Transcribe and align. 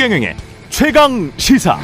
최경영의 0.00 0.34
최강 0.70 1.30
시사. 1.36 1.78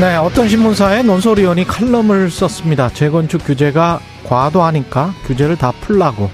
네, 0.00 0.16
어떤 0.16 0.48
신문사에 0.48 1.02
논설위원이 1.02 1.64
칼럼을 1.64 2.30
썼습니다. 2.30 2.88
재건축 2.88 3.44
규제가 3.44 4.00
과도하니까 4.24 5.12
규제를 5.26 5.58
다 5.58 5.72
풀라고. 5.82 6.30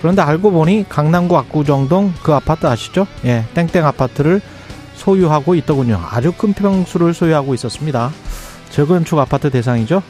그런데 0.00 0.22
알고 0.22 0.52
보니 0.52 0.84
강남구 0.88 1.36
압구정동 1.36 2.14
그 2.22 2.32
아파트 2.32 2.68
아시죠? 2.68 3.08
예, 3.24 3.44
땡땡 3.52 3.84
아파트를 3.84 4.40
소유하고 4.94 5.56
있더군요. 5.56 6.00
아주 6.12 6.30
큰 6.30 6.52
평수를 6.52 7.12
소유하고 7.12 7.54
있었습니다. 7.54 8.12
재건축 8.70 9.18
아파트 9.18 9.50
대상이죠. 9.50 10.00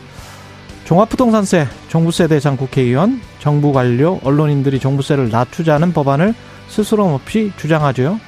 종합부동산세, 0.90 1.68
종부세 1.86 2.26
대상 2.26 2.56
국회의원, 2.56 3.20
정부 3.38 3.72
관료, 3.72 4.18
언론인들이 4.24 4.80
종부세를 4.80 5.30
낮추자는 5.30 5.92
법안을 5.92 6.34
스스럼 6.66 7.12
없이 7.12 7.52
주장하죠. 7.56 8.18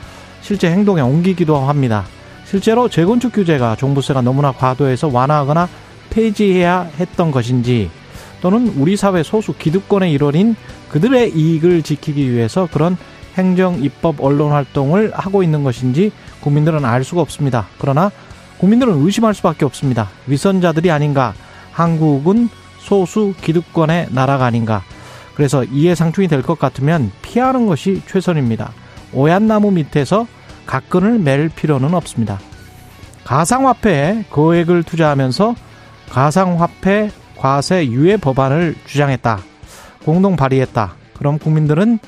실제 0.42 0.70
행동에 0.70 1.00
옮기기도 1.00 1.56
합니다. 1.56 2.04
실제로 2.44 2.88
재건축 2.88 3.32
규제가 3.32 3.74
종부세가 3.74 4.22
너무나 4.22 4.52
과도해서 4.52 5.10
완화하거나 5.12 5.68
폐지해야 6.10 6.88
했던 7.00 7.32
것인지 7.32 7.90
또는 8.40 8.72
우리 8.76 8.96
사회 8.96 9.24
소수 9.24 9.54
기득권의 9.54 10.12
일원인 10.12 10.54
그들의 10.88 11.32
이익을 11.34 11.82
지키기 11.82 12.30
위해서 12.30 12.68
그런 12.72 12.96
행정, 13.34 13.82
입법, 13.82 14.20
언론 14.20 14.52
활동을 14.52 15.10
하고 15.14 15.42
있는 15.42 15.64
것인지 15.64 16.12
국민들은 16.42 16.84
알 16.84 17.02
수가 17.02 17.22
없습니다. 17.22 17.66
그러나 17.78 18.12
국민들은 18.58 19.04
의심할 19.04 19.34
수밖에 19.34 19.64
없습니다. 19.64 20.10
위선자들이 20.28 20.92
아닌가, 20.92 21.34
한국은 21.72 22.48
소수 22.78 23.34
기득권의 23.40 24.08
나라가 24.10 24.44
아닌가. 24.46 24.82
그래서 25.34 25.64
이해 25.64 25.94
상충이 25.94 26.28
될 26.28 26.42
것 26.42 26.58
같으면 26.58 27.10
피하는 27.22 27.66
것이 27.66 28.02
최선입니다. 28.06 28.72
오얏나무 29.12 29.70
밑에서 29.72 30.26
각근을 30.66 31.18
맬 31.18 31.48
필요는 31.48 31.94
없습니다. 31.94 32.38
가상화폐에 33.24 34.24
거액을 34.30 34.82
투자하면서 34.82 35.54
가상화폐 36.10 37.10
과세 37.36 37.86
유예 37.86 38.18
법안을 38.18 38.76
주장했다. 38.86 39.40
공동 40.04 40.36
발의했다. 40.36 40.94
그럼 41.16 41.38
국민들은 41.38 41.98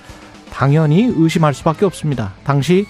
당연히 0.53 1.13
의심할 1.17 1.55
수밖에 1.55 1.85
없습니다. 1.87 2.33
당시 2.45 2.87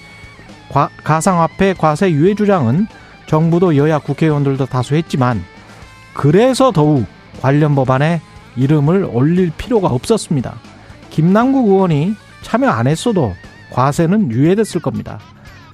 과, 0.70 0.88
가상화폐 1.04 1.74
과세 1.74 2.10
유예 2.10 2.34
주장은 2.34 2.86
정부도 3.26 3.76
여야 3.76 3.98
국회의원들도 3.98 4.66
다수 4.66 4.94
했지만 4.94 5.42
그래서 6.14 6.72
더욱 6.72 7.04
관련 7.40 7.74
법안에 7.74 8.20
이름을 8.56 9.08
올릴 9.12 9.50
필요가 9.50 9.88
없었습니다. 9.88 10.54
김남국 11.10 11.68
의원이 11.68 12.14
참여 12.42 12.68
안 12.68 12.86
했어도 12.86 13.34
과세는 13.70 14.30
유예됐을 14.30 14.80
겁니다. 14.80 15.18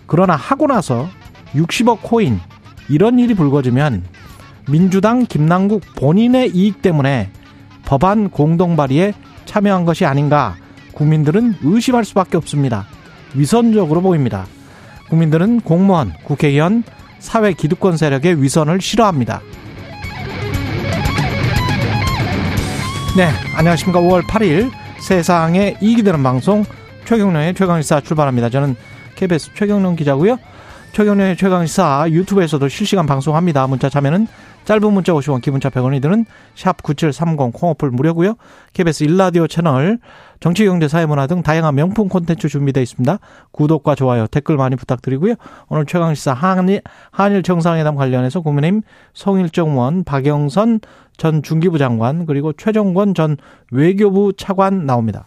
그러나 0.06 0.34
하고 0.34 0.66
나서 0.66 1.08
60억 1.54 1.98
코인 2.02 2.40
이런 2.88 3.18
일이 3.18 3.34
불거지면 3.34 4.04
민주당 4.68 5.26
김남국 5.26 5.82
본인의 5.96 6.50
이익 6.54 6.82
때문에 6.82 7.30
법안 7.84 8.30
공동 8.30 8.76
발의에 8.76 9.14
참여한 9.44 9.84
것이 9.84 10.04
아닌가 10.04 10.56
국민들은 10.94 11.56
의심할 11.62 12.04
수밖에 12.04 12.36
없습니다. 12.36 12.86
위선적으로 13.34 14.00
보입니다. 14.00 14.46
국민들은 15.08 15.60
공무원, 15.60 16.12
국회의원, 16.24 16.82
사회 17.18 17.52
기득권 17.52 17.96
세력의 17.96 18.42
위선을 18.42 18.80
싫어합니다. 18.80 19.40
네, 23.16 23.28
안녕하십니까. 23.56 24.00
5월 24.00 24.22
8일 24.22 24.70
세상에 25.00 25.76
이익이 25.80 26.04
되는 26.04 26.22
방송 26.22 26.64
최경련의 27.06 27.54
최강시사 27.54 28.02
출발합니다. 28.02 28.50
저는 28.50 28.76
KBS 29.16 29.50
최경련 29.54 29.96
기자고요. 29.96 30.38
최경련의 30.92 31.36
최강시사 31.36 32.06
유튜브에서도 32.08 32.68
실시간 32.68 33.06
방송합니다. 33.06 33.66
문자 33.66 33.88
참여는 33.88 34.28
짧은 34.70 34.92
문자 34.92 35.12
50원, 35.12 35.42
기본차 35.42 35.68
100원이 35.68 36.00
드는 36.00 36.26
샵 36.54 36.80
9730 36.84 37.52
콩어플 37.52 37.90
무료고요. 37.90 38.36
KBS 38.72 39.02
일라디오 39.02 39.48
채널 39.48 39.98
정치, 40.38 40.64
경제, 40.64 40.86
사회문화 40.86 41.26
등 41.26 41.42
다양한 41.42 41.74
명품 41.74 42.08
콘텐츠 42.08 42.48
준비되어 42.48 42.80
있습니다. 42.80 43.18
구독과 43.50 43.96
좋아요, 43.96 44.28
댓글 44.28 44.56
많이 44.56 44.76
부탁드리고요. 44.76 45.34
오늘 45.70 45.86
최강시사 45.86 46.34
한일, 46.34 46.82
한일 47.10 47.42
정상회담 47.42 47.96
관련해서 47.96 48.42
국민의힘 48.42 48.82
송일정원, 49.12 50.04
박영선 50.04 50.78
전 51.16 51.42
중기부 51.42 51.78
장관 51.78 52.24
그리고 52.24 52.52
최정권 52.52 53.14
전 53.14 53.38
외교부 53.72 54.32
차관 54.36 54.86
나옵니다. 54.86 55.24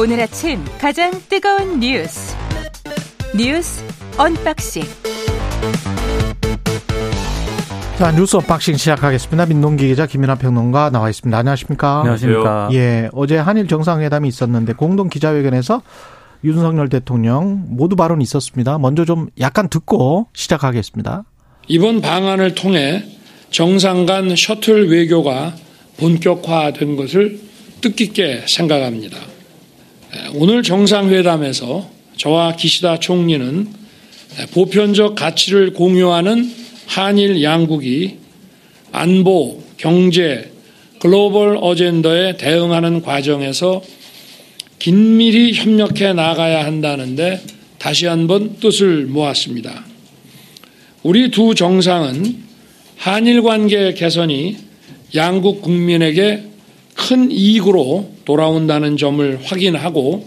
오늘 0.00 0.20
아침 0.20 0.64
가장 0.80 1.12
뜨거운 1.28 1.78
뉴스 1.78 2.34
뉴스 3.36 3.84
언박싱 4.16 4.82
자 7.98 8.10
뉴스 8.12 8.36
언박싱 8.36 8.76
시작하겠습니다. 8.76 9.46
민동기 9.46 9.86
기자 9.86 10.06
김민아 10.06 10.36
평론가 10.36 10.90
나와 10.90 11.08
있습니다. 11.10 11.36
안녕하십니까? 11.36 11.98
안녕하십니까? 12.00 12.70
예, 12.72 13.10
어제 13.12 13.36
한일 13.36 13.68
정상회담이 13.68 14.26
있었는데 14.28 14.72
공동 14.72 15.08
기자회견에서 15.08 15.82
윤석열 16.42 16.88
대통령 16.88 17.64
모두 17.68 17.94
발언이 17.94 18.24
있었습니다. 18.24 18.78
먼저 18.78 19.04
좀 19.04 19.28
약간 19.38 19.68
듣고 19.68 20.26
시작하겠습니다. 20.32 21.24
이번 21.68 22.00
방안을 22.00 22.54
통해 22.54 23.04
정상 23.50 24.06
간 24.06 24.34
셔틀 24.34 24.88
외교가 24.90 25.52
본격화된 25.98 26.96
것을 26.96 27.38
뜻깊게 27.82 28.44
생각합니다. 28.48 29.31
오늘 30.34 30.62
정상회담에서 30.62 31.88
저와 32.16 32.56
기시다 32.56 32.98
총리는 33.00 33.68
보편적 34.52 35.14
가치를 35.14 35.72
공유하는 35.72 36.52
한일 36.86 37.42
양국이 37.42 38.18
안보, 38.92 39.62
경제, 39.78 40.50
글로벌 40.98 41.58
어젠더에 41.60 42.36
대응하는 42.36 43.02
과정에서 43.02 43.82
긴밀히 44.78 45.54
협력해 45.54 46.12
나가야 46.12 46.64
한다는데 46.64 47.40
다시 47.78 48.06
한번 48.06 48.58
뜻을 48.58 49.06
모았습니다. 49.06 49.84
우리 51.02 51.30
두 51.30 51.54
정상은 51.54 52.36
한일 52.96 53.42
관계 53.42 53.94
개선이 53.94 54.56
양국 55.14 55.62
국민에게 55.62 56.51
큰 57.08 57.30
이익으로 57.30 58.12
돌아온다는 58.24 58.96
점을 58.96 59.40
확인하고 59.44 60.26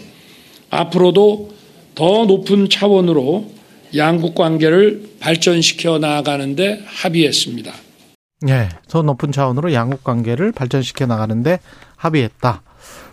앞으로도 0.69 1.53
더 1.95 2.25
높은 2.25 2.69
차원으로 2.69 3.49
양국 3.95 4.35
관계를 4.35 5.09
발전시켜 5.21 5.99
나아가는데 5.99 6.83
합의했습니다. 6.85 7.71
네, 8.41 8.69
더 8.89 9.01
높은 9.01 9.31
차원으로 9.31 9.71
양국 9.71 10.03
관계를 10.03 10.51
발전시켜 10.51 11.05
나가는데 11.05 11.59
합의했다. 11.95 12.61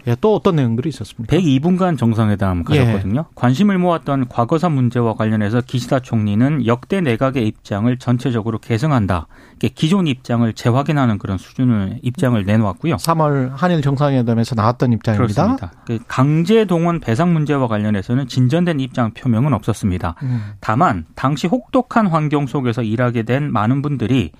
예, 0.07 0.17
또 0.21 0.35
어떤 0.35 0.57
내용들이 0.57 0.89
있었습니까? 0.89 1.37
102분간 1.37 1.97
정상회담 1.97 2.65
가졌거든요. 2.65 3.21
예. 3.21 3.33
관심을 3.35 3.79
모았던 3.79 4.29
과거사 4.29 4.69
문제와 4.69 5.15
관련해서 5.15 5.61
기시다 5.61 6.01
총리는 6.01 6.67
역대 6.67 7.01
내각의 7.01 7.47
입장을 7.47 7.97
전체적으로 7.99 8.59
개성한다. 8.59 9.29
기존 9.75 10.07
입장을 10.07 10.53
재확인하는 10.53 11.19
그런 11.19 11.39
수준의 11.39 12.01
입장을 12.03 12.43
내놓았고요. 12.45 12.97
3월 12.97 13.51
한일 13.55 13.81
정상회담에서 13.83 14.55
나왔던 14.57 14.93
입장입니다. 14.93 15.35
그렇습니다. 15.35 15.73
그 15.87 15.99
강제 16.09 16.65
동원 16.65 16.99
배상 16.99 17.33
문제와 17.33 17.69
관련해서는 17.69 18.27
진전된 18.27 18.81
입장 18.81 19.13
표명은 19.13 19.53
없었습니다. 19.53 20.17
음. 20.23 20.43
다만 20.61 21.05
당시 21.15 21.47
혹독한 21.47 22.09
환경 22.09 22.47
속에서 22.47 22.83
일하게 22.83 23.23
된 23.23 23.53
많은 23.53 23.83
분들이 23.83 24.33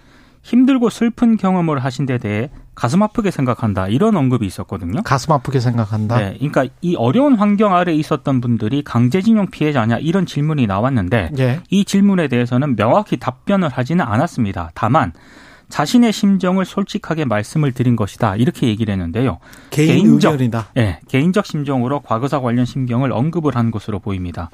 힘들고 0.43 0.91
슬픈 0.91 1.37
경험을 1.37 1.79
하신 1.79 2.07
데 2.07 2.19
대해 2.19 2.51
가슴 2.75 3.03
아프게 3.03 3.31
생각한다 3.31 3.89
이런 3.89 4.17
언급이 4.17 4.47
있었거든요. 4.47 5.03
가슴 5.03 5.33
아프게 5.33 5.61
생각한다. 5.61 6.19
네, 6.19 6.35
그러니까 6.39 6.67
이 6.81 6.97
어려운 6.97 7.35
환경 7.35 7.75
아래 7.75 7.93
있었던 7.93 8.41
분들이 8.41 8.83
강제징용 8.83 9.49
피해자냐 9.49 9.99
이런 9.99 10.25
질문이 10.27 10.67
나왔는데 10.67 11.33
예. 11.39 11.61
이 11.71 11.85
질문에 11.85 12.29
대해서는 12.29 12.77
명확히 12.77 13.19
답변을 13.19 13.69
하지는 13.69 14.05
않았습니다. 14.05 14.71
다만 14.75 15.13
자신의 15.69 16.13
심정을 16.13 16.65
솔직하게 16.65 17.25
말씀을 17.25 17.73
드린 17.73 17.97
것이다 17.97 18.37
이렇게 18.37 18.69
얘기를 18.69 18.93
했는데요. 18.93 19.39
개인 19.71 20.03
개인적, 20.03 20.33
의견이다. 20.33 20.69
네, 20.75 21.01
개인적 21.09 21.47
심정으로 21.47 22.01
과거사 22.01 22.41
관련 22.41 22.65
심경을 22.65 23.13
언급을 23.13 23.57
한 23.57 23.71
것으로 23.71 23.99
보입니다. 23.99 24.51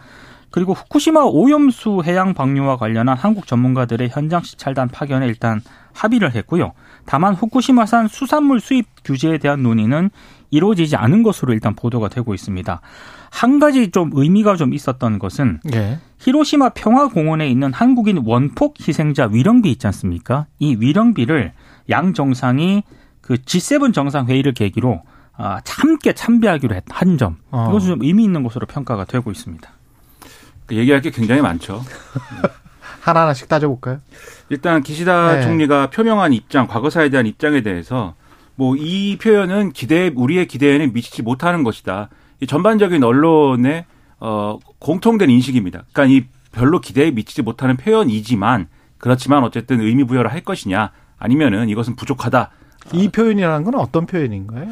그리고 0.50 0.72
후쿠시마 0.72 1.22
오염수 1.24 2.02
해양 2.04 2.34
방류와 2.34 2.76
관련한 2.76 3.16
한국 3.16 3.46
전문가들의 3.46 4.08
현장 4.10 4.42
시찰단 4.42 4.88
파견에 4.88 5.26
일단 5.26 5.60
합의를 5.92 6.34
했고요. 6.34 6.72
다만 7.08 7.32
후쿠시마산 7.32 8.06
수산물 8.06 8.60
수입 8.60 8.86
규제에 9.02 9.38
대한 9.38 9.62
논의는 9.62 10.10
이루어지지 10.50 10.94
않은 10.96 11.22
것으로 11.22 11.54
일단 11.54 11.74
보도가 11.74 12.10
되고 12.10 12.34
있습니다. 12.34 12.82
한 13.30 13.58
가지 13.58 13.90
좀 13.90 14.10
의미가 14.12 14.56
좀 14.56 14.74
있었던 14.74 15.18
것은 15.18 15.60
예. 15.72 16.00
히로시마 16.18 16.70
평화공원에 16.70 17.48
있는 17.48 17.72
한국인 17.72 18.22
원폭 18.26 18.74
희생자 18.86 19.26
위령비 19.26 19.70
있지 19.70 19.86
않습니까? 19.86 20.44
이 20.58 20.76
위령비를 20.78 21.54
양 21.88 22.12
정상이 22.12 22.82
그 23.22 23.36
G7 23.36 23.94
정상회의를 23.94 24.52
계기로 24.52 25.02
아, 25.34 25.62
함께 25.66 26.12
참배하기로 26.12 26.78
한 26.90 27.16
점. 27.16 27.38
어. 27.50 27.68
이것은 27.70 27.88
좀 27.88 28.02
의미 28.02 28.24
있는 28.24 28.42
것으로 28.42 28.66
평가가 28.66 29.06
되고 29.06 29.30
있습니다. 29.30 29.66
그 30.66 30.74
얘기할 30.76 31.00
게 31.00 31.10
굉장히 31.10 31.40
많죠. 31.40 31.82
하나하나씩 33.00 33.48
따져볼까요? 33.48 34.00
일단 34.50 34.82
기시다 34.82 35.36
네. 35.36 35.42
총리가 35.42 35.90
표명한 35.90 36.32
입장, 36.32 36.66
과거사에 36.66 37.10
대한 37.10 37.26
입장에 37.26 37.60
대해서 37.62 38.14
뭐 38.54 38.76
이 38.76 39.16
표현은 39.18 39.72
기대 39.72 40.10
우리의 40.14 40.46
기대에는 40.48 40.92
미치지 40.92 41.22
못하는 41.22 41.62
것이다. 41.62 42.08
이 42.40 42.46
전반적인 42.46 43.02
언론의 43.04 43.84
어 44.20 44.58
공통된 44.80 45.30
인식입니다. 45.30 45.84
그러니까 45.92 46.14
이 46.16 46.26
별로 46.50 46.80
기대에 46.80 47.10
미치지 47.10 47.42
못하는 47.42 47.76
표현이지만 47.76 48.68
그렇지만 48.98 49.44
어쨌든 49.44 49.80
의미 49.80 50.02
부여를 50.04 50.32
할 50.32 50.40
것이냐 50.40 50.90
아니면은 51.18 51.68
이것은 51.68 51.94
부족하다. 51.96 52.50
이 52.94 53.08
표현이라는 53.10 53.64
건 53.64 53.74
어떤 53.76 54.06
표현인가요? 54.06 54.68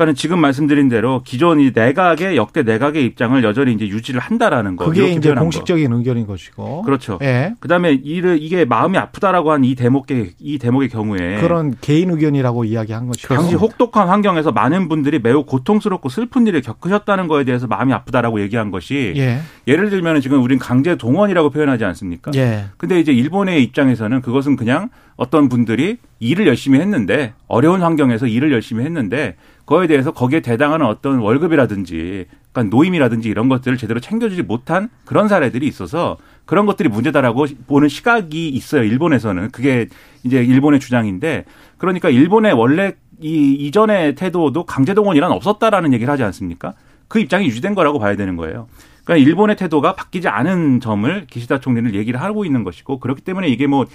그러니까 0.00 0.18
지금 0.18 0.38
말씀드린 0.40 0.88
대로 0.88 1.20
기존 1.24 1.60
이 1.60 1.72
내각의 1.74 2.36
역대 2.36 2.62
내각의 2.62 3.04
입장을 3.04 3.44
여전히 3.44 3.74
이제 3.74 3.86
유지를 3.86 4.18
한다라는 4.18 4.76
거. 4.76 4.86
그게 4.86 5.10
이제 5.10 5.34
공식적인 5.34 5.90
거. 5.90 5.96
의견인 5.96 6.26
것이고. 6.26 6.82
그렇죠. 6.82 7.18
예. 7.20 7.52
그다음에 7.60 7.92
이를 7.92 8.38
이게 8.40 8.64
마음이 8.64 8.96
아프다라고 8.96 9.52
한 9.52 9.60
이 9.60 9.74
대목의 9.74 10.32
이 10.38 10.58
대목의 10.58 10.88
경우에 10.88 11.38
그런 11.42 11.74
개인 11.82 12.08
의견이라고 12.10 12.64
이야기한 12.64 13.08
것이고. 13.08 13.34
당시 13.34 13.54
혹독한 13.56 14.08
환경에서 14.08 14.52
많은 14.52 14.88
분들이 14.88 15.18
매우 15.18 15.44
고통스럽고 15.44 16.08
슬픈 16.08 16.46
일을 16.46 16.62
겪으셨다는 16.62 17.28
거에 17.28 17.44
대해서 17.44 17.66
마음이 17.66 17.92
아프다라고 17.92 18.40
얘기한 18.40 18.70
것이 18.70 19.12
예. 19.18 19.40
예를 19.68 19.90
들면 19.90 20.22
지금 20.22 20.42
우린 20.42 20.58
강제 20.58 20.96
동원이라고 20.96 21.50
표현하지 21.50 21.84
않습니까? 21.84 22.30
예. 22.36 22.64
근데 22.78 22.98
이제 22.98 23.12
일본의 23.12 23.62
입장에서는 23.64 24.22
그것은 24.22 24.56
그냥 24.56 24.88
어떤 25.16 25.50
분들이 25.50 25.98
일을 26.20 26.46
열심히 26.46 26.80
했는데 26.80 27.34
어려운 27.46 27.82
환경에서 27.82 28.26
일을 28.26 28.50
열심히 28.52 28.84
했는데 28.86 29.36
그 29.59 29.59
거에 29.70 29.86
대해서 29.86 30.10
거기에 30.10 30.40
대당하는 30.40 30.84
어떤 30.84 31.20
월급이라든지 31.20 32.26
그러니까 32.52 32.76
노임이라든지 32.76 33.28
이런 33.28 33.48
것들을 33.48 33.78
제대로 33.78 34.00
챙겨주지 34.00 34.42
못한 34.42 34.88
그런 35.04 35.28
사례들이 35.28 35.64
있어서 35.68 36.16
그런 36.44 36.66
것들이 36.66 36.88
문제다라고 36.88 37.46
보는 37.68 37.88
시각이 37.88 38.48
있어요. 38.48 38.82
일본에서는 38.82 39.52
그게 39.52 39.86
이제 40.24 40.42
일본의 40.42 40.80
주장인데 40.80 41.44
그러니까 41.78 42.10
일본의 42.10 42.52
원래 42.52 42.94
이 43.20 43.52
이전의 43.52 44.16
태도도 44.16 44.64
강제동원이란 44.64 45.30
없었다라는 45.30 45.92
얘기를 45.92 46.12
하지 46.12 46.24
않습니까? 46.24 46.74
그 47.06 47.20
입장이 47.20 47.46
유지된 47.46 47.76
거라고 47.76 48.00
봐야 48.00 48.16
되는 48.16 48.34
거예요. 48.34 48.66
그러니까 49.04 49.24
일본의 49.24 49.54
태도가 49.54 49.94
바뀌지 49.94 50.26
않은 50.26 50.80
점을 50.80 51.26
기시다 51.30 51.60
총리는 51.60 51.94
얘기를 51.94 52.20
하고 52.20 52.44
있는 52.44 52.64
것이고 52.64 52.98
그렇기 52.98 53.22
때문에 53.22 53.46
이게 53.46 53.68
뭐 53.68 53.86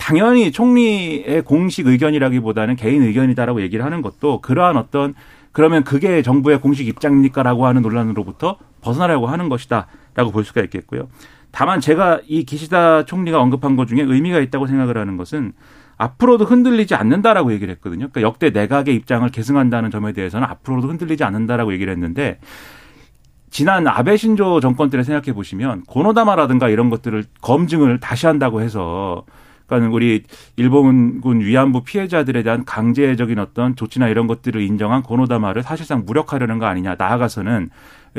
당연히 0.00 0.50
총리의 0.50 1.42
공식 1.42 1.86
의견이라기보다는 1.86 2.74
개인 2.74 3.02
의견이다라고 3.02 3.60
얘기를 3.60 3.84
하는 3.84 4.00
것도 4.00 4.40
그러한 4.40 4.78
어떤 4.78 5.14
그러면 5.52 5.84
그게 5.84 6.22
정부의 6.22 6.60
공식 6.60 6.88
입장입니까라고 6.88 7.66
하는 7.66 7.82
논란으로부터 7.82 8.56
벗어나려고 8.80 9.26
하는 9.26 9.50
것이다라고 9.50 10.32
볼 10.32 10.44
수가 10.44 10.62
있겠고요. 10.62 11.08
다만 11.52 11.80
제가 11.80 12.20
이 12.26 12.44
기시다 12.44 13.04
총리가 13.04 13.40
언급한 13.40 13.76
것 13.76 13.86
중에 13.86 14.00
의미가 14.00 14.40
있다고 14.40 14.66
생각을 14.66 14.96
하는 14.96 15.18
것은 15.18 15.52
앞으로도 15.98 16.46
흔들리지 16.46 16.94
않는다라고 16.94 17.52
얘기를 17.52 17.72
했거든요. 17.74 18.08
그러니까 18.08 18.22
역대 18.22 18.50
내각의 18.50 18.94
입장을 18.94 19.28
계승한다는 19.28 19.90
점에 19.90 20.12
대해서는 20.12 20.48
앞으로도 20.48 20.88
흔들리지 20.88 21.24
않는다라고 21.24 21.74
얘기를 21.74 21.92
했는데 21.92 22.38
지난 23.50 23.86
아베 23.86 24.16
신조 24.16 24.60
정권 24.60 24.88
때를 24.88 25.04
생각해 25.04 25.34
보시면 25.34 25.82
고노다마라든가 25.82 26.70
이런 26.70 26.88
것들을 26.88 27.24
검증을 27.42 28.00
다시 28.00 28.26
한다고 28.26 28.62
해서 28.62 29.24
그러니까 29.76 29.94
우리 29.94 30.24
일본군 30.56 31.40
위안부 31.40 31.84
피해자들에 31.84 32.42
대한 32.42 32.64
강제적인 32.64 33.38
어떤 33.38 33.76
조치나 33.76 34.08
이런 34.08 34.26
것들을 34.26 34.60
인정한 34.60 35.02
고노다마를 35.02 35.62
사실상 35.62 36.04
무력화하려는 36.04 36.58
거 36.58 36.66
아니냐. 36.66 36.96
나아가서는 36.98 37.70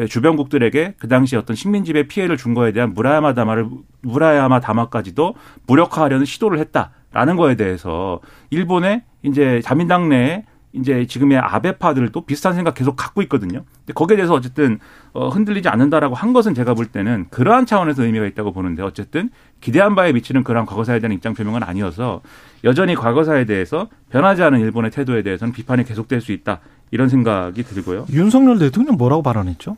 주변국들에게 0.09 0.95
그 0.97 1.07
당시 1.09 1.35
어떤 1.35 1.55
식민지배 1.55 2.07
피해를 2.07 2.37
준 2.37 2.53
거에 2.53 2.71
대한 2.71 2.93
무라야마 2.93 3.33
다마를 3.33 3.67
무라야마 4.01 4.61
다마까지도 4.61 5.35
무력화하려는 5.67 6.25
시도를 6.25 6.59
했다라는 6.59 7.35
거에 7.35 7.55
대해서 7.55 8.21
일본의 8.49 9.03
이제 9.23 9.61
자민당 9.61 10.07
내에 10.07 10.45
이제 10.73 11.05
지금의 11.05 11.37
아베파들도 11.37 12.21
비슷한 12.25 12.53
생각 12.53 12.73
계속 12.75 12.95
갖고 12.95 13.21
있거든요. 13.23 13.63
근데 13.79 13.93
거기에 13.93 14.15
대해서 14.15 14.33
어쨌든 14.33 14.79
어 15.13 15.29
흔들리지 15.29 15.67
않는다라고 15.67 16.15
한 16.15 16.31
것은 16.31 16.53
제가 16.53 16.73
볼 16.73 16.85
때는 16.85 17.27
그러한 17.29 17.65
차원에서 17.65 18.03
의미가 18.03 18.25
있다고 18.27 18.53
보는데 18.53 18.81
어쨌든 18.81 19.29
기대한 19.59 19.95
바에 19.95 20.13
미치는 20.13 20.43
그러한 20.43 20.65
과거사에 20.65 20.99
대한 20.99 21.13
입장 21.13 21.33
표명은 21.33 21.63
아니어서 21.63 22.21
여전히 22.63 22.95
과거사에 22.95 23.45
대해서 23.45 23.89
변하지 24.09 24.43
않은 24.43 24.59
일본의 24.59 24.91
태도에 24.91 25.23
대해서는 25.23 25.53
비판이 25.53 25.83
계속될 25.83 26.21
수 26.21 26.31
있다 26.31 26.59
이런 26.91 27.09
생각이 27.09 27.63
들고요. 27.63 28.05
윤석열 28.11 28.57
대통령 28.59 28.95
뭐라고 28.95 29.23
발언했죠? 29.23 29.75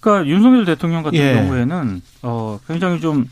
그러니까 0.00 0.28
윤석열 0.28 0.64
대통령 0.64 1.02
같은 1.02 1.18
예. 1.18 1.34
경우에는 1.34 2.02
어 2.22 2.58
굉장히 2.66 3.00
좀 3.00 3.26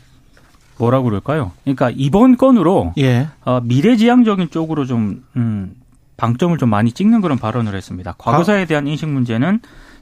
뭐라고 0.77 1.05
그럴까요? 1.05 1.51
그러니까 1.63 1.91
이번 1.95 2.37
건으로 2.37 2.93
예. 2.97 3.27
어, 3.43 3.61
미래지향적인 3.61 4.49
쪽으로 4.49 4.85
좀 4.85 5.23
음, 5.35 5.73
방점을 6.17 6.57
좀 6.57 6.69
많이 6.69 6.91
찍는 6.91 7.21
그런 7.21 7.37
발언을 7.37 7.75
했습니다. 7.75 8.15
과거사에 8.17 8.65
대한 8.65 8.87
인식 8.87 9.07
문제는 9.09 9.59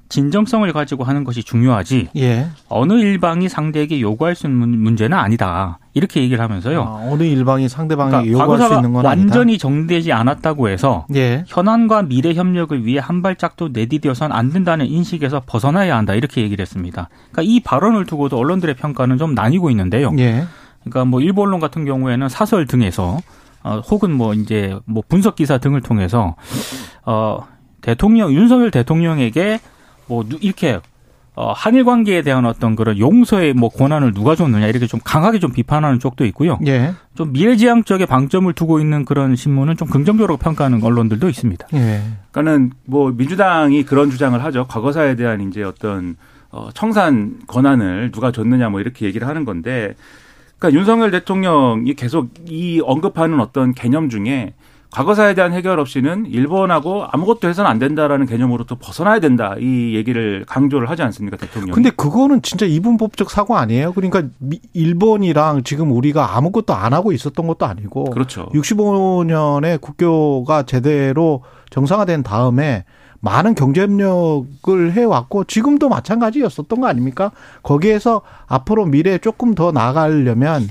진정성을 0.10 0.72
가지고 0.74 1.06
하는 1.06 1.24
것이 1.24 1.44
중요하지 1.44 2.10
예. 2.18 2.48
어느 2.70 2.94
일방이 2.94 3.50
상대에게 3.50 4.00
요구할 4.00 4.36
수 4.36 4.46
있는 4.46 4.70
문제는 4.78 5.18
아니다. 5.18 5.80
이렇게 5.96 6.22
얘기를 6.22 6.44
하면서요. 6.44 6.84
아, 6.84 7.10
어느 7.10 7.24
일방이 7.24 7.68
상대방에게 7.68 8.30
그러니까 8.30 8.44
요구할 8.44 8.70
수 8.70 8.76
있는 8.76 8.94
건 8.94 9.06
완전히 9.06 9.58
정되지 9.58 10.12
않았다고 10.12 10.70
해서 10.70 11.08
예. 11.16 11.44
현안과 11.48 12.04
미래 12.04 12.34
협력을 12.34 12.86
위해 12.86 13.00
한 13.00 13.24
발짝도 13.24 13.70
내디뎌선 13.74 14.32
안 14.32 14.52
된다는 14.52 14.86
인식에서 14.86 15.42
벗어나야 15.48 15.98
한다. 15.98 16.14
이렇게 16.14 16.42
얘기를 16.42 16.62
했습니다. 16.62 17.10
그러니까 17.32 17.42
이 17.52 17.60
발언을 17.62 18.06
두고도 18.06 18.38
언론들의 18.38 18.76
평가는 18.76 19.18
좀 19.18 19.34
나뉘고 19.34 19.72
있는데요. 19.72 20.12
예. 20.20 20.46
그러니까 20.82 21.06
뭐 21.06 21.22
일본 21.22 21.48
언론 21.48 21.60
같은 21.60 21.86
경우에는 21.86 22.30
사설 22.30 22.68
등에서 22.68 23.20
어, 23.64 23.80
혹은 23.80 24.12
뭐 24.12 24.34
이제 24.34 24.78
뭐 24.86 25.04
분석 25.08 25.36
기사 25.36 25.58
등을 25.58 25.82
통해서 25.82 26.36
어 27.06 27.48
대통령 27.82 28.34
윤석열 28.34 28.72
대통령에게 28.72 29.60
뭐 30.08 30.24
이렇게 30.42 30.80
어, 31.36 31.52
한일 31.52 31.84
관계에 31.84 32.22
대한 32.22 32.46
어떤 32.46 32.76
그런 32.76 33.00
용서의 33.00 33.54
뭐 33.54 33.70
권한을 33.70 34.14
누가 34.14 34.36
줬느냐 34.36 34.68
이렇게 34.68 34.86
좀 34.86 35.00
강하게 35.04 35.40
좀 35.40 35.52
비판하는 35.52 36.00
쪽도 36.00 36.26
있고요. 36.26 36.60
예. 36.68 36.94
좀 37.16 37.34
미래지향적인 37.34 38.06
방점을 38.06 38.52
두고 38.54 38.80
있는 38.80 39.04
그런 39.04 39.36
신문은 39.36 39.76
좀 39.76 39.88
긍정적으로 39.88 40.38
평가하는 40.38 40.84
언론들도 40.84 41.28
있습니다. 41.28 41.68
예. 41.74 42.04
그러니까는 42.32 42.72
뭐 42.86 43.12
민주당이 43.12 43.84
그런 43.84 44.12
주장을 44.12 44.42
하죠. 44.44 44.68
과거사에 44.68 45.16
대한 45.16 45.42
이제 45.42 45.64
어떤 45.64 46.18
어, 46.52 46.70
청산 46.76 47.40
권한을 47.48 48.12
누가 48.12 48.32
줬느냐 48.32 48.70
뭐 48.70 48.80
이렇게 48.80 49.08
얘기를 49.08 49.28
하는 49.28 49.44
건데 49.44 49.96
그러니까 50.64 50.80
윤석열 50.80 51.12
대통령이 51.12 51.94
계속 51.96 52.30
이 52.48 52.82
언급하는 52.82 53.42
어떤 53.42 53.74
개념 53.74 54.08
중에 54.08 54.54
과거사에 54.92 55.34
대한 55.34 55.52
해결 55.52 55.80
없이는 55.80 56.28
일본하고 56.28 57.06
아무것도 57.10 57.50
해서는 57.50 57.70
안 57.70 57.80
된다라는 57.80 58.28
개념으로부터 58.28 58.78
벗어나야 58.80 59.20
된다. 59.20 59.56
이 59.60 59.96
얘기를 59.96 60.46
강조를 60.48 60.90
하지 60.90 61.02
않습니까, 61.02 61.36
대통령? 61.36 61.74
근데 61.74 61.90
그거는 61.90 62.44
진짜 62.44 62.66
이분법적 62.68 63.32
사고 63.32 63.58
아니에요? 63.58 63.92
그러니까 63.92 64.24
일본이랑 64.74 65.64
지금 65.64 65.92
우리가 65.92 66.38
아무것도 66.38 66.74
안 66.76 66.94
하고 66.94 67.12
있었던 67.12 67.46
것도 67.48 67.66
아니고 67.66 68.06
그렇죠. 68.12 68.48
65년에 68.54 69.82
국교가 69.82 70.64
제대로 70.64 71.44
정상화된 71.72 72.24
다음에 72.24 72.86
많은 73.24 73.56
경제협력을 73.56 74.92
해왔고 74.92 75.46
지금도 75.46 75.88
마찬가지였었던 75.88 76.82
거 76.82 76.88
아닙니까? 76.88 77.32
거기에서 77.64 78.22
앞으로 78.48 78.86
미래에 78.86 79.18
조금 79.20 79.56
더 79.56 79.72
나가려면 79.72 80.68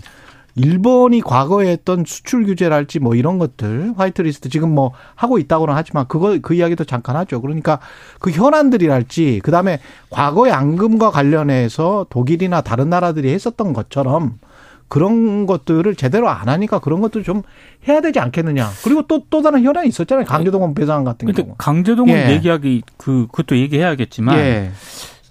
일본이 0.54 1.22
과거에 1.22 1.68
했던 1.70 2.04
수출 2.06 2.44
규제랄지 2.44 2.98
뭐 2.98 3.14
이런 3.14 3.38
것들 3.38 3.94
화이트리스트 3.96 4.50
지금 4.50 4.74
뭐 4.74 4.92
하고 5.14 5.38
있다고는 5.38 5.72
하지만 5.74 6.06
그거 6.08 6.38
그 6.42 6.52
이야기도 6.52 6.84
잠깐 6.84 7.16
하죠. 7.16 7.40
그러니까 7.40 7.80
그 8.20 8.30
현안들이랄지 8.30 9.40
그다음에 9.42 9.80
과거의 10.10 10.52
앙금과 10.52 11.10
관련해서 11.10 12.04
독일이나 12.10 12.60
다른 12.60 12.90
나라들이 12.90 13.32
했었던 13.32 13.72
것처럼 13.72 14.38
그런 14.92 15.46
것들을 15.46 15.94
제대로 15.94 16.28
안 16.28 16.50
하니까 16.50 16.78
그런 16.78 17.00
것들 17.00 17.22
좀 17.22 17.40
해야 17.88 18.02
되지 18.02 18.20
않겠느냐. 18.20 18.68
그리고 18.84 19.00
또, 19.08 19.22
또 19.30 19.40
다른 19.40 19.62
현안이 19.62 19.88
있었잖아요. 19.88 20.26
강제동원 20.26 20.74
배상 20.74 21.02
같은 21.02 21.32
경우. 21.32 21.54
강제동원 21.56 22.14
예. 22.14 22.32
얘기하기, 22.32 22.82
그, 22.98 23.26
그것도 23.28 23.56
얘기해야겠지만. 23.56 24.36
예. 24.36 24.70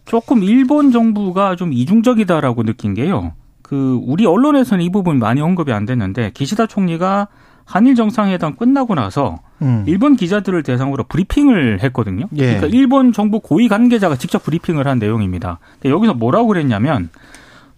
조금 0.06 0.42
일본 0.42 0.92
정부가 0.92 1.56
좀 1.56 1.74
이중적이다라고 1.74 2.64
느낀 2.64 2.96
게요. 2.96 3.34
그 3.62 4.00
우리 4.04 4.26
언론에서는 4.26 4.84
이 4.84 4.92
부분 4.92 5.20
많이 5.20 5.42
언급이 5.42 5.72
안 5.72 5.86
됐는데 5.86 6.32
기시다 6.34 6.66
총리가 6.66 7.28
한일 7.64 7.94
정상회담 7.94 8.56
끝나고 8.56 8.96
나서 8.96 9.42
음. 9.62 9.84
일본 9.86 10.16
기자들을 10.16 10.64
대상으로 10.64 11.04
브리핑을 11.04 11.84
했거든요. 11.84 12.26
예. 12.36 12.56
그러니까 12.56 12.66
일본 12.66 13.14
정부 13.14 13.40
고위 13.40 13.68
관계자가 13.68 14.16
직접 14.16 14.44
브리핑을 14.44 14.88
한 14.88 14.98
내용입니다. 14.98 15.60
여기서 15.86 16.16
뭐라고 16.16 16.48
그랬냐면 16.48 17.10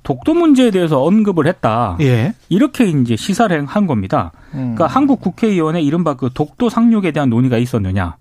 독도 0.04 0.34
문제에 0.34 0.70
대해서 0.72 1.02
언급을 1.02 1.48
했다. 1.48 1.98
예. 2.02 2.34
이렇게 2.50 2.86
이제 2.86 3.16
시사를 3.16 3.66
한 3.66 3.88
겁니다. 3.88 4.32
음. 4.54 4.76
그러니까 4.76 4.88
한국 4.88 5.22
국회의원의 5.22 5.86
이른바 5.86 6.16
그 6.16 6.30
독도 6.34 6.70
상륙에 6.70 7.12
대한 7.12 7.30
논의가 7.30 7.58
있었느냐. 7.58 8.18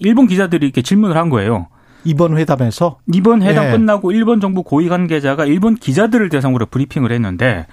일본 0.00 0.26
기자들이 0.26 0.66
이렇게 0.66 0.82
질문을 0.82 1.16
한 1.16 1.28
거예요. 1.28 1.68
이번 2.04 2.38
회담에서 2.38 2.98
이번 3.12 3.42
회담 3.42 3.66
예. 3.66 3.70
끝나고 3.72 4.12
일본 4.12 4.40
정부 4.40 4.62
고위 4.62 4.88
관계자가 4.88 5.44
일본 5.44 5.74
기자들을 5.74 6.28
대상으로 6.28 6.66
브리핑을 6.66 7.12
했는데 7.12 7.66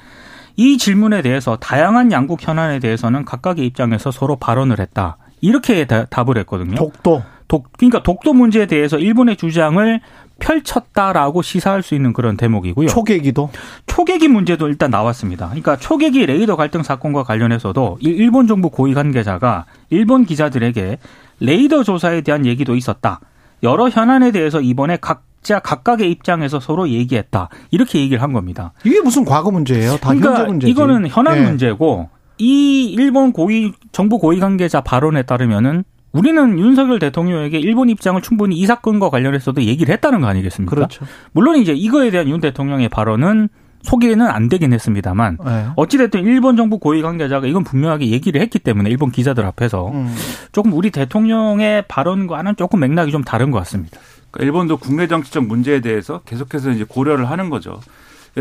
이 0.57 0.77
질문에 0.77 1.21
대해서 1.21 1.57
다양한 1.57 2.11
양국 2.11 2.45
현안에 2.45 2.79
대해서는 2.79 3.25
각각의 3.25 3.65
입장에서 3.65 4.11
서로 4.11 4.35
발언을 4.35 4.79
했다. 4.79 5.17
이렇게 5.41 5.85
다, 5.85 6.05
답을 6.05 6.37
했거든요. 6.39 6.75
독도. 6.75 7.23
독, 7.47 7.71
그러니까 7.77 8.01
독도 8.01 8.33
문제에 8.33 8.65
대해서 8.65 8.97
일본의 8.97 9.37
주장을 9.37 10.01
펼쳤다라고 10.39 11.41
시사할 11.41 11.81
수 11.81 11.95
있는 11.95 12.13
그런 12.13 12.37
대목이고요. 12.37 12.87
초계기도 12.87 13.49
초계기 13.85 14.27
문제도 14.27 14.67
일단 14.67 14.91
나왔습니다. 14.91 15.47
그러니까 15.47 15.77
초계기 15.77 16.25
레이더 16.25 16.55
갈등 16.55 16.83
사건과 16.83 17.23
관련해서도 17.23 17.97
일본 18.01 18.47
정부 18.47 18.69
고위 18.69 18.93
관계자가 18.93 19.65
일본 19.89 20.25
기자들에게 20.25 20.97
레이더 21.39 21.83
조사에 21.83 22.21
대한 22.21 22.45
얘기도 22.45 22.75
있었다. 22.75 23.19
여러 23.63 23.89
현안에 23.89 24.31
대해서 24.31 24.61
이번에 24.61 24.97
각자 25.01 25.59
각각의 25.59 26.11
입장에서 26.11 26.59
서로 26.59 26.89
얘기했다. 26.89 27.49
이렇게 27.71 27.99
얘기를 27.99 28.21
한 28.21 28.33
겁니다. 28.33 28.73
이게 28.83 29.01
무슨 29.01 29.25
과거 29.25 29.51
문제예요? 29.51 29.97
다 29.97 30.09
그러니까 30.09 30.31
현재 30.31 30.43
문제지. 30.47 30.71
이거는 30.71 31.07
현안 31.07 31.35
네. 31.35 31.43
문제고 31.45 32.09
이 32.37 32.85
일본 32.89 33.31
고위 33.31 33.71
정부 33.91 34.19
고위 34.19 34.39
관계자 34.39 34.81
발언에 34.81 35.23
따르면은 35.23 35.83
우리는 36.15 36.57
윤석열 36.57 36.99
대통령에게 36.99 37.59
일본 37.59 37.89
입장을 37.89 38.19
충분히 38.21 38.55
이 38.55 38.65
사건과 38.65 39.09
관련해서도 39.09 39.63
얘기를 39.63 39.93
했다는 39.93 40.21
거 40.21 40.27
아니겠습니까? 40.27 40.73
그렇죠. 40.73 41.05
물론 41.33 41.57
이제 41.57 41.73
이거에 41.73 42.09
대한 42.09 42.29
윤 42.29 42.39
대통령의 42.39 42.87
발언은 42.89 43.49
소개는 43.81 44.25
안 44.25 44.49
되긴 44.49 44.73
했습니다만 44.73 45.37
네. 45.45 45.67
어찌됐든 45.75 46.23
일본 46.23 46.57
정부 46.57 46.79
고위 46.79 47.01
관계자가 47.01 47.45
이건 47.45 47.63
분명하게 47.63 48.07
얘기를 48.07 48.41
했기 48.41 48.57
때문에 48.57 48.89
일본 48.89 49.11
기자들 49.11 49.45
앞에서 49.45 49.89
음. 49.89 50.15
조금 50.51 50.73
우리 50.73 50.89
대통령의 50.89 51.83
발언과는 51.87 52.55
조금 52.55 52.79
맥락이 52.79 53.11
좀 53.11 53.23
다른 53.23 53.51
것 53.51 53.59
같습니다. 53.59 53.99
그러니까 54.31 54.45
일본도 54.45 54.77
국내 54.77 55.07
정치적 55.07 55.45
문제에 55.45 55.81
대해서 55.81 56.21
계속해서 56.25 56.71
이제 56.71 56.83
고려를 56.87 57.29
하는 57.29 57.49
거죠. 57.49 57.79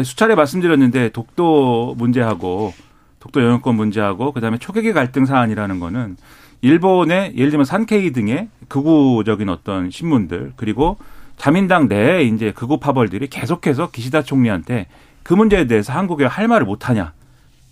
수차례 0.03 0.35
말씀드렸는데 0.35 1.11
독도 1.11 1.95
문제하고 1.99 2.73
독도 3.21 3.43
영유권 3.43 3.75
문제하고 3.75 4.33
그다음에 4.33 4.59
초계기 4.59 4.93
갈등 4.93 5.27
사안이라는 5.27 5.79
거는 5.79 6.17
일본의 6.65 7.35
예를 7.37 7.51
들면 7.51 7.67
산케이 7.67 8.11
등의 8.13 8.49
극우적인 8.69 9.51
어떤 9.51 9.91
신문들 9.91 10.55
그리고 10.57 10.97
자민당 11.37 11.89
내에 11.89 12.23
이제 12.23 12.53
극우 12.53 12.79
파벌들이 12.79 13.27
계속해서 13.27 13.91
기시다 13.91 14.23
총리한테 14.23 14.87
그 15.23 15.35
문제에 15.35 15.67
대해서 15.67 15.93
한국에 15.93 16.25
할 16.25 16.49
말을 16.49 16.65
못 16.65 16.89
하냐. 16.89 17.13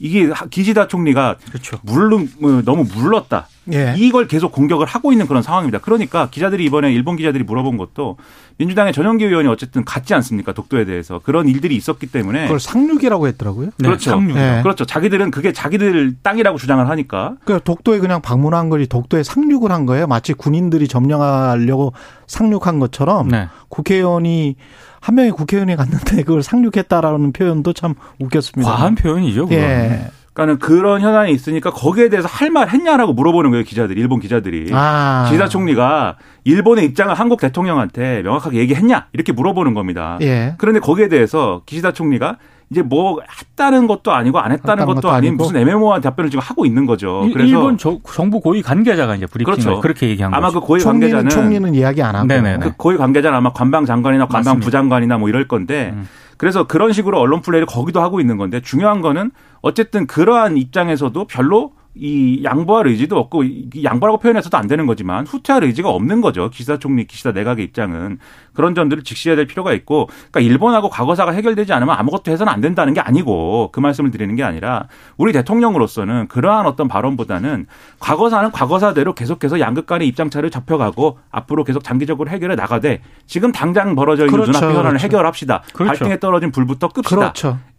이게 0.03 0.29
기시다 0.51 0.89
총리가 0.89 1.37
그렇죠. 1.49 1.79
물른 1.83 2.29
뭐 2.41 2.61
너무 2.65 2.85
물렀다. 2.93 3.47
예. 3.73 3.95
이걸 3.97 4.27
계속 4.27 4.51
공격을 4.51 4.85
하고 4.85 5.13
있는 5.13 5.29
그런 5.29 5.45
상황입니다. 5.45 5.79
그러니까 5.79 6.29
기자들이 6.29 6.65
이번에 6.65 6.93
일본 6.93 7.17
기자들이 7.17 7.45
물어본 7.45 7.77
것도 7.77 8.17
민주당의 8.57 8.93
전영기 8.93 9.25
의원이 9.25 9.47
어쨌든 9.47 9.85
같지 9.85 10.13
않습니까? 10.15 10.53
독도에 10.53 10.85
대해서 10.87 11.21
그런 11.21 11.47
일들이 11.47 11.77
있었기 11.77 12.09
때문에 12.09 12.43
그걸 12.43 12.59
상륙이라고 12.59 13.29
했더라고요. 13.29 13.71
네, 13.79 13.89
그렇죠. 13.89 14.11
상륙. 14.11 14.37
네. 14.37 14.61
그렇죠. 14.65 14.85
자기들은 14.85 15.31
그게 15.31 15.53
자기들 15.53 16.17
땅이라고 16.21 16.59
주장을 16.59 16.89
하니까. 16.89 17.37
그 17.45 17.61
독도에 17.63 18.01
그냥 18.01 18.21
방문한 18.21 18.71
거지 18.71 18.89
독도에 18.89 19.23
상륙을 19.23 19.71
한 19.71 19.87
거예요. 19.87 20.09
마치 20.09 20.33
군인들이 20.33 20.89
점령하려고 20.89 21.93
상륙한 22.27 22.81
것처럼 22.81 23.29
네. 23.29 23.47
국회의원이 23.69 24.57
한 25.03 25.17
명의 25.17 25.33
국회의원이 25.33 25.75
갔는데 25.77 26.23
그걸 26.23 26.43
상륙했다라는 26.43 27.33
표현도 27.33 27.73
참 27.73 27.95
웃겼습니다. 28.21 28.71
과한 28.71 28.95
표현이죠. 28.95 29.47
그건. 29.47 29.59
예. 29.59 30.07
그러니까는 30.33 30.61
그런 30.61 31.03
현안이 31.03 31.31
있으니까 31.33 31.71
거기에 31.71 32.09
대해서 32.09 32.27
할 32.27 32.51
말 32.51 32.71
했냐라고 32.71 33.13
물어보는 33.13 33.51
거예요 33.51 33.65
기자들이 33.65 34.01
일본 34.01 34.19
기자들이 34.21 34.71
아. 34.73 35.27
기사 35.31 35.47
총리가 35.49 36.17
일본의 36.45 36.85
입장을 36.87 37.13
한국 37.15 37.39
대통령한테 37.41 38.23
명확하게 38.23 38.59
얘기했냐 38.61 39.09
이렇게 39.13 39.33
물어보는 39.33 39.75
겁니다. 39.75 40.17
예. 40.23 40.55
그런데 40.57 40.81
거기에 40.81 41.09
대해서 41.09 41.63
기시다 41.67 41.93
총리가 41.93 42.39
이제 42.73 42.81
뭐 42.81 43.21
했다는 43.41 43.87
것도 43.87 44.13
아니고 44.13 44.39
안 44.39 44.51
했다는 44.51 44.87
것도, 44.87 44.95
것도 45.03 45.11
아닌 45.11 45.37
무슨 45.37 45.57
애매모호한 45.57 46.01
답변을 46.01 46.31
지금 46.31 46.43
하고 46.43 46.65
있는 46.65 46.87
거죠. 46.87 47.29
그래서 47.33 47.47
일본 47.47 47.77
정부 47.77 48.41
고위 48.41 48.63
관계자가 48.63 49.15
이제 49.15 49.27
브리핑을 49.27 49.59
그렇죠. 49.59 49.81
그렇게 49.81 50.09
얘기한 50.09 50.33
아마 50.33 50.49
거죠. 50.49 50.61
그 50.61 50.67
고위 50.67 50.81
총리는, 50.81 51.13
관계자는 51.13 51.31
총리는 51.31 51.75
이야기 51.75 52.03
안 52.03 52.15
하고 52.17 52.27
그 52.61 52.73
고위 52.79 52.97
관계자는 52.97 53.37
아마 53.37 53.53
관방 53.53 53.85
장관이나 53.85 54.25
관방 54.25 54.43
맞습니다. 54.43 54.65
부장관이나 54.65 55.19
뭐 55.19 55.29
이럴 55.29 55.47
건데 55.47 55.93
음. 55.95 56.09
그래서 56.39 56.67
그런 56.67 56.93
식으로 56.93 57.21
언론 57.21 57.43
플레이를 57.43 57.67
거기도 57.67 58.01
하고 58.01 58.19
있는 58.19 58.39
건데 58.39 58.61
중요한 58.61 59.03
거는 59.03 59.31
어쨌든 59.61 60.07
그러한 60.07 60.57
입장에서도 60.57 61.27
별로 61.27 61.73
이 61.95 62.41
양보할 62.43 62.87
의지도 62.87 63.19
없고 63.19 63.45
양보라고 63.85 64.19
표현해서도 64.19 64.57
안 64.57 64.67
되는 64.67 64.87
거지만 64.87 65.27
후퇴할 65.27 65.63
의지가 65.65 65.91
없는 65.91 66.23
거죠. 66.23 66.49
기시다 66.49 66.79
총리, 66.79 67.07
기시다 67.07 67.33
내각의 67.33 67.67
입장은 67.67 68.19
그런 68.55 68.75
점들을 68.75 69.03
직시해야 69.03 69.37
될 69.37 69.47
필요가 69.47 69.75
있고, 69.75 70.07
그러니까 70.31 70.41
일본하고 70.41 70.89
과거사가 70.89 71.33
해결되지 71.33 71.73
않으면 71.75 71.95
아무것도 71.95 72.31
해서는 72.31 72.51
안 72.51 72.63
된다는 72.63 72.95
게 72.95 73.01
아니고 73.01 73.71
그 73.73 73.81
말씀을 73.81 74.11
드리는 74.11 74.35
게 74.37 74.43
아니라 74.43 74.89
우리 75.19 75.33
대통령으로서는 75.33 76.29
그러한 76.29 76.67
어떤 76.67 76.89
발언보다는 76.89 77.67
과거사는 77.99 78.53
과거사대로 78.53 79.15
계속해서 79.15 79.61
양극 79.61 79.87
간의 79.87 80.09
입장차를 80.09 80.51
잡혀가고 80.51 81.19
앞으로 81.31 81.65
계속 81.65 81.85
장기적으로 81.85 82.31
해결해 82.31 82.57
나가되 82.57 83.03
지금 83.27 83.53
당장 83.53 83.95
벌어져 83.95 84.25
있는 84.25 84.33
그렇죠, 84.33 84.53
눈앞의 84.53 84.71
현안을 84.71 84.91
그렇죠. 84.93 85.05
해결합시다. 85.05 85.63
그렇죠. 85.75 85.89
발등에 85.89 86.21
떨어진 86.21 86.51
불부터 86.51 86.89
끕시다. 86.89 87.33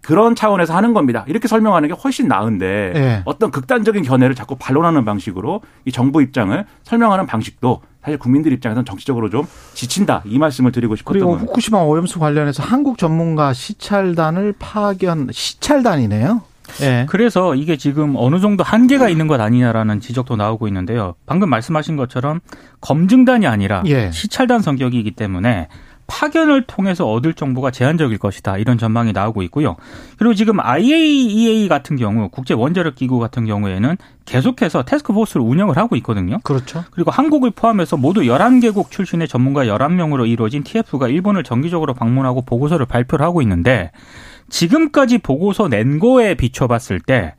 그런 0.04 0.36
차원에서 0.36 0.76
하는 0.76 0.94
겁니다. 0.94 1.24
이렇게 1.28 1.48
설명하는 1.48 1.88
게 1.88 1.96
훨씬 1.96 2.28
나은데 2.28 2.92
네. 2.94 3.22
어떤 3.26 3.52
극단적인 3.52 4.04
견해를 4.04 4.36
자꾸 4.36 4.56
반론하는 4.58 5.06
방식으로 5.06 5.62
이 5.86 5.92
정부 5.92 6.22
입장을 6.22 6.66
설명하는 6.84 7.26
방식도 7.26 7.82
사실 8.04 8.20
국민들 8.20 8.52
입장에서는 8.52 8.86
정치적으로 8.86 9.30
좀 9.30 9.48
지친다 9.74 10.22
이 10.26 10.38
말씀을 10.38 10.74
드리고 10.74 10.98
싶었던 10.98 11.14
그리고 11.14 11.32
겁니다. 11.32 11.50
후쿠시마 11.50 11.80
오염수 11.80 12.20
관련해서 12.20 12.62
한국 12.62 12.98
전문가 12.98 13.54
시찰단을 13.54 14.54
파견 14.60 15.30
시찰단이네요. 15.32 16.42
네. 16.80 17.06
그래서 17.10 17.56
이게 17.56 17.78
지금 17.78 18.16
어느 18.18 18.40
정도 18.40 18.64
한계가 18.64 19.08
있는 19.10 19.28
것 19.28 19.40
아니냐라는 19.40 20.02
지적도 20.02 20.36
나오고 20.36 20.68
있는데요. 20.68 21.16
방금 21.26 21.50
말씀하신 21.50 21.96
것처럼 21.96 22.42
검증단이 22.82 23.48
아니라 23.48 23.84
예. 23.86 24.12
시찰단 24.12 24.62
성격이기 24.62 25.12
때문에 25.12 25.68
파견을 26.08 26.64
통해서 26.64 27.10
얻을 27.10 27.34
정보가 27.34 27.72
제한적일 27.72 28.18
것이다. 28.18 28.58
이런 28.58 28.78
전망이 28.78 29.14
나오고 29.14 29.42
있고요. 29.44 29.76
그리고 30.18 30.34
지금 30.34 30.60
IAEA 30.60 31.68
같은 31.68 31.96
경우 31.96 32.30
국제 32.30 32.54
원자력 32.54 32.96
기구 32.96 33.20
같은 33.20 33.46
경우에는 33.46 33.98
계속해서 34.26 34.84
테스크포스를 34.84 35.42
운영을 35.42 35.78
하고 35.78 35.96
있거든요. 35.98 36.40
그렇죠. 36.44 36.84
그리고 36.92 37.12
한국을 37.12 37.52
포함해서 37.52 37.98
모두 37.98 38.22
11개국 38.22 38.92
출신의 38.92 39.28
전문가 39.28 39.66
11명으로 39.66 40.28
이루어진 40.28 40.64
TF가 40.64 41.08
일본을 41.08 41.44
정기적으로 41.44 41.94
방문하고 41.94 42.44
보고서를 42.44 42.86
발표를 42.86 43.26
하고 43.26 43.42
있는데 43.42 43.92
지금까지 44.50 45.20
보고서 45.20 45.68
낸 45.68 46.00
거에 46.00 46.36
비춰봤을 46.36 47.00
때 47.00 47.36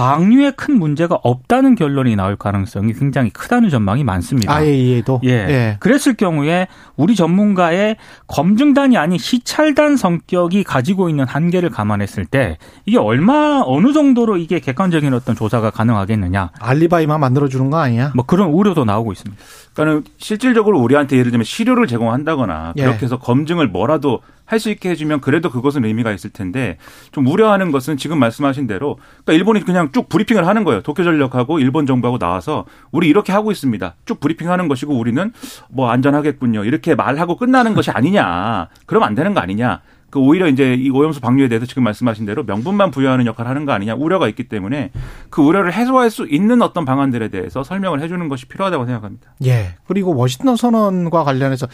방류에 0.00 0.52
큰 0.52 0.78
문제가 0.78 1.18
없다는 1.22 1.74
결론이 1.74 2.16
나올 2.16 2.34
가능성이 2.34 2.94
굉장히 2.94 3.28
크다는 3.28 3.68
전망이 3.68 4.02
많습니다. 4.02 4.54
IAEA도? 4.54 5.20
예. 5.24 5.30
예. 5.30 5.76
그랬을 5.78 6.14
경우에 6.14 6.68
우리 6.96 7.14
전문가의 7.14 7.96
검증단이 8.26 8.96
아닌 8.96 9.18
시찰단 9.18 9.98
성격이 9.98 10.64
가지고 10.64 11.10
있는 11.10 11.26
한계를 11.26 11.68
감안했을 11.68 12.24
때 12.24 12.56
이게 12.86 12.96
얼마, 12.96 13.62
어느 13.62 13.92
정도로 13.92 14.38
이게 14.38 14.58
객관적인 14.58 15.12
어떤 15.12 15.36
조사가 15.36 15.68
가능하겠느냐. 15.68 16.52
알리바이만 16.58 17.20
만들어 17.20 17.48
주는 17.48 17.68
거 17.68 17.78
아니야? 17.78 18.12
뭐 18.14 18.24
그런 18.24 18.48
우려도 18.48 18.86
나오고 18.86 19.12
있습니다. 19.12 19.42
그러니까는 19.74 20.04
실질적으로 20.16 20.80
우리한테 20.80 21.18
예를 21.18 21.30
들면 21.30 21.44
시료를 21.44 21.86
제공한다거나 21.86 22.72
예. 22.76 22.84
그렇게 22.84 23.04
해서 23.04 23.18
검증을 23.18 23.68
뭐라도 23.68 24.20
할 24.50 24.60
수 24.60 24.68
있게 24.68 24.90
해주면 24.90 25.20
그래도 25.20 25.48
그것은 25.48 25.84
의미가 25.84 26.12
있을 26.12 26.30
텐데 26.30 26.76
좀 27.12 27.26
우려하는 27.26 27.70
것은 27.70 27.96
지금 27.96 28.18
말씀하신 28.18 28.66
대로 28.66 28.98
그러니까 29.24 29.32
일본이 29.32 29.60
그냥 29.64 29.90
쭉 29.92 30.08
브리핑을 30.08 30.46
하는 30.46 30.64
거예요. 30.64 30.82
도쿄전력하고 30.82 31.60
일본 31.60 31.86
정부하고 31.86 32.18
나와서 32.18 32.66
우리 32.90 33.08
이렇게 33.08 33.32
하고 33.32 33.52
있습니다. 33.52 33.94
쭉 34.04 34.20
브리핑하는 34.20 34.68
것이고 34.68 34.92
우리는 34.98 35.32
뭐 35.70 35.90
안전하겠군요. 35.90 36.64
이렇게 36.64 36.94
말하고 36.94 37.36
끝나는 37.36 37.74
것이 37.74 37.90
아니냐. 37.90 38.68
그러면 38.86 39.08
안 39.08 39.14
되는 39.14 39.32
거 39.32 39.40
아니냐. 39.40 39.80
그 40.10 40.18
오히려 40.18 40.48
이제 40.48 40.74
이 40.74 40.90
오염수 40.90 41.20
방류에 41.20 41.48
대해서 41.48 41.66
지금 41.66 41.84
말씀하신 41.84 42.26
대로 42.26 42.42
명분만 42.44 42.90
부여하는 42.90 43.26
역할을 43.26 43.48
하는 43.48 43.64
거 43.64 43.72
아니냐 43.72 43.94
우려가 43.94 44.28
있기 44.28 44.48
때문에 44.48 44.90
그 45.30 45.40
우려를 45.40 45.72
해소할 45.72 46.10
수 46.10 46.26
있는 46.28 46.62
어떤 46.62 46.84
방안들에 46.84 47.28
대해서 47.28 47.62
설명을 47.62 48.00
해주는 48.02 48.28
것이 48.28 48.46
필요하다고 48.46 48.86
생각합니다. 48.86 49.34
예. 49.44 49.76
그리고 49.86 50.14
워싱턴 50.14 50.56
선언과 50.56 51.24
관련해서 51.24 51.68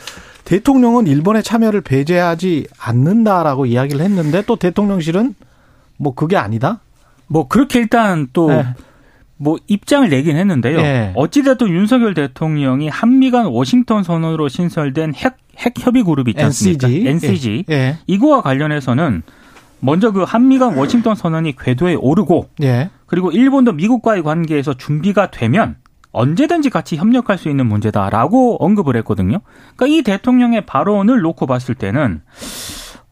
대통령은 0.44 1.06
일본의 1.06 1.42
참여를 1.42 1.80
배제하지 1.80 2.66
않는다라고 2.78 3.66
이야기를 3.66 4.00
했는데 4.02 4.42
또 4.46 4.56
대통령실은 4.56 5.34
뭐 5.96 6.14
그게 6.14 6.36
아니다? 6.36 6.80
뭐 7.26 7.48
그렇게 7.48 7.80
일단 7.80 8.28
또 8.32 8.48
네. 8.50 8.64
뭐 9.38 9.58
입장을 9.66 10.08
내긴 10.08 10.36
했는데요. 10.36 10.80
네. 10.80 11.12
어찌됐든 11.14 11.68
윤석열 11.68 12.14
대통령이 12.14 12.88
한미 12.88 13.30
간 13.30 13.46
워싱턴 13.46 14.02
선언으로 14.02 14.48
신설된 14.48 15.14
핵, 15.14 15.36
핵 15.58 15.74
협의 15.78 16.02
그룹 16.02 16.28
있지 16.28 16.42
않습니까? 16.42 16.88
NCG. 16.88 17.08
NCG. 17.08 17.64
네. 17.68 17.98
이거와 18.06 18.42
관련해서는 18.42 19.22
먼저 19.80 20.10
그 20.10 20.22
한미 20.22 20.58
간 20.58 20.76
워싱턴 20.76 21.14
선언이 21.14 21.56
궤도에 21.56 21.94
오르고 21.94 22.48
예. 22.62 22.90
그리고 23.06 23.30
일본도 23.30 23.72
미국과의 23.72 24.22
관계에서 24.22 24.74
준비가 24.74 25.30
되면 25.30 25.76
언제든지 26.12 26.70
같이 26.70 26.96
협력할 26.96 27.36
수 27.36 27.50
있는 27.50 27.66
문제다라고 27.66 28.64
언급을 28.64 28.96
했거든요. 28.96 29.40
그러니까 29.76 29.98
이 29.98 30.02
대통령의 30.02 30.64
발언을 30.64 31.20
놓고 31.20 31.46
봤을 31.46 31.74
때는 31.74 32.22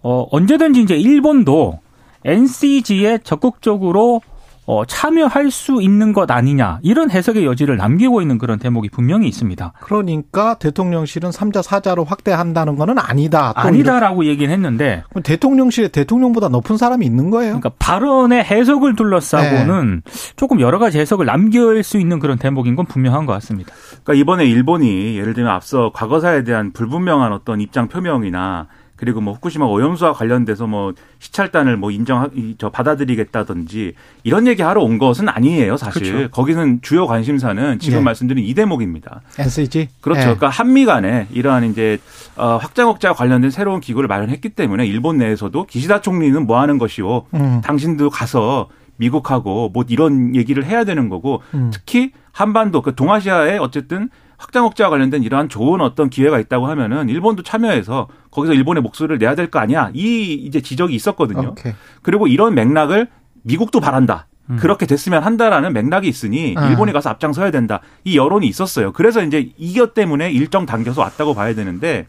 어 0.03 0.27
언제든지 0.31 0.81
이제 0.81 0.97
일본도 0.97 1.81
NCG에 2.25 3.19
적극적으로 3.19 4.23
어, 4.67 4.85
참여할 4.85 5.51
수 5.51 5.83
있는 5.83 6.13
것 6.13 6.31
아니냐 6.31 6.79
이런 6.83 7.11
해석의 7.11 7.45
여지를 7.45 7.77
남기고 7.77 8.23
있는 8.23 8.39
그런 8.39 8.59
대목이 8.59 8.89
분명히 8.89 9.29
있습니다. 9.29 9.73
그러니까 9.81 10.55
대통령실은 10.55 11.31
3자 11.31 11.63
4자로 11.63 12.07
확대한다는 12.07 12.77
것은 12.77 12.99
아니다. 12.99 13.53
아니다라고 13.55 14.23
이렇게. 14.23 14.35
얘기는 14.35 14.53
했는데 14.53 15.05
대통령실에 15.23 15.89
대통령보다 15.89 16.49
높은 16.49 16.77
사람이 16.77 17.05
있는 17.05 17.31
거예요. 17.31 17.59
그러니까 17.59 17.71
발언의 17.79 18.45
해석을 18.45 18.97
둘러싸고는 18.97 20.03
네. 20.05 20.13
조금 20.37 20.61
여러 20.61 20.79
가지 20.79 20.99
해석을 20.99 21.27
남길 21.27 21.83
수 21.83 21.99
있는 21.99 22.19
그런 22.19 22.39
대목인 22.39 22.77
건 22.77 22.87
분명한 22.87 23.27
것 23.27 23.33
같습니다. 23.35 23.73
그러니까 24.03 24.15
이번에 24.15 24.47
일본이 24.47 25.17
예를 25.17 25.35
들면 25.35 25.53
앞서 25.53 25.91
과거사에 25.93 26.45
대한 26.45 26.73
불분명한 26.73 27.33
어떤 27.33 27.61
입장 27.61 27.89
표명이나 27.89 28.69
그리고 28.97 29.21
뭐 29.21 29.35
후쿠시마 29.35 29.67
오염수와 29.67 30.13
관련돼서 30.13 30.67
뭐 30.67 30.93
시찰단을 31.19 31.77
뭐 31.77 31.91
인정 31.91 32.31
저 32.59 32.71
받아들이겠다든지 32.71 33.95
이런 34.23 34.47
얘기 34.47 34.63
하러 34.63 34.83
온 34.83 34.99
것은 34.99 35.29
아니에요, 35.29 35.77
사실. 35.77 36.13
그렇죠. 36.13 36.31
거기는 36.31 36.81
주요 36.83 37.07
관심사는 37.07 37.79
지금 37.81 37.99
네. 37.99 38.05
말씀드린 38.05 38.45
이 38.45 38.55
대목입니다. 38.55 39.23
NCG. 39.39 39.89
그렇죠. 40.01 40.21
네. 40.21 40.25
그러니까 40.27 40.49
한미 40.49 40.85
간에 40.85 41.27
이러한 41.33 41.65
이제 41.65 41.99
어 42.37 42.57
확장 42.57 42.89
억제와 42.89 43.15
관련된 43.15 43.51
새로운 43.51 43.81
기구를 43.81 44.07
마련했기 44.09 44.51
때문에 44.51 44.87
일본 44.87 45.19
내에서도 45.19 45.67
기시다 45.67 46.01
총리는 46.01 46.47
뭐 46.47 46.61
하는 46.61 46.79
것이오. 46.79 47.27
음. 47.35 47.61
당신도 47.65 48.11
가서 48.11 48.69
미국하고 48.97 49.71
뭐 49.71 49.85
이런 49.89 50.37
얘기를 50.37 50.65
해야 50.65 50.85
되는 50.85 51.09
거고 51.09 51.43
음. 51.55 51.71
특히 51.73 52.13
한반도 52.33 52.83
그 52.83 52.95
동아시아에 52.95 53.59
어쨌든 53.59 54.09
확장 54.45 54.67
억제와 54.67 54.91
관련된 54.91 55.23
이러한 55.23 55.49
좋은 55.49 55.81
어떤 55.81 56.11
기회가 56.11 56.39
있다고 56.39 56.67
하면은 56.67 57.09
일본도 57.09 57.43
참여해서 57.43 58.09
거기서 58.31 58.53
일본의 58.53 58.83
목소리를 58.83 59.17
내야 59.19 59.35
될 59.35 59.51
거 59.51 59.59
아니야. 59.59 59.91
이 59.95 60.35
이제 60.35 60.61
지적이 60.61 60.95
있었거든요. 60.95 61.49
오케이. 61.53 61.73
그리고 62.03 62.27
이런 62.27 62.55
맥락을 62.55 63.09
미국도 63.43 63.81
바란다. 63.81 64.27
음. 64.51 64.57
그렇게 64.57 64.85
됐으면 64.85 65.23
한다라는 65.23 65.73
맥락이 65.73 66.07
있으니 66.09 66.55
아. 66.59 66.69
일본이 66.69 66.93
가서 66.93 67.09
앞장서야 67.11 67.51
된다. 67.51 67.81
이 68.05 68.19
여론이 68.19 68.47
있었어요. 68.47 68.93
그래서 68.93 69.23
이제 69.23 69.51
이것 69.57 69.95
때문에 69.95 70.31
일정 70.31 70.67
당겨서 70.67 71.01
왔다고 71.01 71.35
봐야 71.35 71.55
되는데 71.55 72.07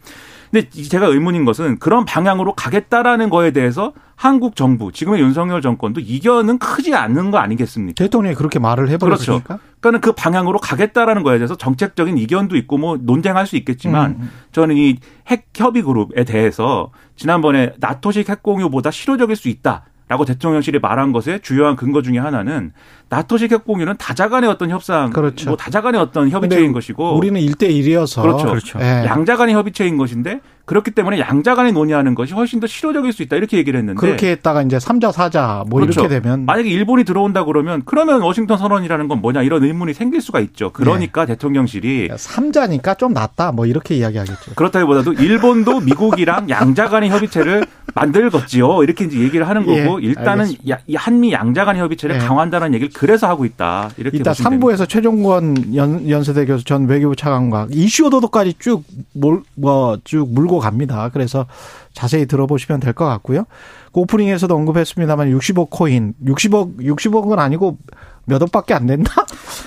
근데 0.50 0.68
제가 0.70 1.06
의문인 1.06 1.44
것은 1.44 1.78
그런 1.78 2.04
방향으로 2.04 2.54
가겠다라는 2.54 3.30
거에 3.30 3.50
대해서 3.50 3.92
한국 4.14 4.56
정부 4.56 4.92
지금의 4.92 5.20
윤석열 5.20 5.60
정권도 5.60 6.00
이견은 6.00 6.58
크지 6.58 6.94
않는 6.94 7.30
거 7.30 7.38
아니겠습니까? 7.38 8.02
대통령이 8.02 8.34
그렇게 8.34 8.58
말을 8.58 8.88
해버렸으니까. 8.88 9.44
그렇죠. 9.44 9.62
그러니까 9.80 10.00
그 10.06 10.12
방향으로 10.12 10.58
가겠다라는 10.58 11.22
거에 11.22 11.36
대해서 11.38 11.54
정책적인 11.56 12.16
이견도 12.16 12.56
있고 12.56 12.78
뭐 12.78 12.96
논쟁할 13.00 13.46
수 13.46 13.56
있겠지만 13.56 14.12
음. 14.12 14.16
음. 14.22 14.30
저는 14.52 14.76
이 14.76 14.96
핵 15.28 15.48
협의 15.56 15.82
그룹에 15.82 16.22
대해서 16.24 16.90
지난번에 17.16 17.72
나토식 17.78 18.28
핵 18.28 18.42
공유보다 18.44 18.92
실효적일 18.92 19.34
수 19.34 19.48
있다. 19.48 19.84
라고 20.08 20.24
대통령실이 20.24 20.78
말한 20.78 21.12
것의 21.12 21.40
주요한 21.42 21.74
근거 21.74 22.00
중의 22.00 22.20
하나는 22.20 22.72
나토식 23.08 23.50
핵공유는 23.50 23.96
다자 23.96 24.28
간의 24.28 24.48
어떤 24.48 24.70
협상, 24.70 25.10
그렇죠. 25.10 25.50
뭐 25.50 25.56
다자 25.56 25.80
간의 25.80 26.00
어떤 26.00 26.30
협의체인 26.30 26.72
것이고 26.72 27.16
우리는 27.16 27.40
1대 27.40 27.68
1이어서 27.70 28.22
그렇죠. 28.22 28.46
그렇죠. 28.46 28.78
예. 28.80 29.04
양자 29.04 29.36
간의 29.36 29.54
협의체인 29.54 29.96
것인데 29.96 30.40
그렇기 30.66 30.90
때문에 30.90 31.20
양자 31.20 31.54
간에 31.54 31.70
논의하는 31.70 32.16
것이 32.16 32.34
훨씬 32.34 32.58
더 32.58 32.66
실효적일 32.66 33.12
수 33.12 33.22
있다 33.22 33.36
이렇게 33.36 33.56
얘기를 33.56 33.78
했는데 33.78 33.98
그렇게 33.98 34.32
했다가 34.32 34.62
이제 34.62 34.78
3자 34.78 35.12
4자 35.12 35.66
뭐 35.68 35.80
그렇죠. 35.80 36.00
이렇게 36.00 36.20
되면 36.20 36.44
만약에 36.44 36.68
일본이 36.68 37.04
들어온다 37.04 37.44
그러면 37.44 37.82
그러면 37.84 38.20
워싱턴 38.20 38.58
선언이라는 38.58 39.06
건 39.06 39.20
뭐냐 39.20 39.42
이런 39.42 39.62
의문이 39.62 39.94
생길 39.94 40.20
수가 40.20 40.40
있죠. 40.40 40.72
그러니까 40.72 41.24
네. 41.24 41.34
대통령실이 41.34 42.08
3자니까 42.08 42.98
좀 42.98 43.12
낫다 43.12 43.52
뭐 43.52 43.66
이렇게 43.66 43.94
이야기하겠죠. 43.94 44.54
그렇다기보다도 44.56 45.12
일본도 45.12 45.80
미국이랑 45.86 46.50
양자 46.50 46.88
간의 46.88 47.10
협의체를 47.10 47.64
만들겠지요. 47.94 48.82
이렇게 48.82 49.04
이제 49.04 49.20
얘기를 49.20 49.48
하는 49.48 49.64
거고 49.64 50.02
예, 50.02 50.06
일단은 50.06 50.48
야, 50.68 50.78
한미 50.96 51.32
양자 51.32 51.64
간의 51.64 51.80
협의체를 51.80 52.16
예. 52.16 52.20
강화한다는 52.20 52.74
얘기를 52.74 52.92
그래서 52.92 53.28
하고 53.28 53.44
있다. 53.44 53.90
이렇게 53.96 54.18
이따 54.18 54.32
3부에서 54.32 54.88
최종권 54.88 55.76
연, 55.76 56.08
연세대 56.08 56.44
교수 56.46 56.64
전 56.64 56.86
외교부 56.86 57.14
차관과 57.14 57.68
이슈 57.70 58.06
오도도까지 58.06 58.56
쭉뭐쭉 58.58 60.34
물고 60.34 60.55
갑니다. 60.60 61.08
그래서 61.12 61.46
자세히 61.92 62.26
들어보시면 62.26 62.80
될 62.80 62.92
것 62.92 63.04
같고요. 63.06 63.44
그 63.92 64.00
오프닝에서도 64.00 64.54
언급했습니다만 64.54 65.30
60억 65.36 65.68
코인, 65.70 66.14
60억 66.24 66.78
60억은 66.80 67.38
아니고 67.38 67.78
몇 68.24 68.42
억밖에 68.42 68.74
안 68.74 68.86
된다? 68.86 69.12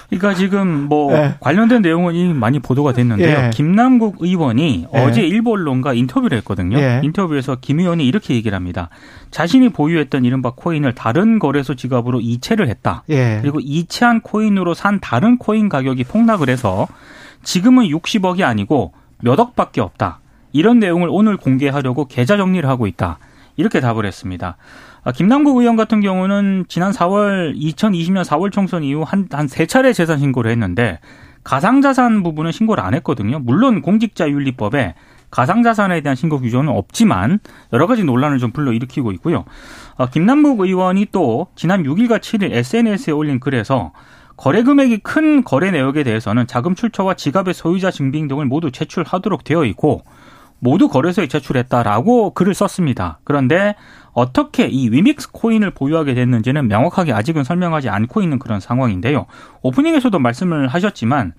그러니까 0.10 0.34
지금 0.34 0.68
뭐 0.90 1.14
네. 1.14 1.36
관련된 1.40 1.82
내용은 1.82 2.14
이미 2.16 2.34
많이 2.34 2.60
보도가 2.60 2.94
됐는데요. 2.94 3.46
예. 3.46 3.50
김남국 3.54 4.18
의원이 4.20 4.88
예. 4.94 5.00
어제 5.00 5.22
일부 5.22 5.52
언론과 5.54 5.94
인터뷰를 5.94 6.38
했거든요. 6.40 6.78
예. 6.78 7.00
인터뷰에서 7.04 7.58
김 7.62 7.80
의원이 7.80 8.06
이렇게 8.06 8.34
얘기를 8.36 8.56
합니다. 8.56 8.90
자신이 9.32 9.70
보유했던 9.70 10.26
이른바 10.26 10.52
코인을 10.56 10.94
다른 10.94 11.40
거래소 11.40 11.76
지갑으로 11.76 12.20
이체를 12.20 12.68
했다. 12.68 13.04
예. 13.10 13.40
그리고 13.42 13.60
이체한 13.62 14.22
코인으로 14.22 14.74
산 14.74 15.00
다른 15.00 15.38
코인 15.38 15.70
가격이 15.70 16.04
폭락을 16.04 16.50
해서 16.50 16.88
지금은 17.44 17.86
60억이 17.86 18.44
아니고 18.44 18.94
몇 19.22 19.40
억밖에 19.40 19.80
없다. 19.82 20.20
이런 20.52 20.80
내용을 20.80 21.10
오늘 21.12 21.38
공개하려고 21.38 22.06
계좌 22.06 22.38
정리를 22.38 22.68
하고 22.68 22.88
있다. 22.88 23.20
이렇게 23.58 23.80
답을 23.80 24.06
했습니다. 24.06 24.58
아, 25.04 25.12
김남국 25.12 25.58
의원 25.58 25.76
같은 25.76 26.02
경우는 26.02 26.66
지난 26.68 26.92
4월 26.92 27.56
2020년 27.56 28.24
4월 28.24 28.52
총선 28.52 28.84
이후 28.84 29.04
한한세 29.06 29.66
차례 29.66 29.94
재산 29.94 30.20
신고를 30.20 30.52
했는데 30.52 31.00
가상자산 31.44 32.24
부분은 32.24 32.52
신고를 32.52 32.84
안 32.84 32.94
했거든요. 32.94 33.40
물론 33.40 33.82
공직자윤리법에 33.82 34.96
가상자산에 35.32 36.02
대한 36.02 36.16
신고 36.16 36.40
규정은 36.40 36.70
없지만 36.70 37.40
여러 37.72 37.88
가지 37.88 38.04
논란을 38.04 38.40
좀 38.40 38.52
불러일으키고 38.52 39.12
있고요. 39.14 39.46
아, 39.98 40.10
김남국 40.10 40.60
의원이 40.62 41.08
또 41.12 41.48
지난 41.56 41.84
6일과 41.84 42.20
7일 42.20 42.52
SNS에 42.54 43.14
올린 43.14 43.40
글에서 43.40 43.92
거래 44.38 44.64
금액이 44.64 45.00
큰 45.00 45.44
거래 45.44 45.70
내역에 45.70 46.04
대해서는 46.04 46.48
자금 46.48 46.74
출처와 46.74 47.16
지갑의 47.16 47.54
소유자 47.54 47.92
증빙 47.92 48.28
등을 48.28 48.46
모두 48.46 48.72
제출하도록 48.72 49.44
되어 49.44 49.66
있고 49.66 50.04
모두 50.60 50.88
거래소에 50.90 51.28
제출했다라고 51.28 52.34
글을 52.34 52.54
썼습니다. 52.54 53.20
그런데 53.24 53.76
어떻게 54.12 54.68
이 54.68 54.90
위믹스 54.90 55.32
코인을 55.32 55.72
보유하게 55.72 56.14
됐는지는 56.14 56.68
명확하게 56.68 57.14
아직은 57.14 57.44
설명하지 57.44 57.90
않고 57.90 58.22
있는 58.22 58.40
그런 58.40 58.60
상황인데요. 58.60 59.26
오프닝에서도 59.62 60.18
말씀을 60.20 60.68
하셨지만 60.68 61.34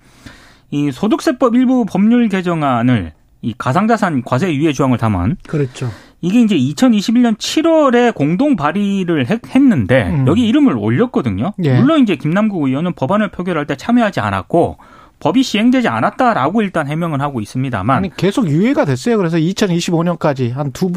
이 0.71 0.91
소득세법 0.91 1.55
일부 1.55 1.85
법률 1.85 2.29
개정안을 2.29 3.13
이 3.41 3.53
가상자산 3.57 4.23
과세 4.23 4.53
유예 4.53 4.71
조항을 4.73 4.97
담은 4.97 5.37
그렇죠. 5.47 5.89
이게 6.21 6.41
이제 6.41 6.55
2021년 6.55 7.35
7월에 7.35 8.13
공동 8.13 8.55
발의를 8.55 9.25
했는데 9.27 10.09
음. 10.09 10.27
여기 10.27 10.47
이름을 10.47 10.77
올렸거든요. 10.77 11.53
예. 11.63 11.79
물론 11.79 12.01
이제 12.01 12.15
김남국 12.15 12.63
의원은 12.63 12.93
법안을 12.93 13.29
표결할 13.29 13.65
때 13.65 13.75
참여하지 13.75 14.19
않았고 14.19 14.77
법이 15.21 15.43
시행되지 15.43 15.87
않았다라고 15.87 16.61
일단 16.61 16.87
해명을 16.87 17.21
하고 17.21 17.39
있습니다만 17.39 17.97
아니 17.97 18.15
계속 18.15 18.47
유예가 18.49 18.85
됐어요. 18.85 19.17
그래서 19.17 19.37
2025년까지 19.37 20.51
한 20.53 20.71
두 20.73 20.91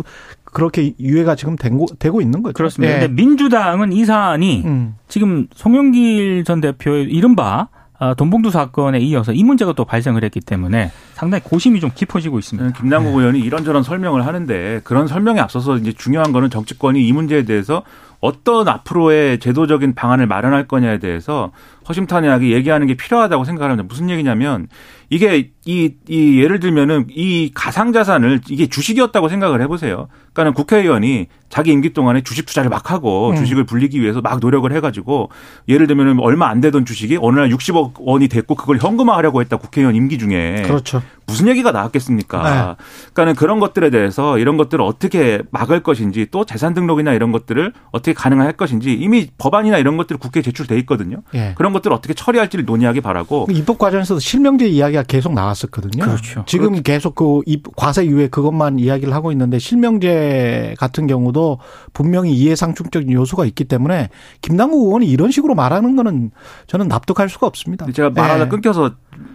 그렇게 0.54 0.94
유예가 1.00 1.34
지금 1.34 1.56
되고, 1.56 1.84
되고 1.98 2.20
있는 2.20 2.42
거죠. 2.42 2.52
그렇습니다. 2.54 2.94
네. 2.94 3.00
근데 3.00 3.12
민주당은 3.22 3.92
이 3.92 4.04
사안이 4.04 4.62
음. 4.64 4.94
지금 5.08 5.48
송영길 5.52 6.44
전 6.44 6.60
대표의 6.60 7.06
이른바 7.10 7.68
아, 7.98 8.14
돈봉투 8.14 8.50
사건에 8.50 8.98
이어서 9.00 9.32
이 9.32 9.42
문제가 9.44 9.72
또 9.72 9.84
발생을 9.84 10.24
했기 10.24 10.40
때문에 10.40 10.90
상당히 11.14 11.42
고심이 11.44 11.80
좀 11.80 11.90
깊어지고 11.94 12.38
있습니다. 12.38 12.68
네, 12.68 12.72
김남국 12.76 13.12
네. 13.14 13.18
의원이 13.18 13.40
이런저런 13.40 13.82
설명을 13.82 14.26
하는데 14.26 14.80
그런 14.84 15.06
설명에 15.06 15.40
앞서서 15.40 15.76
이제 15.76 15.92
중요한 15.92 16.32
거는 16.32 16.50
정치권이 16.50 17.04
이 17.06 17.12
문제에 17.12 17.44
대해서 17.44 17.82
어떤 18.20 18.68
앞으로의 18.68 19.38
제도적인 19.38 19.94
방안을 19.94 20.26
마련할 20.26 20.66
거냐에 20.66 20.98
대해서 20.98 21.50
허심탄회하게 21.88 22.50
얘기하는 22.50 22.86
게 22.86 22.94
필요하다고 22.94 23.44
생각합니다. 23.44 23.84
무슨 23.88 24.10
얘기냐면 24.10 24.68
이게 25.10 25.50
이, 25.66 25.94
이 26.08 26.40
예를 26.42 26.60
들면은 26.60 27.06
이 27.10 27.50
가상자산을 27.54 28.40
이게 28.48 28.66
주식이었다고 28.66 29.28
생각을 29.28 29.62
해보세요. 29.62 30.08
그러니까는 30.32 30.54
국회의원이 30.54 31.26
자기 31.48 31.70
임기 31.70 31.92
동안에 31.92 32.22
주식 32.22 32.46
투자를 32.46 32.68
막 32.68 32.90
하고 32.90 33.30
음. 33.30 33.36
주식을 33.36 33.64
불리기 33.64 34.00
위해서 34.00 34.20
막 34.20 34.40
노력을 34.40 34.70
해가지고 34.72 35.30
예를 35.68 35.86
들면은 35.86 36.18
얼마 36.20 36.48
안 36.48 36.60
되던 36.60 36.84
주식이 36.84 37.18
어느 37.20 37.38
날 37.38 37.48
60억 37.50 37.92
원이 37.98 38.28
됐고 38.28 38.56
그걸 38.56 38.78
현금화하려고 38.78 39.40
했다 39.40 39.56
국회의원 39.56 39.94
임기 39.94 40.18
중에. 40.18 40.62
그렇죠. 40.66 41.00
무슨 41.26 41.48
얘기가 41.48 41.70
나왔겠습니까? 41.70 42.42
네. 42.42 42.84
그러니까는 43.12 43.34
그런 43.36 43.60
것들에 43.60 43.90
대해서 43.90 44.38
이런 44.38 44.56
것들을 44.56 44.84
어떻게 44.84 45.42
막을 45.52 45.82
것인지 45.82 46.26
또 46.30 46.44
재산 46.44 46.74
등록이나 46.74 47.12
이런 47.12 47.32
것들을 47.32 47.72
어떻게 47.92 48.12
가능할 48.12 48.54
것인지 48.54 48.92
이미 48.92 49.28
법안이나 49.38 49.78
이런 49.78 49.96
것들이 49.96 50.18
국회에 50.18 50.42
제출돼 50.42 50.76
있거든요. 50.80 51.22
네. 51.32 51.54
그런 51.56 51.72
것들을 51.74 51.94
어떻게 51.94 52.14
처리할지를 52.14 52.64
논의하기 52.64 53.02
바라고. 53.02 53.46
입법 53.50 53.78
과정에서도 53.78 54.18
실명제 54.20 54.66
이야기가 54.66 55.02
계속 55.02 55.34
나왔었거든요. 55.34 56.02
그렇죠. 56.02 56.44
지금 56.46 56.68
그렇죠. 56.68 56.82
계속 56.82 57.14
그 57.14 57.42
과세 57.76 58.04
이후에 58.04 58.28
그것만 58.28 58.78
이야기를 58.78 59.12
하고 59.12 59.30
있는데 59.32 59.58
실명제 59.58 60.74
같은 60.78 61.06
경우도 61.06 61.58
분명히 61.92 62.32
이해상충적인 62.32 63.12
요소가 63.12 63.44
있기 63.44 63.64
때문에 63.64 64.08
김남국 64.40 64.87
의원이 64.87 65.06
이런 65.06 65.30
식으로 65.30 65.54
말하는 65.54 65.96
거는 65.96 66.30
저는 66.66 66.88
납득할 66.88 67.28
수가 67.28 67.46
없습니다. 67.46 67.87
제가 67.92 68.10
말하다 68.10 68.44
네. 68.44 68.48
끊겨서 68.48 68.92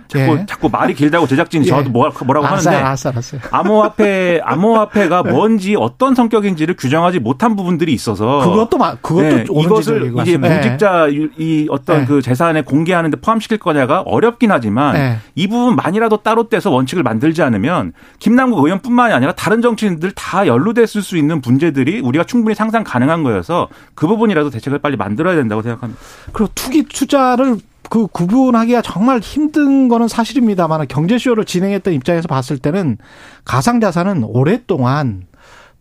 자꾸 0.07 0.39
예. 0.39 0.45
자꾸 0.47 0.69
말이 0.69 0.93
길다고 0.93 1.27
제작진이 1.27 1.65
예. 1.67 1.69
저도 1.69 1.91
뭐, 1.91 2.09
뭐라고 2.25 2.47
알았어요, 2.47 2.69
하는데 2.69 2.85
알았어, 2.85 3.09
알았어. 3.09 3.37
암호화폐 3.51 4.41
암호화폐가 4.43 5.23
네. 5.23 5.31
뭔지 5.31 5.75
어떤 5.75 6.15
성격인지를 6.15 6.75
규정하지 6.75 7.19
못한 7.19 7.55
부분들이 7.55 7.93
있어서 7.93 8.39
그것도 8.39 8.77
그것도 9.01 9.21
네, 9.21 9.45
이것을 9.47 10.13
이제 10.21 10.37
무직자 10.37 11.07
이 11.09 11.67
어떤 11.69 12.01
네. 12.01 12.05
그 12.05 12.21
재산에 12.29 12.61
공개하는데 12.61 13.21
포함시킬 13.21 13.57
거냐가 13.57 14.01
어렵긴 14.01 14.51
하지만 14.51 14.93
네. 14.93 15.17
이 15.33 15.47
부분만이라도 15.47 16.17
따로 16.17 16.47
떼서 16.47 16.69
원칙을 16.69 17.01
만들지 17.01 17.41
않으면 17.41 17.93
김남국 18.19 18.63
의원뿐만이 18.63 19.13
아니라 19.13 19.31
다른 19.31 19.63
정치인들 19.63 20.11
다 20.11 20.45
연루됐을 20.45 21.01
수 21.01 21.17
있는 21.17 21.41
문제들이 21.41 22.01
우리가 22.01 22.23
충분히 22.25 22.53
상상 22.53 22.83
가능한 22.83 23.23
거여서 23.23 23.67
그 23.95 24.05
부분이라도 24.07 24.51
대책을 24.51 24.77
빨리 24.77 24.95
만들어야 24.95 25.35
된다고 25.35 25.63
생각합니다. 25.63 25.99
그리고 26.31 26.51
투기 26.53 26.83
투자를 26.83 27.57
그 27.89 28.05
구분하기가 28.05 28.83
정말 28.83 29.19
힘든 29.19 29.87
거는 29.87 30.07
사실입니다만 30.07 30.87
경제쇼를 30.87 31.45
진행했던 31.45 31.95
입장에서 31.95 32.27
봤을 32.27 32.59
때는 32.59 32.99
가상자산은 33.45 34.23
오랫동안 34.23 35.23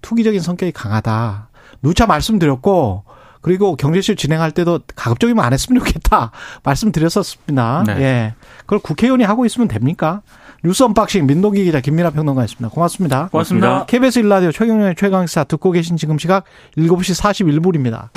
투기적인 0.01 0.41
성격이 0.41 0.73
강하다. 0.73 1.51
누차 1.83 2.07
말씀드렸고 2.07 3.05
그리고 3.41 3.77
경제쇼 3.77 4.15
진행할 4.15 4.51
때도 4.51 4.81
가급적이면 4.95 5.45
안 5.45 5.53
했으면 5.53 5.81
좋겠다 5.85 6.33
말씀드렸었습니다. 6.65 7.85
네. 7.87 8.01
예. 8.01 8.35
그걸 8.61 8.79
국회의원이 8.81 9.25
하고 9.25 9.47
있으면 9.47 9.69
됩니까? 9.69 10.23
뉴스 10.65 10.83
언박싱 10.83 11.27
민동기 11.27 11.65
기자 11.65 11.81
김민아 11.81 12.11
평론가였습니다. 12.11 12.69
고맙습니다. 12.69 13.29
고맙습니다. 13.31 13.87
KBS 13.87 14.21
일라디오 14.21 14.51
최경영의 14.51 14.97
최강시사 14.97 15.45
듣고 15.45 15.71
계신 15.71 15.97
지금 15.97 16.19
시각 16.19 16.45
7시 16.77 17.21
41분입니다. 17.23 18.09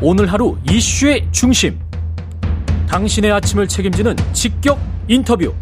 오늘 0.00 0.32
하루 0.32 0.56
이슈의 0.70 1.28
중심. 1.32 1.78
당신의 2.88 3.32
아침을 3.32 3.68
책임지는 3.68 4.16
직격 4.32 4.78
인터뷰. 5.08 5.52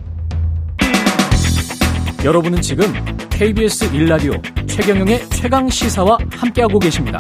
여러분은 2.24 2.62
지금 2.62 2.86
KBS 3.30 3.86
일라디오 3.94 4.32
최경영의 4.66 5.28
최강 5.30 5.68
시사와 5.68 6.18
함께하고 6.30 6.78
계십니다. 6.78 7.18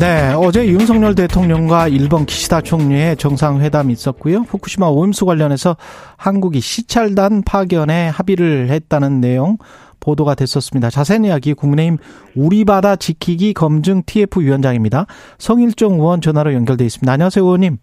네, 0.00 0.32
어제 0.36 0.66
윤석열 0.66 1.14
대통령과 1.14 1.86
일본 1.88 2.26
기시다 2.26 2.60
총리의 2.60 3.16
정상회담이 3.16 3.92
있었고요. 3.92 4.38
후쿠시마 4.38 4.86
오염수 4.88 5.26
관련해서 5.26 5.76
한국이 6.16 6.60
시찰단 6.60 7.42
파견에 7.46 8.08
합의를 8.08 8.68
했다는 8.70 9.20
내용 9.20 9.58
보도가 10.00 10.34
됐었습니다. 10.34 10.90
자세한 10.90 11.24
이야기 11.24 11.54
국민의힘 11.54 11.98
우리 12.34 12.64
바다 12.64 12.96
지키기 12.96 13.54
검증 13.54 14.02
TF 14.04 14.40
위원장입니다. 14.40 15.06
성일종 15.38 15.94
의원 15.94 16.20
전화로 16.20 16.52
연결돼 16.54 16.84
있습니다. 16.84 17.12
안녕하세요, 17.12 17.44
의원님. 17.44 17.76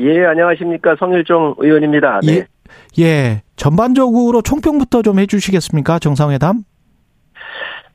예, 0.00 0.26
안녕하십니까. 0.26 0.96
성일종 0.98 1.54
의원입니다. 1.58 2.20
네. 2.24 2.44
예, 2.98 3.02
예. 3.02 3.42
전반적으로 3.56 4.42
총평부터 4.42 5.02
좀 5.02 5.18
해주시겠습니까? 5.18 5.98
정상회담? 5.98 6.64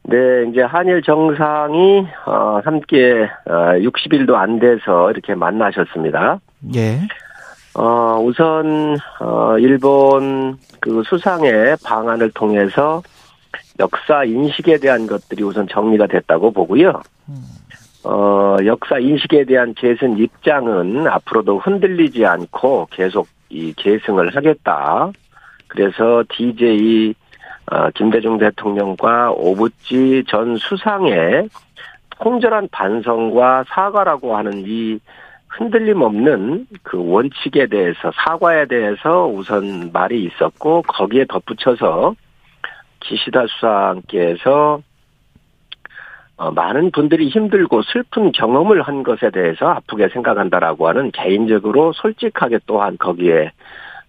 네, 0.04 0.18
이제 0.50 0.62
한일 0.62 1.02
정상이 1.02 2.06
어 2.26 2.62
함께 2.64 3.30
어 3.46 3.54
60일도 3.78 4.34
안 4.36 4.60
돼서 4.60 5.12
이렇게 5.12 5.34
만나셨습니다. 5.34 6.40
예. 6.76 7.00
어 7.76 8.20
우선 8.22 8.98
어 9.20 9.58
일본 9.58 10.58
그 10.82 11.04
수상의 11.06 11.78
방안을 11.84 12.32
통해서 12.32 13.02
역사 13.80 14.24
인식에 14.24 14.78
대한 14.78 15.08
것들이 15.08 15.44
우선 15.44 15.68
정리가 15.68 16.08
됐다고 16.08 16.52
보고요. 16.52 17.02
어, 18.04 18.58
역사 18.66 19.00
인식에 19.00 19.46
대한 19.46 19.74
계승 19.74 20.18
입장은 20.18 21.08
앞으로도 21.08 21.60
흔들리지 21.60 22.26
않고 22.26 22.88
계속 22.92 23.28
이 23.50 23.74
계승을 23.78 24.36
하겠다. 24.36 25.12
그래서 25.68 26.24
DJ 26.30 27.16
어, 27.72 27.90
김대중 27.92 28.38
대통령과 28.38 29.32
오부지 29.32 30.26
전 30.28 30.58
수상의 30.58 31.50
통절한 32.20 32.70
반성과 32.72 33.66
사과라고 33.68 34.36
하는 34.38 34.64
이 34.66 35.00
흔들림 35.48 36.02
없는 36.02 36.68
그 36.82 36.98
원칙에 36.98 37.68
대해서 37.68 38.12
사과에 38.16 38.66
대해서 38.66 39.28
우선 39.28 39.92
말이 39.94 40.24
있었고 40.24 40.82
거기에 40.84 41.26
덧붙여서 41.26 42.16
기시다 43.00 43.46
수상께서 43.48 44.82
어, 46.36 46.52
많은 46.52 46.92
분들이 46.92 47.30
힘들고 47.30 47.84
슬픈 47.84 48.32
경험을 48.32 48.82
한 48.82 49.04
것에 49.04 49.30
대해서 49.30 49.68
아프게 49.68 50.10
생각한다라고 50.10 50.88
하는 50.88 51.12
개인적으로 51.12 51.94
솔직하게 51.94 52.60
또한 52.66 52.98
거기에 52.98 53.52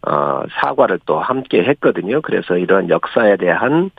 어, 0.06 0.42
사과를 0.60 1.00
또 1.06 1.18
함께 1.18 1.62
했거든요. 1.64 2.20
그래서 2.20 2.56
이런 2.56 2.88
역사에 2.88 3.36
대한 3.36 3.90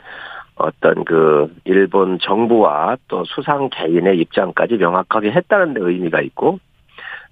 어떤 0.56 1.04
그 1.04 1.54
일본 1.64 2.18
정부와 2.18 2.96
또 3.08 3.24
수상 3.24 3.68
개인의 3.70 4.18
입장까지 4.20 4.76
명확하게 4.76 5.32
했다는 5.32 5.74
데 5.74 5.80
의미가 5.82 6.20
있고 6.22 6.58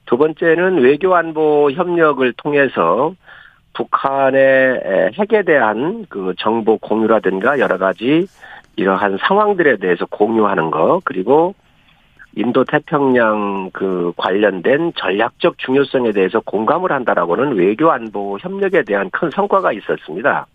두 0.07 0.19
번째는 0.19 0.79
외교 0.83 1.15
안보 1.15 1.71
협력을 1.71 2.31
통해서 2.35 3.15
북한의 3.73 5.13
핵에 5.19 5.43
대한 5.43 6.07
그 6.09 6.35
정보 6.39 6.79
공유라든가 6.79 7.59
여러 7.59 7.79
가지 7.79 8.27
이러한 8.77 9.19
상황들에 9.27 9.77
대해서 9.77 10.05
공유하는 10.07 10.71
거 10.71 11.01
그리고 11.05 11.55
인도 12.37 12.65
태평양 12.65 13.71
그 13.73 14.13
관련된 14.17 14.93
전략적 14.97 15.59
중요성에 15.59 16.13
대해서 16.13 16.41
공감을 16.41 16.91
한다라고는 16.91 17.55
외교 17.55 17.91
안보 17.91 18.39
협력에 18.39 18.83
대한 18.83 19.11
큰 19.11 19.31
성과가 19.31 19.73
있었습니다. 19.73 20.47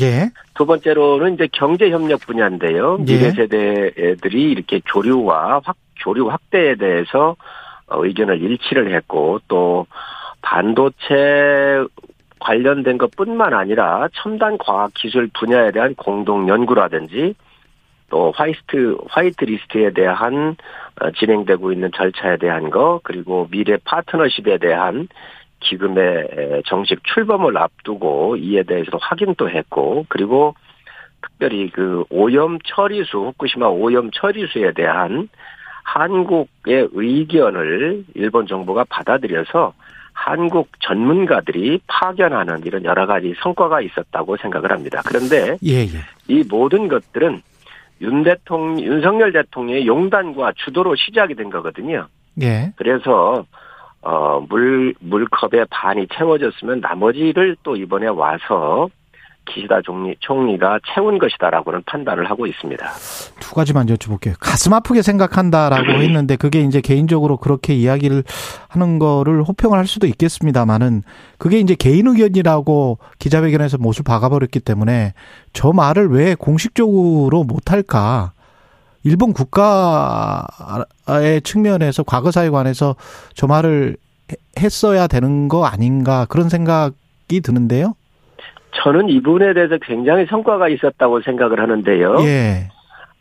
예. 0.00 0.30
두 0.54 0.66
번째로는 0.66 1.34
이제 1.34 1.48
경제 1.52 1.90
협력 1.90 2.20
분야인데요. 2.20 2.98
예. 3.00 3.04
미래 3.04 3.30
세대들이 3.30 4.50
이렇게 4.50 4.80
교류와 4.84 5.60
확 5.64 5.76
교류 6.02 6.28
확대에 6.28 6.74
대해서 6.74 7.36
의견을 7.88 8.42
일치를 8.42 8.94
했고 8.94 9.38
또 9.46 9.86
반도체 10.42 11.84
관련된 12.40 12.98
것뿐만 12.98 13.54
아니라 13.54 14.08
첨단 14.14 14.58
과학 14.58 14.92
기술 14.94 15.28
분야에 15.32 15.70
대한 15.70 15.94
공동 15.94 16.48
연구라든지 16.48 17.34
또 18.10 18.32
화이트 18.36 18.96
화이트 19.08 19.44
리스트에 19.44 19.90
대한 19.90 20.56
어, 21.00 21.10
진행되고 21.10 21.72
있는 21.72 21.90
절차에 21.94 22.36
대한 22.38 22.70
거 22.70 23.00
그리고 23.02 23.48
미래 23.50 23.76
파트너십에 23.84 24.58
대한 24.58 25.08
기금의 25.60 26.62
정식 26.66 27.02
출범을 27.04 27.56
앞두고 27.56 28.36
이에 28.36 28.62
대해서도 28.62 28.98
확인도 29.00 29.50
했고 29.50 30.04
그리고 30.08 30.54
특별히 31.22 31.70
그 31.70 32.04
오염 32.10 32.58
처리수 32.64 33.18
후쿠시마 33.18 33.66
오염 33.68 34.10
처리수에 34.10 34.72
대한 34.72 35.28
한국의 35.84 36.88
의견을 36.92 38.04
일본 38.14 38.46
정부가 38.46 38.84
받아들여서 38.88 39.72
한국 40.12 40.68
전문가들이 40.80 41.80
파견하는 41.86 42.62
이런 42.64 42.84
여러 42.84 43.06
가지 43.06 43.34
성과가 43.42 43.82
있었다고 43.82 44.36
생각을 44.38 44.72
합니다. 44.72 45.02
그런데 45.04 45.56
예, 45.64 45.82
예. 45.82 45.88
이 46.26 46.42
모든 46.48 46.88
것들은 46.88 47.42
윤 48.00 48.22
대통령, 48.22 48.80
윤석열 48.80 49.32
대통령의 49.32 49.86
용단과 49.86 50.52
주도로 50.56 50.94
시작이 50.96 51.34
된 51.34 51.50
거거든요. 51.50 52.08
예. 52.42 52.72
그래서 52.76 53.44
어, 54.02 54.40
물, 54.48 54.94
물컵에 55.00 55.64
반이 55.70 56.06
채워졌으면 56.14 56.80
나머지를 56.80 57.56
또 57.62 57.76
이번에 57.76 58.06
와서 58.06 58.88
기시다 59.46 59.80
총리, 59.82 60.14
총리가 60.20 60.80
채운 60.94 61.18
것이다라고는 61.18 61.82
판단을 61.86 62.28
하고 62.30 62.46
있습니다. 62.46 62.86
두 63.40 63.54
가지만 63.54 63.86
여쭤볼게요. 63.86 64.34
가슴 64.38 64.72
아프게 64.72 65.02
생각한다라고 65.02 65.92
했는데 66.02 66.36
그게 66.36 66.60
이제 66.60 66.80
개인적으로 66.80 67.38
그렇게 67.38 67.74
이야기를 67.74 68.24
하는 68.68 68.98
거를 68.98 69.42
호평을 69.42 69.78
할 69.78 69.86
수도 69.86 70.06
있겠습니다만은 70.06 71.02
그게 71.38 71.58
이제 71.58 71.74
개인 71.74 72.06
의견이라고 72.06 72.98
기자회견에서 73.18 73.78
못을 73.78 74.02
박아버렸기 74.04 74.60
때문에 74.60 75.14
저 75.52 75.72
말을 75.72 76.10
왜 76.10 76.34
공식적으로 76.34 77.44
못할까? 77.44 78.32
일본 79.04 79.32
국가의 79.32 80.84
측면에서 81.44 82.02
과거사에 82.02 82.50
관해서 82.50 82.96
저 83.34 83.46
말을 83.46 83.96
했어야 84.58 85.06
되는 85.06 85.46
거 85.46 85.64
아닌가 85.64 86.26
그런 86.28 86.48
생각 86.48 86.92
생각이 87.26 87.40
드는데요. 87.42 87.94
저는 88.82 89.08
이분에 89.08 89.54
대해서 89.54 89.78
굉장히 89.78 90.26
성과가 90.26 90.68
있었다고 90.68 91.20
생각을 91.22 91.60
하는데요. 91.60 92.16
예. 92.20 92.68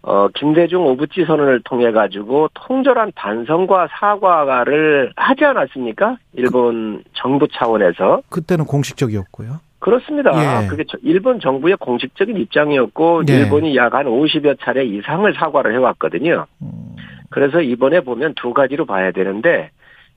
어, 0.02 0.28
김대중 0.36 0.86
오부지 0.86 1.26
선언을 1.26 1.62
통해 1.64 1.92
가지고 1.92 2.50
통절한 2.54 3.12
반성과 3.16 3.88
사과를 4.00 5.12
하지 5.16 5.46
않았습니까? 5.46 6.18
일본 6.34 6.98
그, 6.98 7.04
정부 7.14 7.48
차원에서. 7.48 8.22
그때는 8.30 8.66
공식적이었고요. 8.66 9.60
그렇습니다. 9.80 10.32
예. 10.64 10.68
그게 10.68 10.84
일본 11.04 11.40
정부의 11.40 11.78
공식적인 11.78 12.38
입장이었고 12.38 13.24
예. 13.30 13.34
일본이 13.34 13.76
약 13.76 13.94
한 13.96 14.06
50여 14.06 14.58
차례 14.62 14.84
이상을 14.86 15.32
사과를 15.34 15.74
해왔거든요. 15.74 16.46
음. 16.62 16.96
그래서 17.30 17.62
이번에 17.62 18.02
보면 18.02 18.34
두 18.36 18.54
가지로 18.54 18.86
봐야 18.86 19.12
되는데 19.12 19.72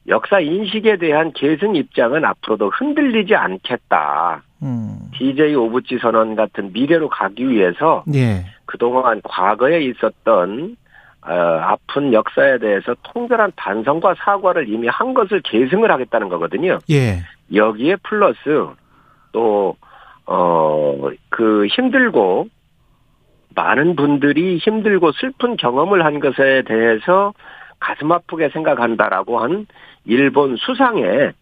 역사 0.08 0.40
인식에 0.40 0.96
대한 0.96 1.32
계승 1.32 1.76
입장은 1.76 2.24
앞으로도 2.24 2.70
흔들리지 2.70 3.34
않겠다. 3.34 4.42
음. 4.62 4.98
DJ 5.14 5.54
오부치 5.54 5.98
선언 5.98 6.34
같은 6.34 6.72
미래로 6.72 7.08
가기 7.08 7.48
위해서 7.48 8.04
예. 8.14 8.44
그동안 8.64 9.20
과거에 9.22 9.80
있었던 9.82 10.76
어, 11.22 11.32
아픈 11.32 12.12
역사에 12.12 12.58
대해서 12.58 12.94
통절한 13.02 13.52
반성과 13.56 14.14
사과를 14.18 14.68
이미 14.68 14.88
한 14.88 15.14
것을 15.14 15.42
계승을 15.42 15.90
하겠다는 15.90 16.28
거거든요. 16.28 16.78
예. 16.90 17.18
여기에 17.54 17.96
플러스 18.02 18.38
또, 19.32 19.76
어, 20.26 21.10
그 21.28 21.66
힘들고 21.66 22.48
많은 23.54 23.96
분들이 23.96 24.58
힘들고 24.58 25.12
슬픈 25.12 25.56
경험을 25.56 26.04
한 26.04 26.20
것에 26.20 26.62
대해서 26.66 27.32
가슴 27.80 28.12
아프게 28.12 28.48
생각한다라고 28.50 29.40
한 29.40 29.66
일본 30.04 30.56
수상의 30.56 31.32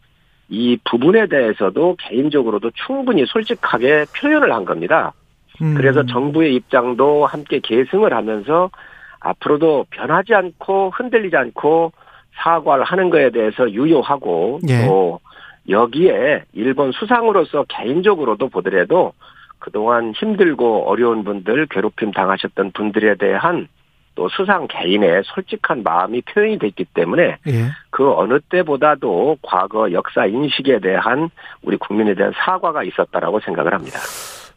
이 0.49 0.79
부분에 0.85 1.27
대해서도 1.27 1.97
개인적으로도 1.99 2.71
충분히 2.87 3.25
솔직하게 3.27 4.07
표현을 4.17 4.53
한 4.53 4.65
겁니다. 4.65 5.13
음. 5.61 5.75
그래서 5.75 6.05
정부의 6.05 6.55
입장도 6.55 7.27
함께 7.27 7.61
계승을 7.61 8.13
하면서 8.13 8.71
앞으로도 9.21 9.87
변하지 9.91 10.35
않고 10.35 10.91
흔들리지 10.95 11.37
않고 11.37 11.93
사과를 12.37 12.85
하는 12.85 13.11
것에 13.11 13.31
대해서 13.31 13.71
유효하고 13.71 14.61
예. 14.69 14.87
또 14.87 15.21
여기에 15.69 16.45
일본 16.53 16.93
수상으로서 16.93 17.65
개인적으로도 17.69 18.49
보더라도 18.49 19.15
그동안 19.59 20.13
힘들고 20.13 20.89
어려운 20.89 21.25
분들 21.25 21.67
괴롭힘 21.71 22.13
당하셨던 22.13 22.73
분들에 22.73 23.17
대한 23.17 23.69
또 24.17 24.29
수상 24.31 24.67
개인의 24.67 25.23
솔직한 25.27 25.85
마음이 25.85 26.23
표현이 26.23 26.59
됐기 26.59 26.87
때문에 26.87 27.37
예. 27.47 27.71
그 27.91 28.13
어느 28.13 28.41
때보다도 28.41 29.37
과거 29.43 29.93
역사 29.93 30.27
인식에 30.27 30.81
대한 30.81 31.31
우리 31.63 31.77
국민에 31.77 32.15
대한 32.15 32.33
사과가 32.45 32.83
있었다라고 32.83 33.41
생각을 33.41 33.73
합니다. 33.73 34.01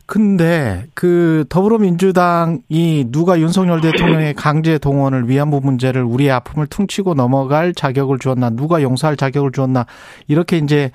근데 0.08 0.86
그 0.95 1.45
더불어민주당이 1.50 3.12
누가 3.12 3.39
윤석열 3.39 3.80
대통령의 3.82 4.34
강제 4.36 4.80
동원을 4.80 5.30
위안부 5.30 5.62
문제를 5.62 6.02
우리의 6.02 6.32
아픔을 6.32 6.65
퉁치고 6.65 7.13
넘어갈 7.13 7.76
자격을 7.76 8.17
주었나 8.17 8.50
누가 8.50 8.82
용서할 8.82 9.17
자격을 9.17 9.52
주었나 9.52 9.86
이렇게 10.28 10.58
이제 10.58 10.89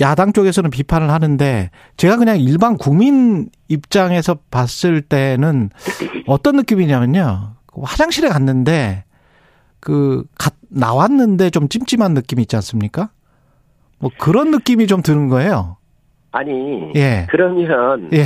야당 0.00 0.32
쪽에서는 0.32 0.70
비판을 0.70 1.10
하는데 1.10 1.70
제가 1.96 2.16
그냥 2.16 2.38
일반 2.38 2.76
국민 2.76 3.48
입장에서 3.66 4.36
봤을 4.52 5.02
때는 5.02 5.70
어떤 6.28 6.54
느낌이냐면요. 6.56 7.57
화장실에 7.82 8.28
갔는데 8.28 9.04
그 9.80 10.24
나왔는데 10.70 11.50
좀 11.50 11.68
찜찜한 11.68 12.14
느낌이 12.14 12.42
있지 12.42 12.56
않습니까? 12.56 13.10
뭐 13.98 14.10
그런 14.18 14.50
느낌이 14.50 14.86
좀 14.86 15.02
드는 15.02 15.28
거예요. 15.28 15.76
아니, 16.30 16.92
예. 16.94 17.26
그러면 17.30 18.10
예. 18.12 18.24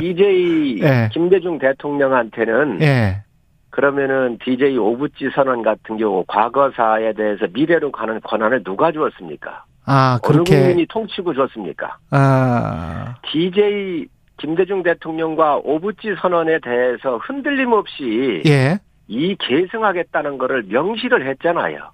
DJ 0.00 0.80
예. 0.82 1.10
김대중 1.12 1.58
대통령한테는 1.58 2.80
예. 2.80 3.22
그러면은 3.70 4.38
DJ 4.44 4.76
오부지 4.76 5.30
선언 5.34 5.62
같은 5.62 5.96
경우 5.96 6.24
과거사에 6.26 7.12
대해서 7.14 7.46
미래로 7.52 7.90
가는 7.90 8.20
권한을 8.20 8.64
누가 8.64 8.92
주었습니까? 8.92 9.64
아, 9.84 10.18
그렇게 10.22 10.54
어느 10.54 10.62
국민이 10.62 10.86
통치고 10.86 11.34
줬습니까? 11.34 11.96
아. 12.10 13.14
DJ 13.32 14.06
김대중 14.42 14.82
대통령과 14.82 15.58
오부지 15.58 16.16
선언에 16.20 16.58
대해서 16.58 17.18
흔들림 17.18 17.72
없이 17.72 18.42
예. 18.44 18.76
이 19.06 19.36
계승하겠다는 19.38 20.36
것을 20.36 20.64
명시를 20.64 21.28
했잖아요. 21.28 21.92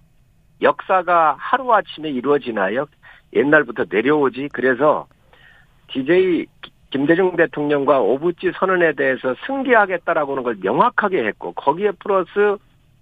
역사가 0.62 1.36
하루아침에 1.38 2.08
이루어지나요? 2.08 2.86
옛날부터 3.34 3.84
내려오지. 3.90 4.48
그래서 4.54 5.06
DJ 5.92 6.46
김대중 6.90 7.36
대통령과 7.36 8.00
오부지 8.00 8.52
선언에 8.58 8.94
대해서 8.94 9.34
승계하겠다라고 9.46 10.32
하는 10.32 10.42
걸 10.42 10.56
명확하게 10.62 11.26
했고 11.26 11.52
거기에 11.52 11.90
플러스 11.98 12.56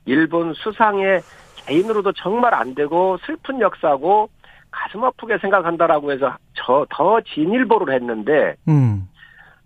일본 0.06 0.54
수상의 0.54 1.20
개인으로도 1.66 2.12
정말 2.14 2.52
안 2.52 2.74
되고 2.74 3.16
슬픈 3.24 3.60
역사고 3.60 4.28
가슴 4.72 5.04
아프게 5.04 5.38
생각한다라고 5.38 6.10
해서 6.10 6.36
저 6.54 6.84
더 6.90 7.20
진일보를 7.20 7.94
했는데 7.94 8.56
음. 8.66 9.06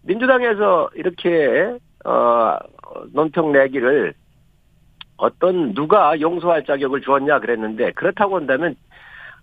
민주당에서 0.03 0.91
이렇게 0.95 1.77
어 2.05 2.57
논평 3.13 3.53
내기를 3.53 4.15
어떤 5.17 5.75
누가 5.75 6.19
용서할 6.19 6.65
자격을 6.65 7.03
주었냐 7.03 7.41
그랬는데 7.41 7.93
그렇다고 7.93 8.37
한다면 8.37 8.75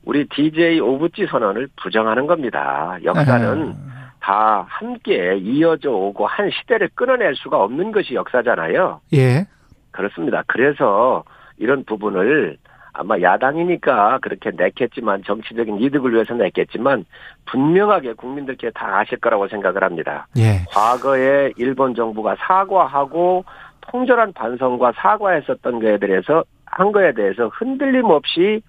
우리 0.03 0.27
DJ 0.27 0.79
오부지 0.79 1.27
선언을 1.29 1.67
부정하는 1.81 2.27
겁니다. 2.27 2.97
역사는 3.03 3.75
다 4.19 4.65
함께 4.67 5.37
이어져 5.37 5.91
오고 5.91 6.25
한 6.25 6.49
시대를 6.49 6.89
끊어낼 6.95 7.35
수가 7.35 7.61
없는 7.61 7.91
것이 7.91 8.15
역사잖아요. 8.15 9.01
예. 9.13 9.45
그렇습니다. 9.91 10.43
그래서 10.47 11.23
이런 11.57 11.83
부분을 11.83 12.57
아마 12.97 13.21
야당이니까 13.21 14.19
그렇게 14.23 14.49
냈겠지만 14.51 15.23
정치적인 15.23 15.79
이득을 15.79 16.13
위해서 16.13 16.33
냈겠지만 16.33 17.05
분명하게 17.45 18.13
국민들께 18.13 18.71
다 18.71 18.97
아실 18.97 19.19
거라고 19.19 19.47
생각을 19.47 19.83
합니다. 19.83 20.27
예. 20.37 20.65
과거에 20.71 21.51
일본 21.57 21.93
정부가 21.93 22.35
사과하고 22.39 23.45
통절한 23.81 24.33
반성과 24.33 24.93
사과했었던 24.95 25.79
것에 25.79 25.97
대해서 25.99 26.43
한 26.65 26.91
거에 26.91 27.13
대해서 27.13 27.49
흔들림 27.49 28.05
없이 28.05 28.61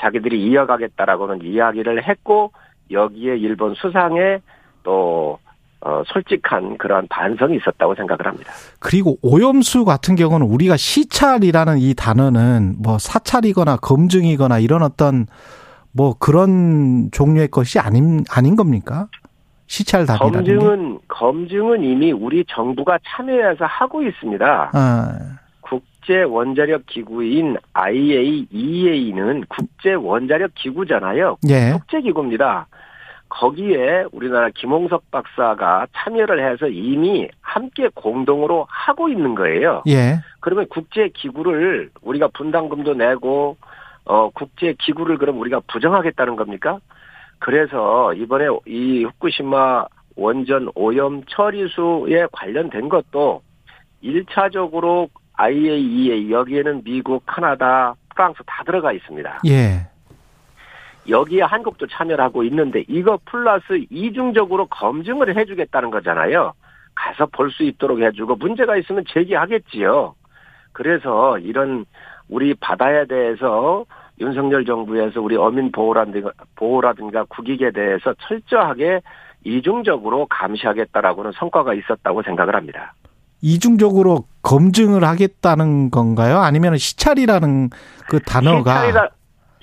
자기들이 0.00 0.42
이어가겠다라고는 0.46 1.42
이야기를 1.42 2.08
했고 2.08 2.52
여기에 2.90 3.36
일본 3.36 3.74
수상에 3.74 4.38
또 4.82 5.38
어, 5.84 6.02
솔직한 6.06 6.78
그러한 6.78 7.06
반성이 7.08 7.56
있었다고 7.56 7.94
생각을 7.94 8.26
합니다. 8.26 8.50
그리고 8.80 9.18
오염수 9.20 9.84
같은 9.84 10.16
경우는 10.16 10.46
우리가 10.46 10.78
시찰이라는 10.78 11.78
이 11.78 11.94
단어는 11.94 12.76
뭐 12.82 12.98
사찰이거나 12.98 13.76
검증이거나 13.76 14.60
이런 14.60 14.82
어떤 14.82 15.26
뭐 15.92 16.14
그런 16.18 17.10
종류의 17.12 17.48
것이 17.48 17.78
아닌 17.78 18.24
아닌 18.30 18.56
겁니까? 18.56 19.08
시찰 19.66 20.06
답이라는 20.06 20.32
검증은 20.32 20.94
게? 20.94 21.04
검증은 21.08 21.84
이미 21.84 22.12
우리 22.12 22.44
정부가 22.48 22.98
참여해서 23.06 23.66
하고 23.66 24.02
있습니다. 24.02 24.70
아. 24.72 25.18
국제 25.60 26.22
원자력 26.22 26.86
기구인 26.86 27.56
IAEA는 27.74 29.44
국제 29.48 29.92
원자력 29.92 30.52
기구잖아요. 30.54 31.36
예. 31.48 31.72
국제 31.72 32.00
기구입니다. 32.00 32.66
거기에 33.34 34.04
우리나라 34.12 34.48
김홍석 34.54 35.10
박사가 35.10 35.88
참여를 35.92 36.52
해서 36.52 36.68
이미 36.68 37.28
함께 37.40 37.88
공동으로 37.92 38.64
하고 38.68 39.08
있는 39.08 39.34
거예요. 39.34 39.82
예. 39.88 40.20
그러면 40.38 40.66
국제 40.70 41.08
기구를 41.08 41.90
우리가 42.02 42.28
분담금도 42.28 42.94
내고 42.94 43.56
어 44.04 44.30
국제 44.30 44.74
기구를 44.78 45.18
그럼 45.18 45.40
우리가 45.40 45.60
부정하겠다는 45.66 46.36
겁니까? 46.36 46.78
그래서 47.40 48.14
이번에 48.14 48.46
이 48.66 49.04
후쿠시마 49.04 49.86
원전 50.16 50.68
오염 50.76 51.24
처리수에 51.24 52.28
관련된 52.30 52.88
것도 52.88 53.42
1차적으로 54.02 55.08
IAEA 55.32 56.30
여기에는 56.30 56.84
미국, 56.84 57.24
카나다, 57.26 57.94
프랑스 58.14 58.38
다 58.46 58.62
들어가 58.64 58.92
있습니다. 58.92 59.40
예. 59.46 59.88
여기에 61.08 61.42
한국도 61.42 61.86
참여를 61.86 62.24
하고 62.24 62.42
있는데 62.44 62.84
이거 62.88 63.18
플러스 63.24 63.84
이중적으로 63.90 64.66
검증을 64.66 65.36
해주겠다는 65.36 65.90
거잖아요. 65.90 66.52
가서 66.94 67.26
볼 67.26 67.50
수 67.50 67.64
있도록 67.64 68.00
해주고 68.00 68.36
문제가 68.36 68.76
있으면 68.76 69.04
제기하겠지요. 69.08 70.14
그래서 70.72 71.38
이런 71.38 71.84
우리 72.28 72.54
바다에 72.54 73.06
대해서 73.06 73.84
윤석열 74.20 74.64
정부에서 74.64 75.20
우리 75.20 75.36
어민 75.36 75.72
보호라든가, 75.72 76.30
보호라든가 76.56 77.24
국익에 77.24 77.72
대해서 77.72 78.14
철저하게 78.20 79.00
이중적으로 79.44 80.26
감시하겠다라고는 80.26 81.32
성과가 81.32 81.74
있었다고 81.74 82.22
생각을 82.22 82.54
합니다. 82.54 82.94
이중적으로 83.42 84.24
검증을 84.42 85.04
하겠다는 85.04 85.90
건가요? 85.90 86.38
아니면 86.38 86.78
시찰이라는 86.78 87.70
그 88.08 88.20
단어가 88.20 88.76
시찰이라, 88.76 89.08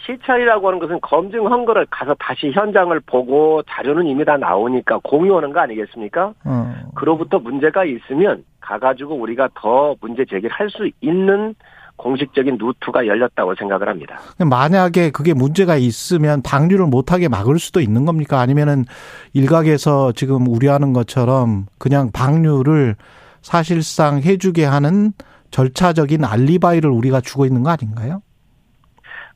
시찰이라고 0.06 0.68
하는 0.68 0.80
것은 0.80 1.00
검증한 1.02 1.66
거를 1.66 1.86
가서 1.90 2.16
다시 2.20 2.52
현장을 2.52 2.98
보고 3.02 3.62
자료는 3.70 4.08
이미 4.08 4.26
다 4.26 4.38
나오니까 4.38 5.00
공유하는 5.04 5.54
거 5.54 5.60
아니겠습니까? 5.60 6.34
어. 6.46 6.74
그로부터 6.96 7.40
문제가 7.40 7.86
있으면 7.86 8.44
가가지고 8.60 9.16
우리가 9.16 9.50
더 9.56 9.96
문제 10.02 10.26
제기를 10.26 10.50
할 10.52 10.70
수 10.70 10.90
있는 11.02 11.54
공식적인 11.98 12.58
루트가 12.58 13.06
열렸다고 13.06 13.54
생각을 13.56 13.88
합니다. 13.88 14.18
만약에 14.40 15.12
그게 15.12 15.34
문제가 15.36 15.76
있으면 15.76 16.42
방류를 16.42 16.88
못하게 16.88 17.28
막을 17.28 17.60
수도 17.60 17.80
있는 17.80 18.06
겁니까? 18.06 18.40
아니면은 18.40 18.86
일각에서 19.34 20.12
지금 20.14 20.48
우려하는 20.48 20.94
것처럼 20.94 21.66
그냥 21.78 22.10
방류를 22.12 22.96
사실상 23.42 24.22
해주게 24.22 24.66
하는 24.66 25.12
절차적인 25.52 26.24
알리바이를 26.24 26.90
우리가 26.90 27.22
주고 27.22 27.46
있는 27.46 27.62
거 27.62 27.70
아닌가요? 27.70 28.22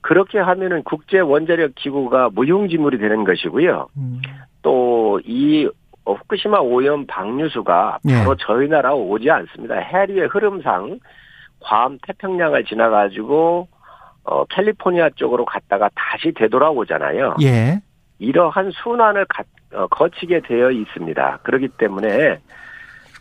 그렇게 0.05 0.37
하면은 0.37 0.83
국제 0.83 1.19
원자력 1.19 1.73
기구가 1.73 2.29
무용지물이 2.31 2.99
되는 2.99 3.23
것이고요. 3.23 3.87
음. 3.97 4.21
또이 4.61 5.67
후쿠시마 6.05 6.59
오염 6.59 7.07
방류수가 7.07 7.99
예. 8.07 8.13
바로 8.19 8.33
예. 8.33 8.35
저희 8.39 8.67
나라 8.67 8.93
오지 8.93 9.31
않습니다. 9.31 9.73
해류의 9.73 10.27
흐름상 10.27 10.99
괌 11.59 11.97
태평양을 12.05 12.65
지나가지고 12.65 13.67
어 14.25 14.45
캘리포니아 14.45 15.09
쪽으로 15.15 15.43
갔다가 15.43 15.89
다시 15.95 16.31
되돌아오잖아요. 16.33 17.37
예. 17.41 17.81
이러한 18.19 18.73
순환을 18.83 19.25
가, 19.25 19.43
어, 19.73 19.87
거치게 19.87 20.41
되어 20.41 20.69
있습니다. 20.69 21.39
그렇기 21.41 21.69
때문에 21.79 22.37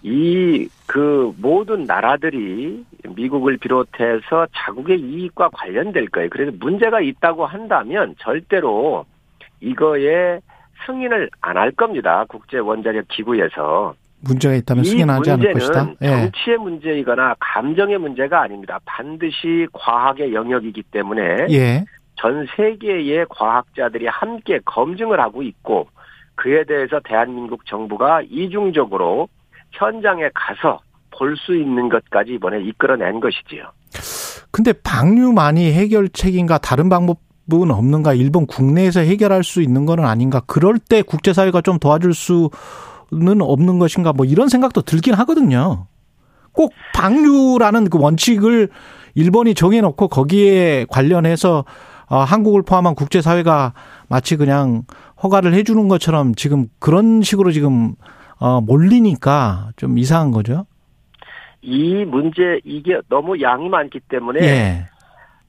이 0.04 0.68
그 0.86 1.32
모든 1.38 1.84
나라들이 1.84 2.84
미국을 3.16 3.56
비롯해서 3.56 4.46
자국의 4.54 5.00
이익과 5.00 5.48
관련될 5.52 6.08
거예요. 6.10 6.28
그래서 6.30 6.52
문제가 6.60 7.00
있다고 7.00 7.46
한다면 7.46 8.14
절대로 8.18 9.04
이거에 9.60 10.38
승인을 10.86 11.30
안 11.40 11.56
할 11.56 11.70
겁니다. 11.72 12.24
국제 12.28 12.58
원자력 12.58 13.08
기구에서. 13.08 13.94
문제가 14.20 14.54
있다면 14.54 14.84
승인하지 14.84 15.30
않을 15.32 15.52
것이다. 15.54 15.92
예. 16.02 16.06
정치의 16.08 16.58
문제이거나 16.58 17.34
감정의 17.40 17.98
문제가 17.98 18.42
아닙니다. 18.42 18.78
반드시 18.84 19.66
과학의 19.72 20.32
영역이기 20.32 20.82
때문에 20.92 21.46
예. 21.50 21.84
전 22.16 22.46
세계의 22.56 23.26
과학자들이 23.30 24.06
함께 24.06 24.60
검증을 24.64 25.18
하고 25.20 25.42
있고 25.42 25.88
그에 26.36 26.64
대해서 26.64 27.00
대한민국 27.04 27.66
정부가 27.66 28.22
이중적으로 28.30 29.28
현장에 29.78 30.28
가서 30.34 30.78
볼 31.10 31.36
수 31.36 31.54
있는 31.54 31.88
것까지 31.88 32.32
이번에 32.32 32.60
이끌어낸 32.62 33.20
것이지요. 33.20 33.64
근데 34.50 34.72
방류만이 34.72 35.72
해결책인가 35.72 36.58
다른 36.58 36.88
방법은 36.88 37.70
없는가? 37.70 38.14
일본 38.14 38.46
국내에서 38.46 39.00
해결할 39.00 39.44
수 39.44 39.62
있는 39.62 39.86
거는 39.86 40.04
아닌가? 40.04 40.40
그럴 40.46 40.78
때 40.78 41.02
국제사회가 41.02 41.60
좀 41.60 41.78
도와줄 41.78 42.14
수는 42.14 43.42
없는 43.42 43.78
것인가 43.78 44.12
뭐 44.12 44.26
이런 44.26 44.48
생각도 44.48 44.82
들긴 44.82 45.14
하거든요. 45.14 45.86
꼭 46.52 46.72
방류라는 46.94 47.90
그 47.90 47.98
원칙을 47.98 48.68
일본이 49.14 49.54
정해놓고 49.54 50.08
거기에 50.08 50.86
관련해서 50.88 51.64
어, 52.06 52.18
한국을 52.18 52.62
포함한 52.62 52.94
국제사회가 52.94 53.72
마치 54.08 54.36
그냥 54.36 54.82
허가를 55.22 55.54
해주는 55.54 55.88
것처럼 55.88 56.34
지금 56.34 56.66
그런 56.78 57.22
식으로 57.22 57.50
지금 57.50 57.94
어, 58.38 58.60
몰리니까 58.60 59.70
좀 59.76 59.98
이상한 59.98 60.30
거죠. 60.30 60.66
이 61.62 62.04
문제 62.04 62.60
이게 62.64 63.00
너무 63.08 63.40
양이 63.40 63.68
많기 63.68 64.00
때문에 64.00 64.40
예. 64.40 64.88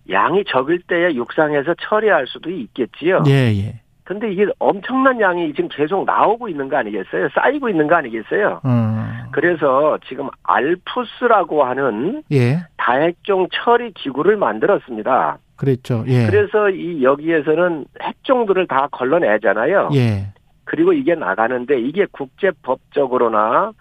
양이 0.10 0.44
적을 0.46 0.80
때에 0.88 1.16
육상에서 1.16 1.76
처리할 1.82 2.28
수도 2.28 2.50
있겠지요. 2.50 3.24
예, 3.28 3.54
예. 3.54 3.82
근데 4.06 4.32
이게 4.32 4.46
엄청난 4.60 5.20
양이 5.20 5.52
지금 5.54 5.68
계속 5.68 6.06
나오고 6.06 6.48
있는 6.48 6.70
거 6.70 6.78
아니겠어요? 6.78 7.28
쌓이고 7.34 7.70
있는 7.70 7.88
거 7.88 7.96
아니겠어요? 7.96 8.62
음. 8.64 8.96
그래서 9.32 9.98
지금 10.08 10.30
알푸스라고 10.44 11.64
하는 11.64 12.24
예. 12.32 12.60
다핵종 12.78 13.48
처리 13.52 13.92
기구를 13.94 14.38
만들었습니다. 14.38 15.40
그랬죠. 15.56 16.04
예. 16.08 16.28
그래서 16.28 16.70
이 16.70 17.04
여기에서는 17.04 17.86
핵종들을 18.02 18.68
다 18.68 18.88
걸러내잖아요. 18.92 19.90
예. 19.96 20.28
그리고 20.66 20.94
이게 20.94 21.16
나가는데 21.16 21.80
이게 21.80 22.06
국제법적으로나 22.12 23.72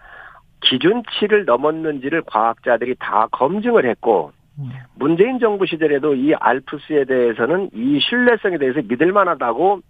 기준치를 0.61 1.45
넘었는지를 1.45 2.23
과학자들이 2.25 2.95
다 2.99 3.27
검증을 3.31 3.85
했고 3.85 4.31
음. 4.57 4.69
문재인 4.95 5.39
정부 5.39 5.65
시절에도 5.65 6.15
이 6.15 6.33
알프스에 6.33 7.05
대해서는 7.05 7.69
이 7.73 7.99
신뢰성에 7.99 8.57
대해서 8.57 8.81
믿을 8.87 9.11
만하다고 9.11 9.81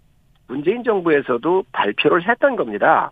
문재인 0.48 0.82
정부에서도 0.84 1.64
발표를 1.72 2.28
했던 2.28 2.56
겁니다. 2.56 3.10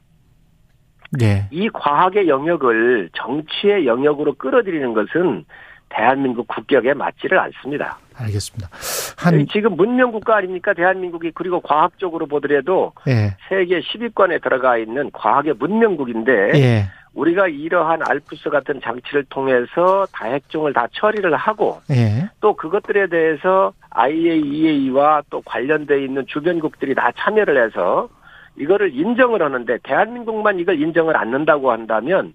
네. 1.13 1.47
이 1.51 1.69
과학의 1.69 2.29
영역을 2.29 3.11
정치의 3.15 3.87
영역으로 3.87 4.35
끌어들이는 4.35 4.95
것은 4.95 5.45
대한민국 5.89 6.49
국격에 6.49 6.93
맞지를 6.93 7.39
않습니다. 7.39 7.99
알겠습니다. 8.17 8.69
한 9.17 9.47
지금 9.53 9.77
문명 9.77 10.13
국가 10.13 10.37
아닙니까 10.37 10.73
대한민국이 10.73 11.33
그리고 11.35 11.61
과학적으로 11.61 12.27
보더라도 12.27 12.93
예. 13.09 13.37
세계 13.49 13.81
10위권에 13.81 14.43
들어가 14.43 14.79
있는 14.79 15.11
과학의 15.13 15.55
문명국인데 15.59 16.33
예. 16.55 16.85
우리가 17.15 17.47
이러한 17.49 18.01
알프스 18.07 18.51
같은 18.51 18.81
장치를 18.83 19.25
통해서 19.29 20.07
다핵종을 20.13 20.73
다 20.73 20.87
처리를 20.93 21.35
하고 21.37 21.81
예. 21.91 22.29
또 22.41 22.55
그것들에 22.55 23.07
대해서 23.09 23.73
IAEA와 23.91 25.23
또 25.31 25.41
관련돼 25.43 26.05
있는 26.05 26.27
주변국들이 26.27 26.95
다 26.95 27.11
참여를 27.17 27.65
해서 27.65 28.09
이거를 28.57 28.95
인정을 28.95 29.43
하는데 29.43 29.79
대한민국만 29.83 30.59
이걸 30.59 30.81
인정을 30.81 31.17
않는다고 31.17 31.71
한다면 31.71 32.35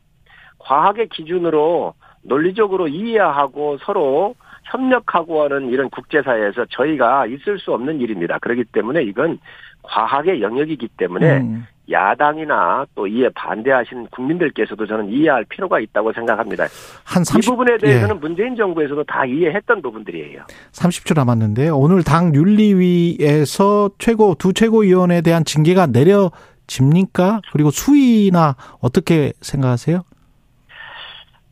과학의 0.60 1.10
기준으로 1.10 1.94
논리적으로 2.22 2.88
이해하고 2.88 3.78
서로 3.82 4.36
협력하고 4.72 5.44
하는 5.44 5.70
이런 5.70 5.90
국제사회에서 5.90 6.66
저희가 6.70 7.26
있을 7.28 7.60
수 7.60 7.74
없는 7.74 8.00
일입니다. 8.00 8.38
그렇기 8.40 8.66
때문에 8.66 9.04
이건 9.04 9.40
과학의 9.82 10.42
영역이기 10.42 10.90
때문에 10.98 11.40
음. 11.40 11.66
야당이나 11.92 12.86
또 12.94 13.08
이에 13.08 13.30
반대하신 13.30 14.08
국민들께서도 14.12 14.86
저는 14.86 15.10
이해할 15.10 15.44
필요가 15.46 15.80
있다고 15.80 16.14
생각합니다. 16.14 16.66
한 17.04 17.24
30, 17.24 17.44
이 17.44 17.48
부분에 17.50 17.78
대해서는 17.80 18.16
예. 18.16 18.20
문재인 18.20 18.56
정부에서도 18.56 19.04
다 19.06 19.26
이해했던 19.26 19.82
부분들이에요. 19.82 20.44
30초 20.72 21.16
남았는데 21.16 21.70
오늘 21.70 22.04
당 22.04 22.36
윤리위에서 22.36 23.90
최고 23.98 24.36
두 24.36 24.54
최고위원에 24.54 25.22
대한 25.22 25.44
징계가 25.44 25.88
내려집니까? 25.88 27.42
그리고 27.52 27.72
수위나 27.72 28.56
어떻게 28.82 29.34
생각하세요? 29.42 30.04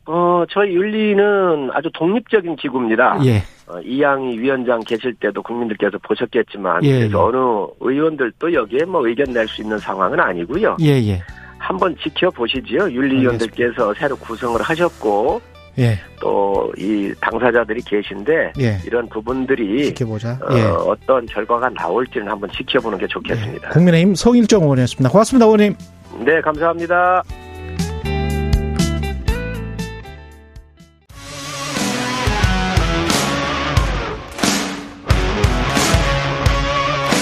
어, 0.08 0.44
저희 0.50 0.74
윤리는 0.74 1.70
아주 1.74 1.90
독립적인 1.94 2.56
기구입니다. 2.56 3.20
예. 3.26 3.44
어, 3.68 3.80
이양희 3.82 4.40
위원장 4.40 4.80
계실 4.80 5.14
때도 5.16 5.42
국민들께서 5.44 5.98
보셨겠지만, 6.02 6.84
예, 6.86 7.00
그래서 7.00 7.18
예. 7.18 7.22
어느 7.22 7.38
의원들도 7.82 8.54
여기에 8.54 8.86
뭐 8.86 9.06
의견 9.08 9.34
낼 9.34 9.48
수 9.48 9.62
있는 9.62 9.78
상황은 9.78 10.20
아니고요. 10.20 10.78
예, 10.82 10.94
예. 11.08 11.22
한번 11.58 11.96
지켜보시지요. 12.02 12.90
윤리위원들께서 12.92 13.94
새로 13.96 14.16
구성을 14.16 14.62
하셨고, 14.62 15.42
예. 15.80 16.00
또 16.22 16.72
이 16.78 17.12
당사자들이 17.22 17.82
계신데 17.82 18.54
예. 18.60 18.78
이런 18.86 19.08
부분들이 19.10 19.86
지켜보자. 19.86 20.40
어, 20.44 20.56
예. 20.58 20.62
어떤 20.64 21.26
결과가 21.26 21.70
나올지는 21.70 22.30
한번 22.30 22.50
지켜보는 22.52 22.98
게 22.98 23.08
좋겠습니다. 23.08 23.68
예. 23.70 23.74
국민의힘 23.74 24.16
송일정 24.16 24.64
의원이었습니다. 24.64 25.10
고맙습니다, 25.10 25.46
의원님. 25.46 25.76
네, 26.26 26.42
감사합니다. 26.42 27.24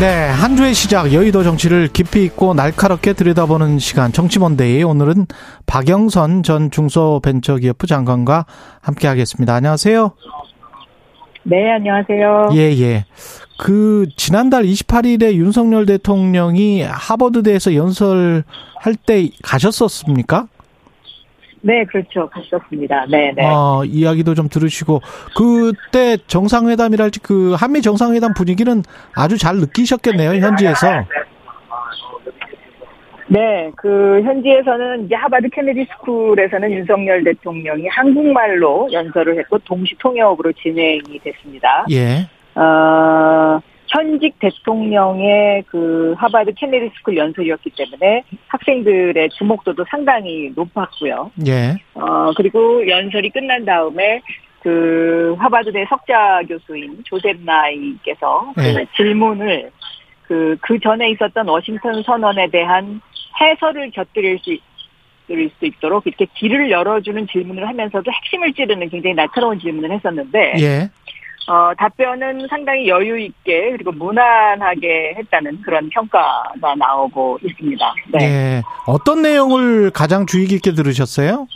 네, 0.00 0.28
한 0.28 0.56
주의 0.56 0.74
시작 0.74 1.12
여의도 1.12 1.42
정치를 1.42 1.88
깊이 1.88 2.22
있고 2.22 2.54
날카롭게 2.54 3.14
들여다보는 3.14 3.80
시간 3.80 4.12
정치몬데이 4.12 4.84
오늘은 4.84 5.26
박영선 5.66 6.44
전 6.44 6.70
중소벤처기업부 6.70 7.88
장관과 7.88 8.46
함께 8.80 9.08
하겠습니다. 9.08 9.54
안녕하세요. 9.56 10.12
네, 11.42 11.72
안녕하세요. 11.72 12.50
예, 12.52 12.58
예. 12.80 13.06
그 13.58 14.06
지난달 14.16 14.62
28일에 14.62 15.32
윤석열 15.32 15.84
대통령이 15.84 16.82
하버드대에서 16.82 17.74
연설할 17.74 18.44
때 19.04 19.30
가셨었습니까? 19.42 20.46
네, 21.68 21.84
그렇죠. 21.84 22.30
갔었습니다. 22.30 23.04
네, 23.10 23.30
네. 23.36 23.44
어, 23.44 23.82
이야기도 23.84 24.34
좀 24.34 24.48
들으시고 24.48 25.02
그때 25.36 26.16
정상회담이랄지 26.26 27.20
그 27.20 27.54
한미 27.58 27.82
정상회담 27.82 28.32
분위기는 28.32 28.82
아주 29.14 29.36
잘 29.36 29.56
느끼셨겠네요, 29.56 30.30
현지에서. 30.30 31.04
네, 33.26 33.70
그 33.76 34.22
현지에서는 34.24 35.04
이제 35.04 35.14
하버드 35.14 35.50
케네디 35.50 35.86
스쿨에서는 35.92 36.72
윤석열 36.72 37.22
대통령이 37.22 37.86
한국말로 37.88 38.88
연설을 38.90 39.38
했고 39.40 39.58
동시 39.58 39.94
통역으로 39.98 40.52
진행이 40.52 41.18
됐습니다. 41.22 41.84
예. 41.90 42.26
어, 42.58 43.60
현직 43.88 44.38
대통령의 44.38 45.64
그 45.66 46.14
하버드 46.18 46.52
케네디 46.54 46.90
스쿨 46.96 47.16
연설이었기 47.16 47.70
때문에 47.70 48.22
학생들의 48.48 49.30
주목도도 49.30 49.84
상당히 49.90 50.52
높았고요. 50.54 51.30
예. 51.46 51.76
어, 51.94 52.32
그리고 52.36 52.86
연설이 52.88 53.30
끝난 53.30 53.64
다음에 53.64 54.20
그 54.60 55.34
하버드대 55.38 55.86
석자 55.88 56.42
교수인 56.48 57.02
조셉 57.04 57.38
나이께서 57.40 58.52
그 58.54 58.64
예. 58.64 58.72
그 58.74 58.86
질문을 58.96 59.70
그, 60.28 60.56
그 60.60 60.78
전에 60.78 61.10
있었던 61.10 61.48
워싱턴 61.48 62.02
선언에 62.02 62.48
대한 62.50 63.00
해설을 63.40 63.90
곁들일 63.90 64.38
수, 64.40 64.56
드릴 65.26 65.50
수 65.58 65.64
있도록 65.64 66.06
이렇게 66.06 66.26
길을 66.34 66.70
열어주는 66.70 67.26
질문을 67.28 67.66
하면서도 67.66 68.10
핵심을 68.10 68.52
찌르는 68.52 68.90
굉장히 68.90 69.14
날카로운 69.14 69.58
질문을 69.58 69.90
했었는데, 69.92 70.54
예. 70.58 70.90
어, 71.48 71.72
답변은 71.78 72.46
상당히 72.50 72.88
여유 72.88 73.18
있게 73.18 73.70
그리고 73.72 73.90
무난하게 73.92 75.14
했다는 75.16 75.62
그런 75.62 75.88
평가가 75.88 76.74
나오고 76.76 77.38
있습니다. 77.42 77.94
네. 78.12 78.24
예. 78.24 78.62
어떤 78.86 79.22
내용을 79.22 79.90
가장 79.90 80.26
주의 80.26 80.46
깊게 80.46 80.72
들으셨어요? 80.72 81.46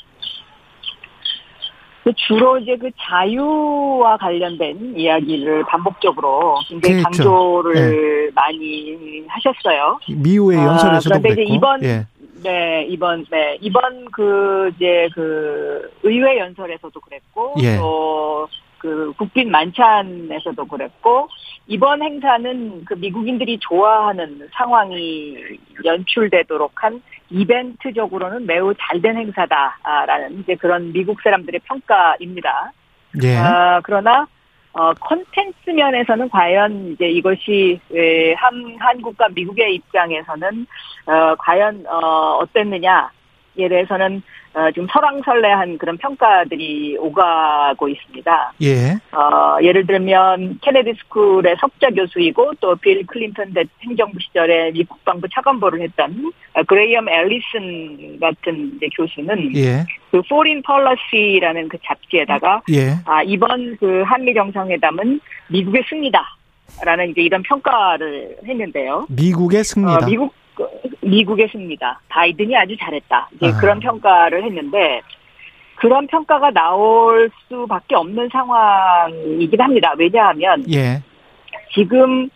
그 2.04 2.12
주로 2.16 2.58
이제 2.58 2.76
그 2.78 2.90
자유와 2.98 4.16
관련된 4.16 4.94
이야기를 4.96 5.64
반복적으로 5.66 6.56
굉장히 6.66 7.02
그렇죠. 7.02 7.22
강조를 7.24 7.74
네. 7.74 8.30
많이 8.34 9.24
하셨어요. 9.28 10.00
미우의 10.08 10.58
아, 10.58 10.64
연설에서도 10.68 11.14
아, 11.14 11.18
그런데. 11.18 11.42
이제 11.42 11.54
이번 11.54 11.84
예. 11.84 12.06
네 12.42 12.86
이번 12.88 13.24
네 13.30 13.56
이번 13.60 14.10
그 14.10 14.72
이제 14.74 15.08
그 15.14 15.92
의회 16.02 16.38
연설에서도 16.38 16.98
그랬고 16.98 17.54
예. 17.62 17.76
또 17.76 18.48
그 18.82 19.12
국빈 19.16 19.48
만찬에서도 19.52 20.64
그랬고 20.66 21.28
이번 21.68 22.02
행사는 22.02 22.84
그 22.84 22.94
미국인들이 22.94 23.60
좋아하는 23.60 24.48
상황이 24.52 25.36
연출되도록 25.84 26.72
한 26.82 27.00
이벤트적으로는 27.30 28.44
매우 28.44 28.74
잘 28.74 29.00
된 29.00 29.16
행사다라는 29.16 30.40
이제 30.40 30.56
그런 30.56 30.92
미국 30.92 31.20
사람들의 31.22 31.60
평가입니다. 31.64 32.72
예. 33.22 33.36
아, 33.36 33.80
그러나 33.84 34.26
어, 34.72 34.92
컨텐츠 34.94 35.70
면에서는 35.70 36.28
과연 36.30 36.92
이제 36.92 37.08
이것이 37.08 37.78
에, 37.94 38.32
한, 38.34 38.76
한국과 38.80 39.28
미국의 39.28 39.76
입장에서는 39.76 40.66
어, 41.06 41.34
과연 41.36 41.84
어, 41.86 42.38
어땠느냐 42.40 43.10
에 43.58 43.68
대해서는 43.68 44.22
어, 44.54 44.70
좀 44.72 44.86
설왕설래한 44.90 45.78
그런 45.78 45.96
평가들이 45.98 46.96
오가고 46.98 47.88
있습니다. 47.88 48.52
예. 48.62 48.92
어, 49.14 49.58
예를 49.62 49.86
들면 49.86 50.58
케네디 50.62 50.94
스쿨의 51.04 51.56
석좌 51.60 51.90
교수이고 51.90 52.52
또 52.60 52.74
빌 52.76 53.06
클린턴 53.06 53.54
행정부 53.82 54.18
시절에 54.20 54.72
미 54.72 54.84
국방부 54.84 55.28
차관보를 55.28 55.82
했던 55.82 56.32
어, 56.54 56.62
그레이엄 56.62 57.08
앨리슨 57.08 58.18
같은 58.20 58.72
이제 58.76 58.88
교수는 58.96 59.54
예. 59.56 59.84
그 60.10 60.22
Foreign 60.24 60.62
Policy라는 60.62 61.68
그 61.68 61.78
잡지에다가 61.84 62.62
예. 62.72 62.94
아 63.04 63.22
이번 63.22 63.76
그 63.78 64.02
한미 64.02 64.34
정상회담은 64.34 65.20
미국의 65.48 65.84
승리다 65.88 66.22
라는 66.84 67.10
이제 67.10 67.20
이런 67.20 67.42
평가를 67.42 68.38
했는데요. 68.46 69.06
미국의 69.10 69.62
승리다. 69.64 70.06
어, 70.06 70.08
미국 70.08 70.34
미국의 71.00 71.48
승리다. 71.52 72.00
바이든이 72.08 72.56
아주 72.56 72.76
잘했다. 72.76 73.28
이제 73.34 73.46
아. 73.48 73.60
그런 73.60 73.80
평가를 73.80 74.44
했는데 74.44 75.00
그런 75.76 76.06
평가가 76.06 76.50
나올 76.50 77.30
수밖에 77.48 77.94
없는 77.96 78.28
상황이긴 78.30 79.60
합니다. 79.60 79.92
왜냐하면 79.98 80.64
예. 80.72 81.02
지금 81.74 82.28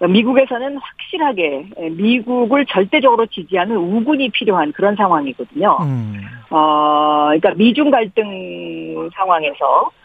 미국에서는 0.00 0.78
확실하게 0.78 1.66
미국을 1.92 2.66
절대적으로 2.66 3.26
지지하는 3.26 3.76
우군이 3.76 4.30
필요한 4.30 4.72
그런 4.72 4.96
상황이거든요. 4.96 5.78
음. 5.82 6.20
어, 6.50 7.26
그러니까 7.26 7.54
미중 7.54 7.90
갈등 7.90 9.10
상황에서 9.14 9.90
아, 9.90 10.03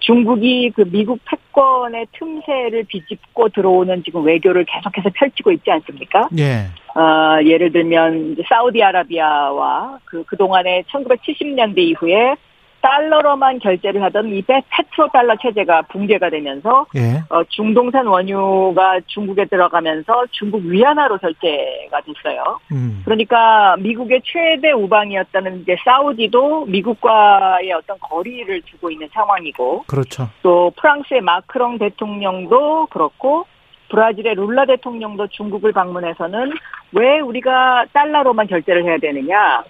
중국이 0.00 0.70
그 0.74 0.84
미국 0.90 1.20
패권의 1.24 2.06
틈새를 2.12 2.84
비집고 2.84 3.48
들어오는 3.50 4.02
지금 4.04 4.24
외교를 4.24 4.64
계속해서 4.64 5.10
펼치고 5.14 5.52
있지 5.52 5.70
않습니까? 5.70 6.28
예. 6.38 6.66
어, 6.94 7.42
예를 7.42 7.72
들면 7.72 8.36
사우디아라비아와 8.48 9.98
그 10.04 10.24
그동안에 10.24 10.84
1970년대 10.90 11.78
이후에 11.78 12.36
달러로만 12.82 13.60
결제를 13.60 14.02
하던 14.02 14.28
이 14.28 14.42
페트로 14.42 15.08
달러 15.12 15.34
체제가 15.36 15.82
붕괴가 15.82 16.28
되면서 16.30 16.86
예. 16.96 17.22
어, 17.30 17.42
중동산 17.48 18.06
원유가 18.06 19.00
중국에 19.06 19.46
들어가면서 19.46 20.26
중국 20.32 20.62
위안화로 20.64 21.18
결제가 21.18 22.00
됐어요. 22.04 22.58
음. 22.72 23.02
그러니까 23.04 23.76
미국의 23.78 24.20
최대 24.24 24.72
우방이었다는 24.72 25.60
이제 25.62 25.76
사우디도 25.84 26.66
미국과의 26.66 27.72
어떤 27.72 27.98
거리를 28.00 28.60
두고 28.62 28.90
있는 28.90 29.08
상황이고, 29.12 29.84
그렇죠. 29.86 30.28
또 30.42 30.72
프랑스의 30.76 31.20
마크롱 31.20 31.78
대통령도 31.78 32.86
그렇고 32.86 33.46
브라질의 33.88 34.34
룰라 34.34 34.66
대통령도 34.66 35.28
중국을 35.28 35.72
방문해서는 35.72 36.52
왜 36.92 37.20
우리가 37.20 37.86
달러로만 37.92 38.46
결제를 38.46 38.84
해야 38.84 38.98
되느냐? 38.98 39.62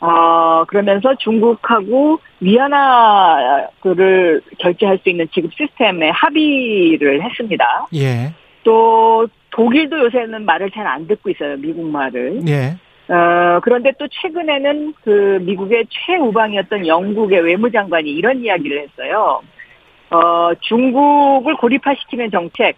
어, 0.00 0.64
그러면서 0.66 1.14
중국하고 1.16 2.20
위안화를 2.40 4.42
결제할 4.58 4.98
수 4.98 5.08
있는 5.08 5.26
지급 5.32 5.52
시스템에 5.54 6.10
합의를 6.10 7.22
했습니다. 7.22 7.86
예. 7.94 8.32
또 8.62 9.26
독일도 9.50 9.98
요새는 9.98 10.44
말을 10.44 10.70
잘 10.70 10.86
안 10.86 11.06
듣고 11.06 11.30
있어요. 11.30 11.56
미국 11.56 11.88
말을. 11.90 12.42
예. 12.48 12.76
어, 13.12 13.60
그런데 13.62 13.92
또 13.98 14.06
최근에는 14.08 14.94
그 15.02 15.38
미국의 15.42 15.86
최우방이었던 15.88 16.86
영국의 16.86 17.40
외무장관이 17.40 18.10
이런 18.10 18.44
이야기를 18.44 18.82
했어요. 18.82 19.40
어, 20.10 20.50
중국을 20.60 21.56
고립화시키는 21.56 22.30
정책, 22.30 22.76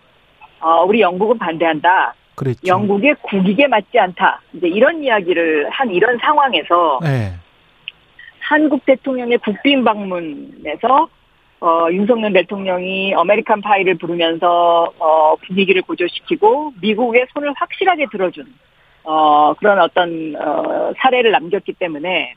어, 0.60 0.84
우리 0.84 1.00
영국은 1.00 1.38
반대한다. 1.38 2.14
그랬죠. 2.40 2.66
영국의 2.66 3.16
국익에 3.20 3.66
맞지 3.66 3.98
않다. 3.98 4.40
이제 4.54 4.66
이런 4.66 5.04
이야기를 5.04 5.68
한 5.70 5.90
이런 5.90 6.18
상황에서 6.18 6.98
네. 7.02 7.32
한국 8.40 8.84
대통령의 8.86 9.38
국빈 9.38 9.84
방문에서 9.84 11.08
어, 11.60 11.88
윤석열 11.92 12.32
대통령이 12.32 13.14
American 13.14 13.60
Pie를 13.60 13.96
부르면서 13.96 14.90
어, 14.98 15.36
분위기를 15.46 15.82
고조시키고 15.82 16.72
미국의 16.80 17.26
손을 17.34 17.52
확실하게 17.54 18.06
들어준 18.10 18.46
어, 19.04 19.52
그런 19.54 19.78
어떤 19.78 20.34
어, 20.36 20.92
사례를 20.96 21.32
남겼기 21.32 21.74
때문에 21.74 22.34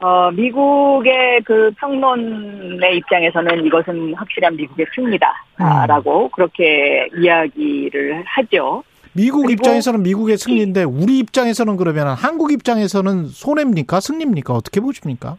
어, 0.00 0.30
미국의 0.30 1.40
그 1.44 1.72
평론의 1.78 2.98
입장에서는 2.98 3.64
이것은 3.64 4.14
확실한 4.14 4.56
미국의 4.56 4.86
승리다라고 4.94 6.24
음. 6.24 6.30
그렇게 6.32 7.08
이야기를 7.16 8.22
하죠. 8.26 8.84
미국 9.18 9.50
입장에서는 9.50 10.02
미국의 10.04 10.38
승리인데 10.38 10.84
우리 10.84 11.18
입장에서는 11.18 11.76
그러면 11.76 12.08
한국 12.08 12.52
입장에서는 12.52 13.26
손해입니까? 13.26 13.98
승리입니까? 13.98 14.54
어떻게 14.54 14.80
보십니까? 14.80 15.36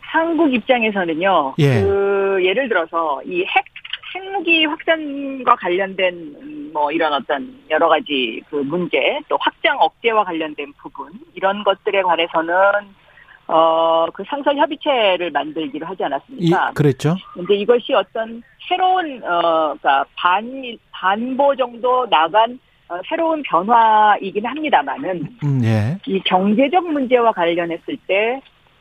한국 0.00 0.52
입장에서는요. 0.52 1.54
예. 1.58 1.82
그 1.82 2.38
예를 2.42 2.68
들어서 2.68 3.20
이 3.24 3.44
핵 3.44 3.64
핵무기 4.12 4.64
확산과 4.64 5.54
관련된 5.54 6.70
뭐 6.72 6.90
이런 6.90 7.12
어떤 7.12 7.54
여러 7.70 7.88
가지 7.88 8.42
그 8.50 8.56
문제 8.56 9.20
또 9.28 9.38
확장 9.40 9.76
억제와 9.78 10.24
관련된 10.24 10.72
부분 10.82 11.12
이런 11.34 11.62
것들에 11.62 12.02
관해서는 12.02 12.54
어, 13.52 14.06
그 14.12 14.22
상설 14.28 14.56
협의체를 14.56 15.30
만들기로 15.32 15.84
하지 15.84 16.04
않았습니까? 16.04 16.70
이, 16.70 16.74
그랬죠. 16.74 17.16
근데 17.34 17.56
이것이 17.56 17.92
어떤 17.92 18.42
새로운, 18.68 19.20
어, 19.24 19.70
그니까 19.70 20.04
반, 20.16 20.62
반보 20.92 21.56
정도 21.56 22.08
나간 22.08 22.60
어, 22.88 23.00
새로운 23.08 23.42
변화이긴 23.42 24.44
합니다만은, 24.46 25.36
음, 25.44 25.60
예. 25.64 25.96
이 26.06 26.20
경제적 26.20 26.84
문제와 26.90 27.32
관련했을 27.32 27.96
때, 28.06 28.40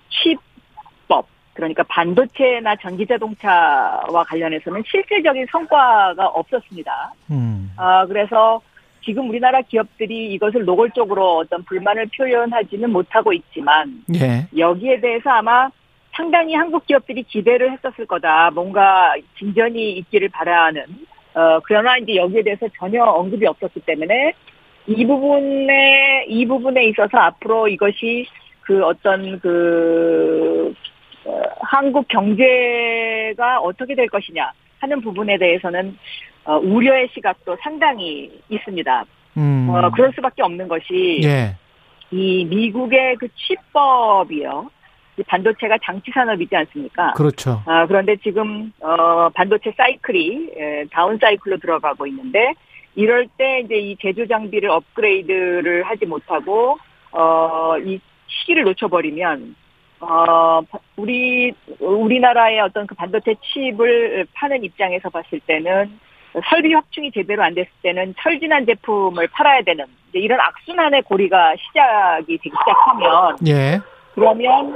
칩법, 0.09 1.27
그러니까 1.53 1.83
반도체나 1.83 2.75
전기자동차와 2.77 4.23
관련해서는 4.27 4.83
실질적인 4.87 5.45
성과가 5.51 6.25
없었습니다. 6.27 7.13
음. 7.29 7.71
아, 7.77 8.05
그래서 8.07 8.61
지금 9.03 9.29
우리나라 9.29 9.61
기업들이 9.61 10.33
이것을 10.33 10.65
노골적으로 10.65 11.37
어떤 11.37 11.63
불만을 11.63 12.07
표현하지는 12.15 12.91
못하고 12.91 13.33
있지만 13.33 14.03
예. 14.15 14.47
여기에 14.57 14.99
대해서 14.99 15.29
아마 15.29 15.69
상당히 16.15 16.53
한국 16.53 16.85
기업들이 16.85 17.23
기대를 17.23 17.71
했었을 17.71 18.05
거다. 18.05 18.51
뭔가 18.51 19.15
진전이 19.37 19.91
있기를 19.99 20.29
바라는. 20.29 20.83
어, 21.35 21.59
그러나 21.63 21.97
이제 21.97 22.15
여기에 22.15 22.43
대해서 22.43 22.67
전혀 22.77 23.03
언급이 23.03 23.45
없었기 23.45 23.81
때문에 23.81 24.33
이 24.87 25.05
부분에, 25.05 26.25
이 26.27 26.45
부분에 26.45 26.85
있어서 26.85 27.17
앞으로 27.17 27.67
이것이 27.67 28.25
그 28.61 28.83
어떤 28.83 29.39
그, 29.39 30.73
어, 31.25 31.41
한국 31.61 32.07
경제가 32.07 33.59
어떻게 33.61 33.95
될 33.95 34.07
것이냐 34.07 34.51
하는 34.79 35.01
부분에 35.01 35.37
대해서는 35.37 35.97
어, 36.45 36.57
우려의 36.57 37.09
시각도 37.13 37.57
상당히 37.61 38.31
있습니다. 38.49 39.05
음. 39.37 39.69
어, 39.69 39.89
그럴 39.91 40.11
수밖에 40.13 40.41
없는 40.41 40.67
것이 40.67 41.21
예. 41.23 41.55
이 42.11 42.45
미국의 42.45 43.17
그 43.17 43.27
취법이요. 43.35 44.71
반도체가 45.27 45.77
장치 45.83 46.11
산업이지 46.11 46.55
않습니까? 46.55 47.11
그렇죠. 47.13 47.61
아, 47.65 47.85
그런데 47.85 48.15
지금 48.17 48.71
어, 48.79 49.29
반도체 49.29 49.73
사이클이 49.75 50.51
에, 50.55 50.85
다운 50.91 51.17
사이클로 51.17 51.57
들어가고 51.57 52.07
있는데 52.07 52.53
이럴 52.95 53.27
때 53.37 53.61
이제 53.65 53.75
이 53.75 53.97
제조 53.97 54.25
장비를 54.27 54.69
업그레이드를 54.69 55.83
하지 55.83 56.05
못하고 56.05 56.77
어, 57.11 57.77
이 57.79 57.99
시기를 58.27 58.63
놓쳐버리면 58.63 59.55
어, 60.01 60.61
우리 60.95 61.53
우리나라의 61.79 62.61
어떤 62.61 62.87
그 62.87 62.95
반도체 62.95 63.35
칩을 63.41 64.27
파는 64.33 64.63
입장에서 64.63 65.09
봤을 65.09 65.39
때는 65.41 65.99
설비 66.49 66.73
확충이 66.73 67.11
제대로 67.11 67.43
안 67.43 67.53
됐을 67.53 67.69
때는 67.81 68.13
철진한 68.21 68.65
제품을 68.65 69.27
팔아야 69.27 69.61
되는 69.63 69.85
이런 70.13 70.39
악순환의 70.39 71.03
고리가 71.03 71.55
시작이 71.57 72.37
되기 72.37 72.49
시작하면 72.49 73.37
예. 73.47 73.79
그러면 74.15 74.75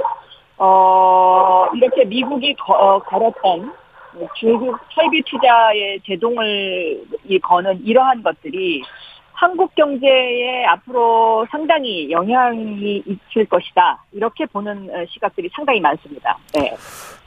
어 0.56 1.68
이렇게 1.74 2.04
미국이 2.04 2.54
거, 2.54 2.74
어, 2.74 2.98
걸었던 3.00 3.72
중국 4.36 4.78
설비 4.94 5.22
투자의 5.22 6.00
제동을 6.06 7.02
거는 7.42 7.84
이러한 7.84 8.22
것들이 8.22 8.82
한국 9.34 9.74
경제에 9.74 10.64
앞으로 10.66 11.46
상당히 11.50 12.10
영향이 12.10 13.02
있을 13.06 13.46
것이다. 13.46 14.04
이렇게 14.12 14.46
보는 14.46 14.88
어, 14.90 15.04
시각들이 15.10 15.50
상당히 15.54 15.80
많습니다. 15.80 16.38
네. 16.54 16.74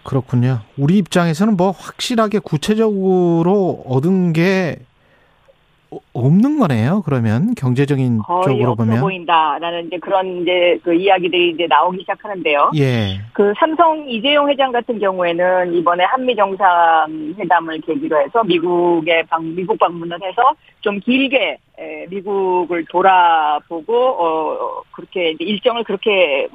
그렇군요. 0.03 0.61
우리 0.77 0.97
입장에서는 0.97 1.57
뭐 1.57 1.71
확실하게 1.71 2.39
구체적으로 2.39 3.83
얻은 3.85 4.33
게 4.33 4.79
없는 6.13 6.59
거네요. 6.59 7.01
그러면 7.05 7.53
경제적인 7.55 8.21
쪽으로 8.43 8.75
보면 8.75 8.99
보인다라는 8.99 9.87
이제 9.87 9.97
그런 9.99 10.41
이제 10.41 10.79
그 10.83 10.93
이야기들이 10.93 11.51
이제 11.51 11.67
나오기 11.67 11.99
시작하는데요. 11.99 12.71
예. 12.75 13.21
그 13.33 13.53
삼성 13.59 14.09
이재용 14.09 14.49
회장 14.49 14.71
같은 14.71 14.99
경우에는 14.99 15.73
이번에 15.75 16.03
한미 16.03 16.35
정상 16.35 17.35
회담을 17.37 17.79
계기로 17.81 18.19
해서 18.21 18.43
미국에 18.43 19.23
방 19.29 19.55
미국 19.55 19.77
방문을 19.79 20.17
해서 20.21 20.53
좀 20.81 20.99
길게 20.99 21.57
미국을 22.09 22.85
돌아보고 22.89 23.95
어 23.95 24.81
그렇게 24.91 25.35
일정을 25.39 25.83
그렇게 25.83 26.47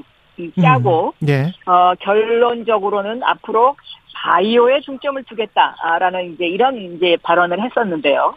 짜고 0.60 1.14
음. 1.22 1.28
예. 1.28 1.52
어 1.66 1.94
결론적으로는 2.00 3.22
앞으로 3.22 3.76
바이오에 4.14 4.80
중점을 4.80 5.22
두겠다라는 5.24 6.34
이제 6.34 6.46
이런 6.46 6.76
이제 6.76 7.16
발언을 7.22 7.62
했었는데요. 7.62 8.34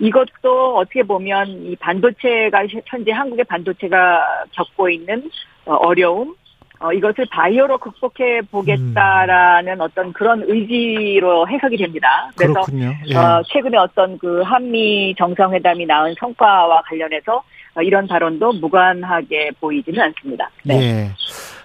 이것도 0.00 0.76
어떻게 0.76 1.02
보면 1.02 1.48
이 1.64 1.76
반도체가 1.76 2.66
현재 2.86 3.12
한국의 3.12 3.44
반도체가 3.44 4.44
겪고 4.52 4.90
있는 4.90 5.30
어, 5.64 5.74
어려움, 5.74 6.34
어, 6.80 6.92
이것을 6.92 7.26
바이오로 7.30 7.78
극복해 7.78 8.42
보겠다라는 8.50 9.74
음. 9.74 9.80
어떤 9.80 10.12
그런 10.12 10.44
의지로 10.46 11.48
해석이 11.48 11.76
됩니다. 11.76 12.30
그래서 12.36 12.62
예. 12.72 13.16
어, 13.16 13.42
최근에 13.48 13.76
어떤 13.76 14.16
그 14.18 14.42
한미 14.42 15.14
정상회담이 15.18 15.86
낳은 15.86 16.14
성과와 16.20 16.82
관련해서 16.82 17.42
어, 17.74 17.82
이런 17.82 18.06
발언도 18.06 18.52
무관하게 18.54 19.50
보이지는 19.60 20.00
않습니다. 20.00 20.50
네. 20.62 20.80
예. 20.80 21.10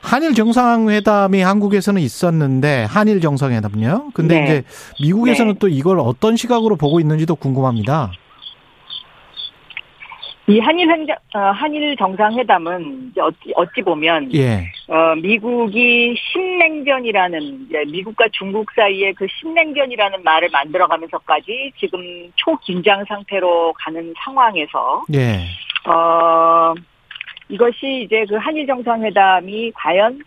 한일 0.02 0.34
정상회담이 0.34 1.42
한국에서는 1.42 2.02
있었는데 2.02 2.86
한일 2.90 3.22
정상회담요. 3.22 4.10
근데 4.14 4.36
네. 4.36 4.44
이제 4.44 4.64
미국에서는 5.02 5.54
네. 5.54 5.60
또 5.60 5.68
이걸 5.68 6.00
어떤 6.00 6.36
시각으로 6.36 6.76
보고 6.76 7.00
있는지도 7.00 7.36
궁금합니다. 7.36 8.12
이 10.48 10.60
한일 10.60 10.90
행정, 10.92 11.16
어, 11.34 11.40
한일 11.40 11.96
정상회담은 11.96 13.12
이제 13.12 13.22
어찌, 13.22 13.54
어찌 13.56 13.82
보면 13.82 14.34
예. 14.34 14.70
어, 14.90 15.16
미국이 15.16 16.16
신냉전이라는 16.18 17.68
이제 17.68 17.84
미국과 17.88 18.28
중국 18.34 18.70
사이에 18.76 19.14
그 19.14 19.26
신냉전이라는 19.40 20.22
말을 20.24 20.50
만들어가면서까지 20.52 21.72
지금 21.80 22.02
초긴장 22.36 23.06
상태로 23.06 23.74
가는 23.78 24.14
상황에서 24.18 25.04
예. 25.14 25.46
어, 25.90 26.74
이것이 27.48 28.04
이제 28.04 28.26
그 28.28 28.36
한일 28.36 28.68
정상회담이 28.68 29.72
과연 29.72 30.20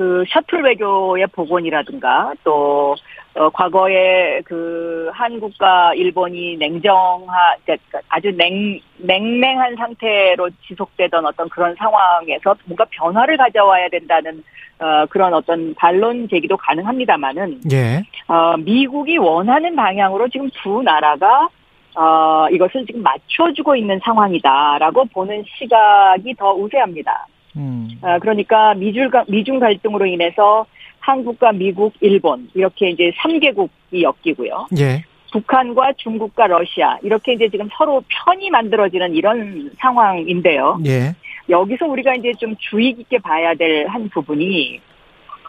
그 0.00 0.24
셔틀 0.30 0.62
외교의 0.62 1.26
복원이라든가 1.26 2.32
또 2.42 2.96
어, 3.34 3.50
과거에 3.50 4.40
그 4.46 5.10
한국과 5.12 5.92
일본이 5.92 6.56
냉정하, 6.56 7.56
그러니까 7.66 8.00
아주 8.08 8.30
냉, 8.34 8.80
냉랭한 8.96 9.76
상태로 9.76 10.48
지속되던 10.66 11.26
어떤 11.26 11.50
그런 11.50 11.74
상황에서 11.74 12.56
뭔가 12.64 12.86
변화를 12.90 13.36
가져와야 13.36 13.90
된다는 13.90 14.42
어, 14.78 15.04
그런 15.10 15.34
어떤 15.34 15.74
반론 15.74 16.28
제기도 16.30 16.56
가능합니다만은, 16.56 17.60
예. 17.70 18.02
어, 18.26 18.56
미국이 18.56 19.18
원하는 19.18 19.76
방향으로 19.76 20.28
지금 20.30 20.48
두 20.62 20.80
나라가 20.82 21.46
어, 21.94 22.48
이것을 22.50 22.86
지금 22.86 23.02
맞춰주고 23.02 23.76
있는 23.76 24.00
상황이다라고 24.02 25.04
보는 25.12 25.44
시각이 25.58 26.36
더 26.38 26.54
우세합니다. 26.54 27.26
음. 27.56 27.88
어, 28.02 28.18
그러니까 28.20 28.74
미중, 28.74 29.10
미중 29.28 29.58
갈등으로 29.58 30.06
인해서 30.06 30.66
한국과 31.00 31.52
미국, 31.52 31.94
일본 32.00 32.48
이렇게 32.54 32.90
이제 32.90 33.12
3개국이 33.18 34.02
엮이고요. 34.02 34.68
예. 34.78 35.04
북한과 35.32 35.92
중국과 35.96 36.48
러시아 36.48 36.98
이렇게 37.02 37.34
이제 37.34 37.48
지금 37.48 37.68
서로 37.76 38.02
편이 38.08 38.50
만들어지는 38.50 39.14
이런 39.14 39.70
상황인데요. 39.78 40.80
예. 40.86 41.14
여기서 41.48 41.86
우리가 41.86 42.14
이제 42.14 42.32
좀 42.38 42.54
주의 42.58 42.92
깊게 42.94 43.18
봐야 43.18 43.54
될 43.54 43.86
한 43.88 44.08
부분이 44.08 44.80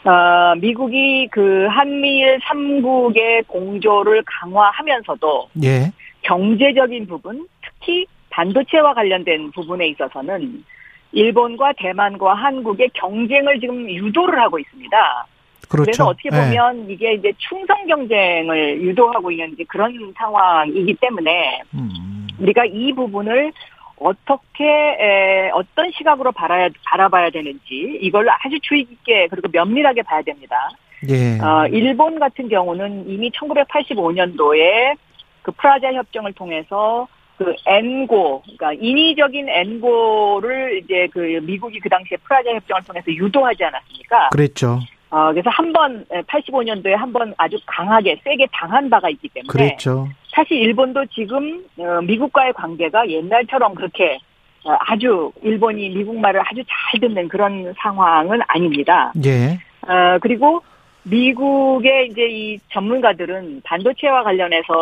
어, 0.03 0.55
미국이 0.55 1.27
그 1.31 1.67
한미일 1.69 2.39
3국의 2.39 3.47
공조를 3.47 4.23
강화하면서도 4.25 5.49
예. 5.63 5.91
경제적인 6.23 7.07
부분, 7.07 7.47
특히 7.61 8.05
반도체와 8.31 8.93
관련된 8.93 9.51
부분에 9.51 9.87
있어서는 9.89 10.63
일본과 11.11 11.73
대만과 11.73 12.33
한국의 12.33 12.89
경쟁을 12.93 13.59
지금 13.59 13.89
유도를 13.89 14.39
하고 14.39 14.59
있습니다. 14.59 15.27
그렇죠. 15.69 15.85
그래서 15.85 16.05
어떻게 16.07 16.29
네. 16.29 16.37
보면 16.37 16.87
네. 16.87 16.93
이게 16.93 17.13
이제 17.13 17.31
충성 17.37 17.85
경쟁을 17.87 18.81
유도하고 18.81 19.31
있는 19.31 19.55
그런 19.67 20.13
상황이기 20.17 20.95
때문에 20.95 21.61
음. 21.73 22.27
우리가 22.39 22.65
이 22.65 22.91
부분을 22.93 23.53
어떻게 23.97 24.65
에, 24.65 25.49
어떤 25.53 25.91
시각으로 25.91 26.31
바라야, 26.31 26.69
바라봐야 26.85 27.29
되는지 27.29 27.99
이걸 28.01 28.27
아주 28.29 28.59
주의 28.61 28.83
깊게 28.83 29.27
그리고 29.29 29.47
면밀하게 29.51 30.01
봐야 30.01 30.21
됩니다. 30.23 30.71
예. 31.07 31.39
어, 31.39 31.67
일본 31.67 32.19
같은 32.19 32.49
경우는 32.49 33.07
이미 33.07 33.29
1985년도에 33.31 34.97
그 35.41 35.51
프라자 35.51 35.93
협정을 35.93 36.33
통해서 36.33 37.07
그 37.43 37.55
엔고, 37.65 38.43
그러니까 38.43 38.73
인위적인 38.73 39.49
엔고를 39.49 40.81
이제 40.83 41.07
그 41.11 41.19
미국이 41.41 41.79
그 41.79 41.89
당시에 41.89 42.17
프라자 42.23 42.51
협정을 42.51 42.83
통해서 42.83 43.11
유도하지 43.11 43.63
않았습니까? 43.63 44.29
그랬죠. 44.29 44.79
어, 45.09 45.31
그래서 45.31 45.49
한 45.49 45.73
번, 45.73 46.05
85년도에 46.09 46.91
한 46.91 47.11
번 47.11 47.33
아주 47.37 47.57
강하게, 47.65 48.19
세게 48.23 48.47
당한 48.53 48.89
바가 48.89 49.09
있기 49.09 49.27
때문에. 49.29 49.51
그랬죠. 49.51 50.07
사실 50.33 50.57
일본도 50.57 51.05
지금, 51.07 51.65
어, 51.77 52.01
미국과의 52.01 52.53
관계가 52.53 53.09
옛날처럼 53.09 53.73
그렇게 53.75 54.19
어, 54.63 54.75
아주 54.79 55.31
일본이 55.41 55.89
미국 55.89 56.17
말을 56.19 56.39
아주 56.41 56.61
잘 56.67 56.99
듣는 56.99 57.27
그런 57.27 57.73
상황은 57.79 58.39
아닙니다. 58.47 59.11
예. 59.25 59.57
어, 59.91 60.19
그리고 60.21 60.61
미국의 61.03 62.09
이제 62.11 62.27
이 62.29 62.59
전문가들은 62.71 63.61
반도체와 63.63 64.23
관련해서 64.23 64.73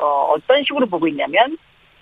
어, 0.00 0.32
어떤 0.34 0.64
식으로 0.64 0.86
보고 0.86 1.06
있냐면 1.08 1.56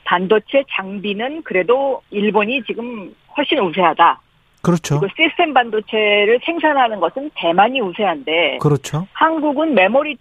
반도체 0.05 0.64
장비는 0.70 1.42
그래도 1.42 2.02
일본이 2.11 2.62
지금 2.64 3.14
훨씬 3.36 3.59
우세하다. 3.59 4.20
그렇죠. 4.62 4.98
그리고 4.98 5.14
시스템 5.16 5.52
반도체를 5.52 6.40
생산하는 6.44 7.00
것은 7.00 7.30
대만이 7.34 7.80
우세한데. 7.80 8.59
그렇죠. 8.61 9.07
한국은 9.12 9.74
메모리 9.74 10.16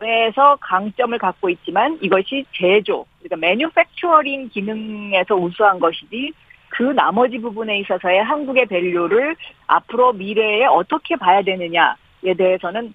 산업에서 0.00 0.56
강점을 0.60 1.16
갖고 1.18 1.48
있지만 1.50 1.98
이것이 2.00 2.44
제조, 2.52 3.06
그러니까 3.18 3.36
매뉴팩처링 3.36 4.48
기능에서 4.48 5.36
우수한 5.36 5.78
것이지 5.78 6.32
그 6.70 6.82
나머지 6.82 7.38
부분에 7.38 7.78
있어서의 7.80 8.22
한국의 8.24 8.66
밸류를 8.66 9.36
앞으로 9.66 10.12
미래에 10.14 10.64
어떻게 10.64 11.16
봐야 11.16 11.42
되느냐에 11.42 12.34
대해서는 12.36 12.94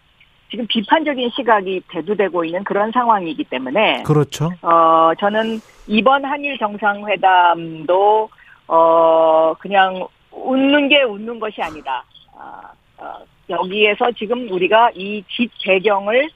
지금 0.50 0.68
비판적인 0.68 1.32
시각이 1.36 1.82
대두되고 1.90 2.46
있는 2.46 2.64
그런 2.64 2.92
상황이기 2.92 3.46
때문에 3.46 4.04
그렇죠. 4.04 4.52
어 4.62 5.12
저는 5.20 5.60
이번 5.88 6.24
한일 6.24 6.58
정상회담도 6.58 8.30
어 8.68 9.54
그냥 9.60 10.08
웃는 10.32 10.90
게 10.90 11.02
웃는 11.04 11.40
것이 11.40 11.62
아니다. 11.62 12.04
어, 12.34 12.62
어, 12.98 13.14
여기에서 13.50 14.12
지금 14.12 14.50
우리가 14.52 14.92
이집 14.96 15.52
배경을 15.64 16.30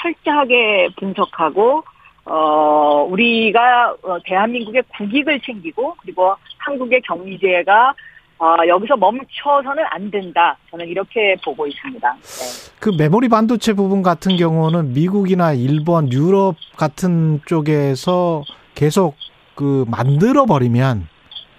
철저하게 0.00 0.90
분석하고 0.96 1.84
어 2.26 3.06
우리가 3.08 3.94
어, 4.02 4.18
대한민국의 4.24 4.82
국익을 4.96 5.40
챙기고 5.40 5.96
그리고 6.02 6.34
한국의 6.58 7.00
경제가 7.02 7.94
어, 8.38 8.56
여기서 8.66 8.96
멈춰서는 8.96 9.84
안 9.90 10.10
된다. 10.10 10.56
저는 10.70 10.86
이렇게 10.86 11.36
보고 11.44 11.66
있습니다. 11.66 12.12
네. 12.14 12.72
그 12.78 12.90
메모리 12.90 13.28
반도체 13.28 13.72
부분 13.72 14.02
같은 14.02 14.36
경우는 14.36 14.92
미국이나 14.92 15.52
일본, 15.52 16.12
유럽 16.12 16.54
같은 16.76 17.40
쪽에서 17.46 18.44
계속 18.74 19.16
그 19.56 19.84
만들어 19.88 20.46
버리면 20.46 21.08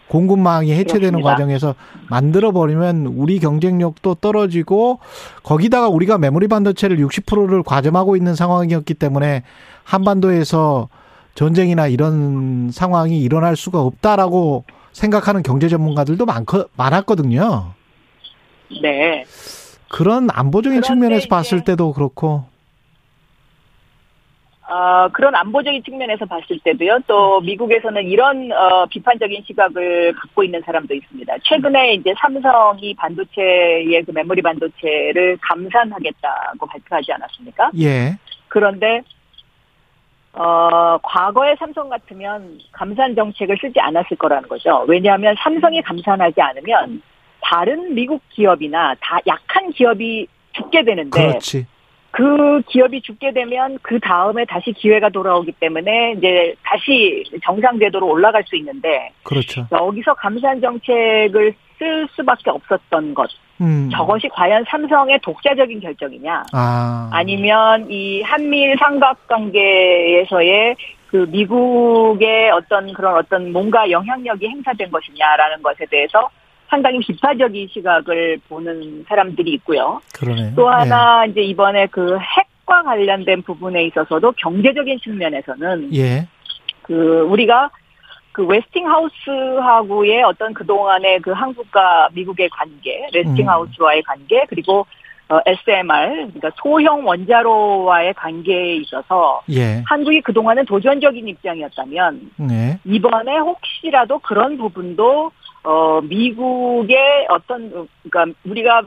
공급망이 0.07 0.71
해체되는 0.71 1.21
그렇습니다. 1.21 1.31
과정에서 1.31 1.75
만들어 2.09 2.51
버리면 2.51 3.07
우리 3.07 3.39
경쟁력도 3.39 4.15
떨어지고 4.15 4.99
거기다가 5.43 5.89
우리가 5.89 6.17
메모리 6.17 6.47
반도체를 6.47 6.97
60%를 6.97 7.61
과점하고 7.63 8.15
있는 8.15 8.35
상황이었기 8.35 8.93
때문에 8.95 9.43
한반도에서 9.83 10.87
전쟁이나 11.35 11.87
이런 11.87 12.71
상황이 12.71 13.21
일어날 13.21 13.55
수가 13.55 13.81
없다라고 13.81 14.63
생각하는 14.91 15.43
경제 15.43 15.67
전문가들도 15.67 16.25
많거, 16.25 16.67
많았거든요. 16.75 17.73
네. 18.81 19.25
그런 19.89 20.29
안보적인 20.31 20.81
측면에서 20.81 21.27
봤을 21.27 21.63
때도 21.63 21.93
그렇고. 21.93 22.45
어, 24.69 25.09
그런 25.13 25.33
안보적인 25.33 25.83
측면에서 25.83 26.25
봤을 26.25 26.59
때도요, 26.63 26.99
또 27.07 27.41
미국에서는 27.41 28.03
이런, 28.03 28.51
어, 28.51 28.85
비판적인 28.85 29.43
시각을 29.47 30.13
갖고 30.13 30.43
있는 30.43 30.61
사람도 30.63 30.93
있습니다. 30.93 31.33
최근에 31.43 31.93
이제 31.93 32.13
삼성이 32.19 32.93
반도체의 32.93 34.03
그 34.05 34.11
메모리 34.11 34.43
반도체를 34.43 35.39
감산하겠다고 35.41 36.67
발표하지 36.67 37.11
않았습니까? 37.13 37.71
예. 37.79 38.15
그런데 38.47 39.01
어, 40.39 40.97
과거의 41.03 41.57
삼성 41.59 41.89
같으면 41.89 42.59
감산 42.71 43.13
정책을 43.13 43.57
쓰지 43.59 43.77
않았을 43.77 44.15
거라는 44.15 44.47
거죠. 44.47 44.85
왜냐하면 44.87 45.35
삼성이 45.37 45.81
감산하지 45.81 46.39
않으면 46.39 47.01
다른 47.41 47.93
미국 47.93 48.21
기업이나 48.29 48.95
다 49.01 49.19
약한 49.27 49.69
기업이 49.71 50.27
죽게 50.53 50.85
되는데 50.85 51.27
그렇지. 51.27 51.67
그 52.11 52.61
기업이 52.69 53.01
죽게 53.01 53.33
되면 53.33 53.79
그 53.81 53.99
다음에 53.99 54.45
다시 54.45 54.71
기회가 54.71 55.09
돌아오기 55.09 55.51
때문에 55.59 56.13
이제 56.17 56.55
다시 56.63 57.25
정상 57.43 57.77
궤도로 57.77 58.07
올라갈 58.07 58.45
수 58.45 58.55
있는데 58.55 59.11
그렇죠. 59.23 59.67
여기서 59.73 60.13
감산 60.13 60.61
정책을 60.61 61.53
쓸 61.77 62.07
수밖에 62.15 62.49
없었던 62.49 63.13
것. 63.13 63.29
음. 63.61 63.89
저것이 63.91 64.29
과연 64.29 64.63
삼성의 64.67 65.19
독자적인 65.21 65.79
결정이냐? 65.79 66.45
아. 66.53 67.23
니면 67.25 67.91
이 67.91 68.21
한미일 68.21 68.77
삼각관계에서의 68.77 70.75
그 71.07 71.27
미국의 71.29 72.51
어떤 72.51 72.93
그런 72.93 73.17
어떤 73.17 73.51
뭔가 73.51 73.89
영향력이 73.89 74.47
행사된 74.47 74.91
것이냐라는 74.91 75.61
것에 75.63 75.85
대해서 75.89 76.29
상당히 76.69 76.99
비판적인 76.99 77.67
시각을 77.71 78.39
보는 78.47 79.05
사람들이 79.07 79.51
있고요. 79.53 80.01
그러네요. 80.13 80.53
또 80.55 80.69
하나 80.69 81.25
네. 81.25 81.31
이제 81.31 81.41
이번에 81.41 81.87
그 81.87 82.17
핵과 82.19 82.83
관련된 82.83 83.41
부분에 83.41 83.85
있어서도 83.85 84.33
경제적인 84.33 84.99
측면에서는 84.99 85.95
예. 85.95 86.27
그 86.83 87.21
우리가 87.21 87.71
그 88.39 88.45
웨스팅하우스하고의 88.45 90.23
어떤 90.23 90.53
그동안의 90.53 91.19
그 91.19 91.31
한국과 91.31 92.07
미국의 92.13 92.49
관계, 92.49 93.05
웨스팅하우스와의 93.13 94.01
관계, 94.03 94.45
그리고 94.47 94.85
어, 95.27 95.39
SMR, 95.45 96.07
그러니까 96.15 96.49
소형 96.55 97.05
원자로와의 97.05 98.13
관계에 98.13 98.77
있어서 98.77 99.41
예. 99.51 99.83
한국이 99.85 100.21
그동안은 100.21 100.65
도전적인 100.65 101.27
입장이었다면 101.27 102.31
네. 102.37 102.79
이번에 102.85 103.37
혹시라도 103.39 104.19
그런 104.19 104.57
부분도 104.57 105.31
어 105.63 105.99
미국의 106.01 107.27
어떤 107.29 107.89
그러니까 108.09 108.39
우리가 108.45 108.83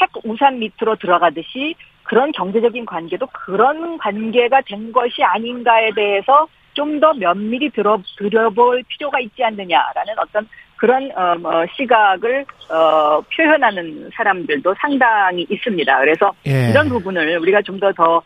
핵 0.00 0.10
우산 0.24 0.58
밑으로 0.58 0.96
들어가듯이 0.96 1.74
그런 2.04 2.32
경제적인 2.32 2.86
관계도 2.86 3.26
그런 3.26 3.98
관계가 3.98 4.62
된 4.62 4.90
것이 4.90 5.22
아닌가에 5.22 5.90
대해서 5.94 6.48
좀 6.76 7.00
더 7.00 7.12
면밀히 7.14 7.70
들어 7.70 7.98
들여볼 8.18 8.84
필요가 8.88 9.18
있지 9.20 9.42
않느냐라는 9.42 10.14
어떤 10.18 10.46
그런 10.76 11.10
어, 11.16 11.34
뭐 11.38 11.64
시각을 11.76 12.44
어, 12.70 13.20
표현하는 13.34 14.10
사람들도 14.14 14.74
상당히 14.78 15.46
있습니다. 15.50 15.98
그래서 16.00 16.32
예. 16.46 16.70
이런 16.70 16.88
부분을 16.88 17.38
우리가 17.38 17.62
좀 17.62 17.80
더더 17.80 18.22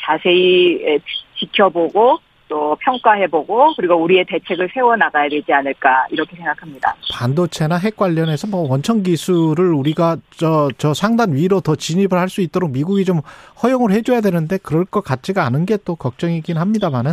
자세히 0.00 0.98
지켜보고 1.38 2.18
또 2.54 2.76
평가해보고 2.80 3.74
그리고 3.76 3.96
우리의 3.96 4.24
대책을 4.28 4.70
세워나가야 4.72 5.28
되지 5.28 5.52
않을까 5.52 6.06
이렇게 6.10 6.36
생각합니다. 6.36 6.94
반도체나 7.12 7.78
핵 7.78 7.96
관련해서 7.96 8.46
뭐 8.46 8.70
원천 8.70 9.02
기술을 9.02 9.74
우리가 9.74 10.18
저, 10.36 10.68
저 10.78 10.94
상단 10.94 11.34
위로 11.34 11.60
더 11.60 11.74
진입을 11.74 12.12
할 12.12 12.28
수 12.28 12.40
있도록 12.40 12.70
미국이 12.70 13.04
좀 13.04 13.20
허용을 13.62 13.92
해줘야 13.92 14.20
되는데 14.20 14.58
그럴 14.58 14.84
것 14.84 15.02
같지가 15.04 15.44
않은 15.46 15.66
게 15.66 15.74
또 15.84 15.96
걱정이긴 15.96 16.56
합니다만은 16.56 17.12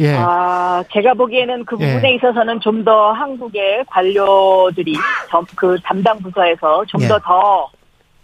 예. 0.00 0.14
아 0.16 0.82
제가 0.92 1.14
보기에는 1.14 1.64
그 1.66 1.76
부분에 1.76 2.10
예. 2.10 2.14
있어서는 2.16 2.58
좀 2.60 2.78
더 2.84 3.12
한국의 3.12 3.84
관료들이 3.88 4.94
그 5.56 5.76
담당 5.84 6.18
부서에서 6.18 6.84
좀 6.86 7.00
더더 7.02 7.14
예. 7.14 7.18
더, 7.20 7.70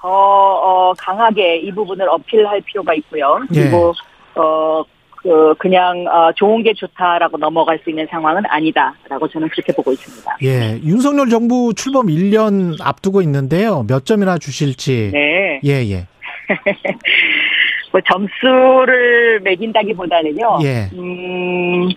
더 0.00 0.08
어, 0.08 0.94
강하게 0.96 1.58
이 1.58 1.70
부분을 1.72 2.08
어필할 2.08 2.60
필요가 2.62 2.94
있고요. 2.94 3.40
그리고 3.48 3.92
예. 4.36 4.40
어, 4.40 4.84
그 5.24 5.54
그냥 5.58 6.06
어, 6.06 6.30
좋은 6.36 6.62
게 6.62 6.74
좋다라고 6.74 7.38
넘어갈 7.38 7.78
수 7.82 7.88
있는 7.88 8.06
상황은 8.10 8.42
아니다라고 8.46 9.26
저는 9.28 9.48
그렇게 9.48 9.72
보고 9.72 9.90
있습니다. 9.90 10.36
예, 10.42 10.78
윤석열 10.84 11.30
정부 11.30 11.72
출범 11.74 12.08
1년 12.08 12.76
앞두고 12.78 13.22
있는데요. 13.22 13.86
몇 13.88 14.04
점이나 14.04 14.36
주실지. 14.36 15.10
네. 15.14 15.60
예, 15.64 15.70
예. 15.90 16.06
뭐 17.90 18.02
점수를 18.02 19.40
매긴다기보다는요. 19.40 20.58
예. 20.62 20.90
음, 20.92 21.88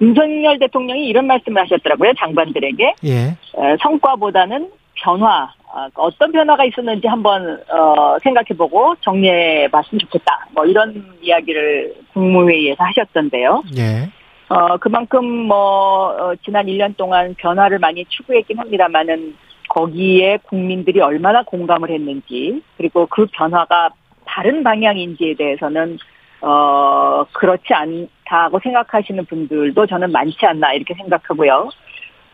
윤석열 0.00 0.58
대통령이 0.58 1.06
이런 1.06 1.28
말씀을 1.28 1.62
하셨더라고요. 1.62 2.12
장관들에게. 2.18 2.94
예. 3.04 3.36
어, 3.52 3.76
성과보다는 3.82 4.68
변화, 4.96 5.52
아, 5.72 5.88
어떤 5.94 6.30
변화가 6.32 6.64
있었는지 6.64 7.06
한번 7.08 7.60
어, 7.70 8.16
생각해보고 8.22 8.96
정리해봤으면 9.00 9.98
좋겠다. 9.98 10.46
뭐 10.52 10.64
이런 10.64 11.16
이야기를 11.20 11.94
국무회의에서 12.12 12.84
하셨던데요. 12.84 13.62
예. 13.76 14.08
어 14.48 14.76
그만큼 14.76 15.24
뭐 15.24 16.10
어, 16.10 16.34
지난 16.44 16.66
1년 16.66 16.96
동안 16.96 17.34
변화를 17.38 17.78
많이 17.78 18.04
추구했긴 18.04 18.58
합니다만은 18.58 19.34
거기에 19.70 20.38
국민들이 20.44 21.00
얼마나 21.00 21.42
공감을 21.42 21.90
했는지 21.90 22.62
그리고 22.76 23.06
그 23.06 23.26
변화가 23.32 23.90
다른 24.26 24.62
방향인지에 24.62 25.34
대해서는 25.34 25.98
어 26.42 27.24
그렇지 27.32 27.72
않다고 27.72 28.60
생각하시는 28.62 29.24
분들도 29.24 29.86
저는 29.86 30.12
많지 30.12 30.44
않나 30.44 30.74
이렇게 30.74 30.94
생각하고요. 30.94 31.70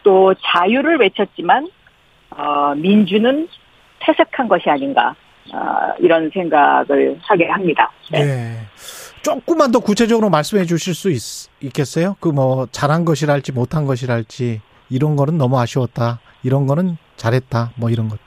또 0.02 0.34
자유를 0.34 0.98
외쳤지만 0.98 1.68
어, 2.30 2.74
민주는 2.74 3.48
퇴색한 4.00 4.48
것이 4.48 4.68
아닌가 4.70 5.14
어, 5.52 5.94
이런 5.98 6.30
생각을 6.32 7.18
하게 7.22 7.48
합니다. 7.48 7.90
네. 8.10 8.24
네. 8.24 8.56
조금만 9.22 9.70
더 9.70 9.80
구체적으로 9.80 10.30
말씀해 10.30 10.64
주실 10.64 10.94
수 10.94 11.10
있, 11.10 11.20
겠어요 11.74 12.16
그 12.20 12.30
뭐 12.30 12.66
잘한 12.70 13.04
것이랄지 13.04 13.52
못한 13.52 13.84
것이랄지 13.84 14.60
이런 14.88 15.16
거는 15.16 15.36
너무 15.38 15.58
아쉬웠다. 15.60 16.20
이런 16.42 16.66
거는 16.66 16.96
잘했다. 17.16 17.72
뭐 17.76 17.90
이런 17.90 18.08
것. 18.08 18.18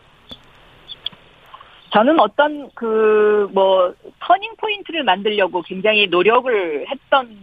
저는 1.92 2.20
어떤 2.20 2.70
그 2.76 3.48
뭐 3.54 3.94
터닝 4.20 4.56
포인트를 4.58 5.04
만들려고 5.04 5.62
굉장히 5.64 6.08
노력을 6.08 6.86
했던 6.90 7.38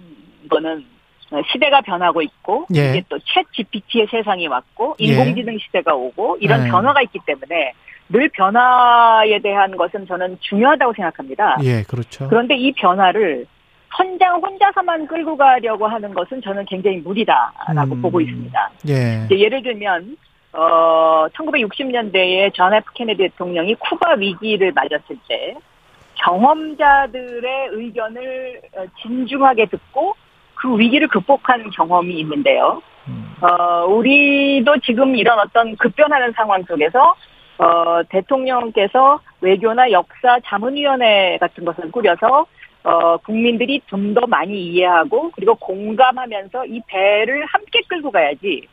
거는 0.48 0.78
어, 0.80 0.82
시대가 1.52 1.80
변하고 1.80 2.22
있고 2.22 2.66
예. 2.74 2.90
이제 2.90 3.02
또챗 3.08 3.46
GPT의 3.52 4.08
세상이 4.10 4.48
왔고 4.48 4.96
예. 5.00 5.04
인공지능 5.04 5.54
예. 5.54 5.58
시대가 5.58 5.94
오고 5.94 6.38
이런 6.40 6.66
예. 6.66 6.70
변화가 6.70 7.02
있기 7.02 7.20
때문에 7.24 7.72
늘 8.08 8.28
변화에 8.30 9.38
대한 9.40 9.76
것은 9.76 10.06
저는 10.06 10.38
중요하다고 10.40 10.92
생각합니다. 10.94 11.58
예, 11.62 11.82
그렇죠. 11.84 12.28
그런데 12.28 12.56
이 12.56 12.72
변화를 12.72 13.46
선장 13.96 14.40
혼자서만 14.40 15.06
끌고 15.06 15.36
가려고 15.36 15.86
하는 15.86 16.12
것은 16.12 16.42
저는 16.42 16.64
굉장히 16.64 16.98
무리다라고 16.98 17.94
음, 17.94 18.02
보고 18.02 18.20
있습니다. 18.20 18.70
예. 18.88 19.28
예를 19.30 19.62
들면 19.62 20.16
어 20.52 21.26
1960년대에 21.32 22.52
존 22.54 22.74
F 22.74 22.92
케네디 22.94 23.18
대통령이 23.22 23.76
쿠바 23.76 24.14
위기를 24.14 24.72
맞았을 24.72 25.16
때 25.28 25.54
경험자들의 26.16 27.68
의견을 27.72 28.60
어, 28.76 28.84
진중하게 29.02 29.66
듣고 29.66 30.14
그 30.60 30.78
위기를 30.78 31.08
극복한 31.08 31.70
경험이 31.70 32.20
있는데요. 32.20 32.82
음. 33.08 33.34
어, 33.40 33.86
우리도 33.86 34.78
지금 34.84 35.16
이런 35.16 35.38
어떤 35.38 35.74
급변하는 35.76 36.32
상황 36.32 36.62
속에서 36.64 37.14
어, 37.58 38.02
대통령께서 38.10 39.20
외교나 39.40 39.90
역사 39.90 40.38
자문위원회 40.44 41.38
같은 41.38 41.64
것을 41.64 41.90
꾸려서 41.90 42.46
어, 42.82 43.16
국민들이 43.18 43.80
좀 43.86 44.14
더 44.14 44.26
많이 44.26 44.54
이해하고 44.66 45.30
그리고 45.34 45.54
공감하면서 45.54 46.66
이 46.66 46.80
배를 46.86 47.44
함께 47.46 47.80
끌고 47.88 48.10
가야지 48.10 48.66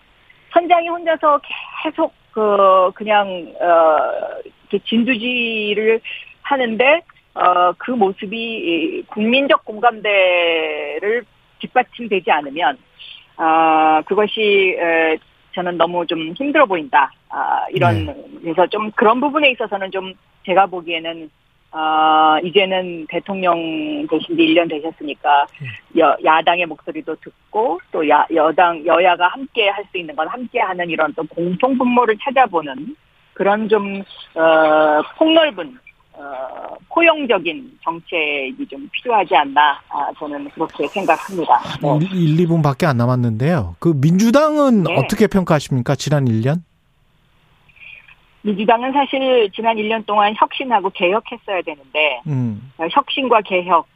선장이 0.54 0.88
혼자서 0.90 1.40
계속 1.84 2.14
그 2.32 2.92
그냥 2.96 3.28
어 3.60 3.98
이렇게 4.44 4.80
진두지를 4.86 6.00
하는데 6.42 7.02
어 7.36 7.74
그 7.78 7.92
모습이 7.92 9.04
국민적 9.08 9.64
공감대를 9.66 11.24
뒷받침되지 11.60 12.32
않으면 12.32 12.78
아 13.38 14.02
그것이 14.06 14.76
에, 14.80 15.18
저는 15.54 15.78
너무 15.78 16.06
좀 16.06 16.34
힘들어 16.34 16.66
보인다. 16.66 17.12
아 17.30 17.66
이런 17.72 18.06
네. 18.06 18.16
그래서 18.42 18.68
좀 18.68 18.92
그런 18.92 19.20
부분에 19.20 19.52
있어서는 19.52 19.92
좀 19.92 20.14
제가 20.46 20.66
보기에는 20.68 21.30
아, 21.72 22.40
이제는 22.44 23.06
대통령 23.10 24.08
되신 24.08 24.38
지 24.38 24.42
1년 24.42 24.70
되셨으니까, 24.70 25.46
여, 25.98 26.16
야당의 26.24 26.66
목소리도 26.66 27.16
듣고, 27.16 27.80
또 27.92 28.08
야, 28.08 28.26
여당, 28.34 28.86
여야가 28.86 29.28
함께 29.28 29.68
할 29.68 29.86
수 29.92 29.98
있는 29.98 30.16
건 30.16 30.28
함께 30.28 30.60
하는 30.60 30.90
이런 30.90 31.14
또 31.14 31.24
공통 31.24 31.78
분모를 31.78 32.18
찾아보는 32.24 32.96
그런 33.34 33.68
좀, 33.70 34.02
어, 34.34 35.02
폭넓은, 35.18 35.78
어, 36.18 36.76
포용적인 36.90 37.78
정책이 37.84 38.66
좀 38.68 38.90
필요하지 38.92 39.36
않나, 39.36 39.80
아, 39.90 40.12
저는 40.18 40.50
그렇게 40.50 40.88
생각합니다. 40.88 41.60
네. 41.82 42.08
1, 42.12 42.38
2분밖에 42.48 42.86
안 42.86 42.98
남았는데요. 42.98 43.76
그 43.80 43.94
민주당은 43.96 44.84
네. 44.84 44.96
어떻게 44.98 45.28
평가하십니까? 45.28 45.96
지난 45.96 46.26
1년? 46.26 46.62
민주당은 48.42 48.94
사실 48.94 49.50
지난 49.54 49.76
1년 49.76 50.06
동안 50.06 50.34
혁신하고 50.38 50.90
개혁했어야 50.92 51.62
되는데 51.62 52.22
음. 52.28 52.72
혁신과 52.78 53.42
개혁 53.42 53.88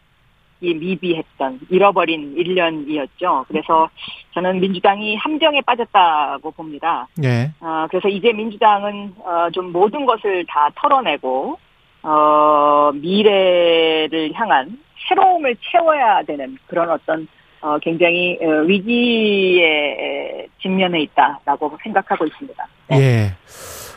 이 0.63 0.75
미비했던 0.75 1.61
잃어버린 1.69 2.35
1년이었죠. 2.35 3.45
그래서 3.47 3.89
저는 4.35 4.59
민주당이 4.59 5.15
함정에 5.15 5.59
빠졌다고 5.61 6.51
봅니다. 6.51 7.07
네. 7.17 7.51
어, 7.59 7.87
그래서 7.89 8.07
이제 8.07 8.31
민주당은 8.31 9.15
어, 9.23 9.49
좀 9.51 9.71
모든 9.71 10.05
것을 10.05 10.45
다 10.47 10.69
털어내고 10.75 11.57
어, 12.03 12.91
미래를 12.93 14.31
향한 14.33 14.77
새로움을 15.07 15.55
채워야 15.71 16.23
되는 16.23 16.57
그런 16.67 16.89
어떤 16.89 17.27
어, 17.61 17.77
굉장히 17.79 18.37
어, 18.41 18.61
위기에 18.63 20.47
직면해 20.61 21.01
있다라고 21.01 21.77
생각하고 21.83 22.25
있습니다. 22.25 22.67
네. 22.89 22.99
예. 22.99 23.31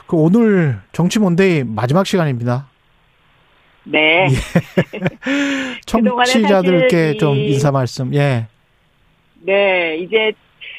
그 0.07 0.17
오늘 0.17 0.81
정치 0.93 1.19
몬데이 1.19 1.65
마지막 1.65 2.07
시간입니다. 2.07 2.69
네. 3.85 4.29
예. 4.29 4.35
청취자들께 5.87 7.17
좀 7.17 7.37
인사 7.37 7.71
말씀. 7.71 8.15
예. 8.15 8.47
네, 9.41 9.97
이제 9.97 10.33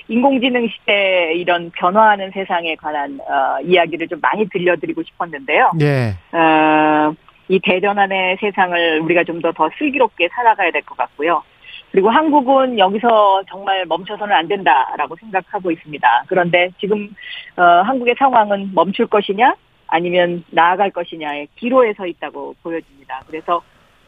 인공지능 0.07 0.67
시대 0.67 1.33
이런 1.35 1.71
변화하는 1.71 2.31
세상에 2.31 2.75
관한 2.75 3.19
어, 3.21 3.59
이야기를 3.63 4.07
좀 4.07 4.19
많이 4.21 4.47
들려드리고 4.49 5.01
싶었는데요. 5.03 5.71
예. 5.81 6.15
어, 6.37 7.13
이 7.47 7.59
대전환의 7.59 8.37
세상을 8.39 8.99
우리가 9.01 9.23
좀더더 9.23 9.69
슬기롭게 9.77 10.29
살아가야 10.29 10.71
될 10.71 10.81
것 10.83 10.97
같고요. 10.97 11.43
그리고 11.91 12.09
한국은 12.09 12.77
여기서 12.77 13.43
정말 13.49 13.85
멈춰서는 13.85 14.35
안 14.35 14.47
된다라고 14.47 15.15
생각하고 15.15 15.71
있습니다. 15.71 16.23
그런데 16.27 16.69
지금 16.79 17.09
어, 17.55 17.61
한국의 17.61 18.15
상황은 18.17 18.71
멈출 18.73 19.07
것이냐 19.07 19.55
아니면 19.87 20.43
나아갈 20.49 20.91
것이냐의 20.91 21.47
기로에 21.55 21.93
서 21.93 22.05
있다고 22.05 22.55
보여집니다. 22.61 23.21
그래서 23.27 23.61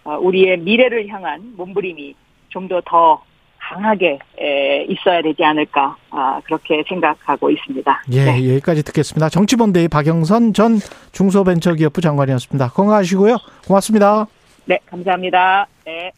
어, 0.04 0.18
우리의 0.18 0.58
미래를 0.60 1.08
향한 1.08 1.54
몸부림이 1.56 2.16
좀 2.50 2.68
더더 2.68 3.22
강하게 3.70 4.20
에, 4.40 4.84
있어야 4.84 5.22
되지 5.22 5.44
않을까 5.44 5.96
아, 6.12 6.40
그렇게 6.46 6.84
생각하고 6.88 7.50
있습니다. 7.50 8.04
예, 8.12 8.26
네. 8.26 8.50
여기까지 8.50 8.84
듣겠습니다. 8.84 9.30
정치본대의 9.30 9.88
박영선 9.90 10.54
전 10.54 10.80
중소벤처기업부 11.12 12.02
장관이었습니다. 12.02 12.70
건강하시고요. 12.70 13.38
고맙습니다. 13.68 14.28
네, 14.66 14.80
감사합니다. 14.86 15.68
네. 15.86 16.12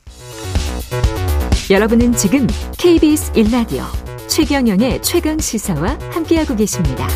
여러분은 1.72 2.14
지금 2.14 2.47
KBS 2.80 3.34
1라디오 3.34 3.84
최경영의 4.28 5.02
최강 5.02 5.38
시사와 5.38 5.97
함께하고 6.12 6.56
계십니다. 6.56 7.08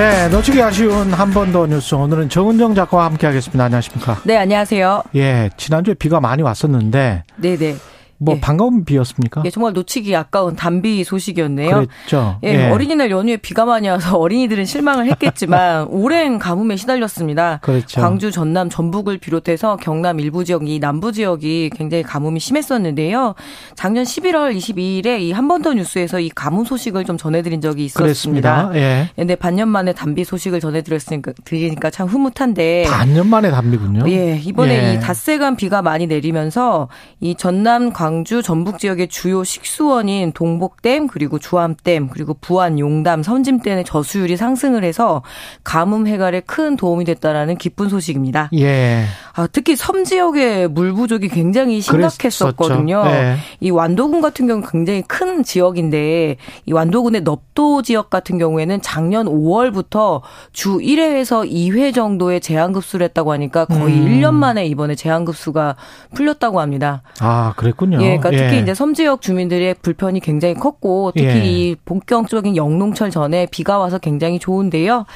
네, 0.00 0.28
놓치기 0.28 0.62
아쉬운 0.62 1.12
한 1.12 1.30
번 1.30 1.52
더 1.52 1.66
뉴스. 1.66 1.94
오늘은 1.94 2.30
정은정 2.30 2.74
작가와 2.74 3.04
함께 3.04 3.26
하겠습니다. 3.26 3.64
안녕하십니까? 3.64 4.22
네, 4.24 4.38
안녕하세요. 4.38 5.02
예, 5.14 5.50
지난주에 5.58 5.92
비가 5.92 6.20
많이 6.20 6.40
왔었는데. 6.42 7.24
네 7.36 7.56
네. 7.58 7.76
네. 8.22 8.24
뭐 8.24 8.34
예. 8.36 8.40
반가운 8.40 8.84
비였습니까? 8.84 9.42
예, 9.46 9.50
정말 9.50 9.72
놓치기 9.72 10.14
아까운 10.14 10.54
단비 10.54 11.02
소식이었네요. 11.04 11.70
그렇죠. 11.86 12.38
예, 12.44 12.48
예, 12.66 12.70
어린이날 12.70 13.10
연휴에 13.10 13.38
비가 13.38 13.64
많이 13.64 13.88
와서 13.88 14.18
어린이들은 14.18 14.66
실망을 14.66 15.06
했겠지만 15.10 15.86
오랜 15.90 16.38
가뭄에 16.38 16.76
시달렸습니다. 16.76 17.60
그렇죠. 17.62 17.98
광주, 18.00 18.30
전남, 18.30 18.68
전북을 18.68 19.16
비롯해서 19.18 19.76
경남 19.76 20.20
일부 20.20 20.44
지역이 20.44 20.78
남부 20.80 21.12
지역이 21.12 21.70
굉장히 21.74 22.02
가뭄이 22.02 22.38
심했었는데요. 22.40 23.34
작년 23.74 24.04
11월 24.04 24.54
22일에 24.56 25.20
이 25.20 25.32
한 25.32 25.48
번 25.48 25.62
더 25.62 25.72
뉴스에서 25.74 26.20
이 26.20 26.28
가뭄 26.28 26.64
소식을 26.64 27.04
좀 27.04 27.16
전해드린 27.16 27.60
적이 27.60 27.86
있었습니다. 27.86 28.02
그렇습니다. 28.04 28.70
예. 28.74 29.08
근데 29.16 29.34
반년 29.34 29.68
만에 29.68 29.92
단비 29.94 30.24
소식을 30.24 30.60
전해드렸으니까 30.60 31.32
드리니까 31.44 31.88
참 31.90 32.06
흐뭇한데. 32.06 32.84
반년 32.88 33.26
만에 33.28 33.50
단비군요. 33.50 34.04
예, 34.10 34.36
이번에 34.36 34.90
예. 34.90 34.94
이 34.94 35.00
닷새간 35.00 35.56
비가 35.56 35.80
많이 35.82 36.06
내리면서 36.06 36.88
이 37.20 37.34
전남, 37.34 37.92
광 37.92 38.09
광주 38.10 38.42
전북 38.42 38.80
지역의 38.80 39.06
주요 39.06 39.44
식수원인 39.44 40.32
동복댐 40.32 41.06
그리고 41.06 41.38
주암댐 41.38 42.08
그리고 42.08 42.34
부안 42.40 42.80
용담 42.80 43.22
선짐댐의 43.22 43.84
저수율이 43.84 44.36
상승을 44.36 44.82
해서 44.82 45.22
가뭄 45.62 46.08
해갈에 46.08 46.40
큰 46.40 46.76
도움이 46.76 47.04
됐다라는 47.04 47.56
기쁜 47.56 47.88
소식입니다. 47.88 48.50
예. 48.54 49.04
아, 49.34 49.46
특히 49.46 49.76
섬 49.76 50.02
지역의 50.02 50.68
물 50.68 50.92
부족이 50.92 51.28
굉장히 51.28 51.80
심각했었거든요. 51.80 53.04
네. 53.04 53.36
이 53.60 53.70
완도군 53.70 54.20
같은 54.20 54.48
경우 54.48 54.60
는 54.60 54.68
굉장히 54.68 55.02
큰 55.02 55.44
지역인데 55.44 56.36
이 56.66 56.72
완도군의 56.72 57.22
넙도 57.22 57.82
지역 57.82 58.10
같은 58.10 58.38
경우에는 58.38 58.82
작년 58.82 59.26
5월부터 59.26 60.22
주 60.52 60.78
1회에서 60.78 61.48
2회 61.48 61.94
정도의 61.94 62.40
제한급수를 62.40 63.04
했다고 63.04 63.32
하니까 63.32 63.66
거의 63.66 63.94
음. 63.94 64.06
1년 64.06 64.34
만에 64.34 64.66
이번에 64.66 64.96
제한급수가 64.96 65.76
풀렸다고 66.14 66.60
합니다. 66.60 67.02
아, 67.20 67.54
그랬군요. 67.56 67.99
예, 68.00 68.16
그러니까 68.16 68.30
특히 68.30 68.56
예. 68.56 68.60
이제 68.60 68.74
섬 68.74 68.94
지역 68.94 69.22
주민들의 69.22 69.74
불편이 69.82 70.20
굉장히 70.20 70.54
컸고 70.54 71.12
특히 71.14 71.28
예. 71.28 71.44
이 71.44 71.76
본격적인 71.84 72.56
영농철 72.56 73.10
전에 73.10 73.46
비가 73.50 73.78
와서 73.78 73.98
굉장히 73.98 74.38
좋은데요. 74.38 75.06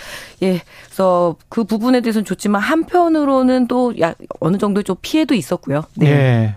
예, 0.43 0.61
그래서 0.95 1.35
그 1.49 1.65
부분에 1.65 2.03
대해서는 2.03 2.25
좋지만 2.25 2.63
한편으로는 2.63 3.67
또 3.67 3.93
어느 4.39 4.59
정도 4.59 4.85
좀 4.85 4.95
피해도 5.03 5.35
있었고요. 5.35 5.83
네. 5.97 6.07
예. 6.07 6.55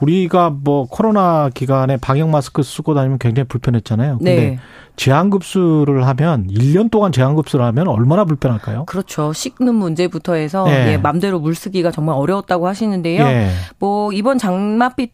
우리가 0.00 0.48
뭐 0.48 0.86
코로나 0.86 1.50
기간에 1.52 1.98
방역 1.98 2.30
마스크 2.30 2.62
쓰고 2.62 2.94
다니면 2.94 3.18
굉장히 3.18 3.46
불편했잖아요. 3.46 4.16
근데 4.18 4.36
네. 4.36 4.58
제한급수를 4.96 6.06
하면 6.06 6.46
1년 6.48 6.90
동안 6.90 7.12
제한급수를 7.12 7.62
하면 7.66 7.88
얼마나 7.88 8.24
불편할까요? 8.24 8.86
그렇죠. 8.86 9.34
식는 9.34 9.74
문제부터 9.74 10.32
해서 10.34 10.64
예. 10.68 10.92
예, 10.92 10.96
맘대로 10.96 11.40
물 11.40 11.54
쓰기가 11.54 11.90
정말 11.90 12.16
어려웠다고 12.16 12.66
하시는데요. 12.68 13.22
예. 13.24 13.50
뭐 13.78 14.12
이번 14.12 14.38
장맛비 14.38 15.10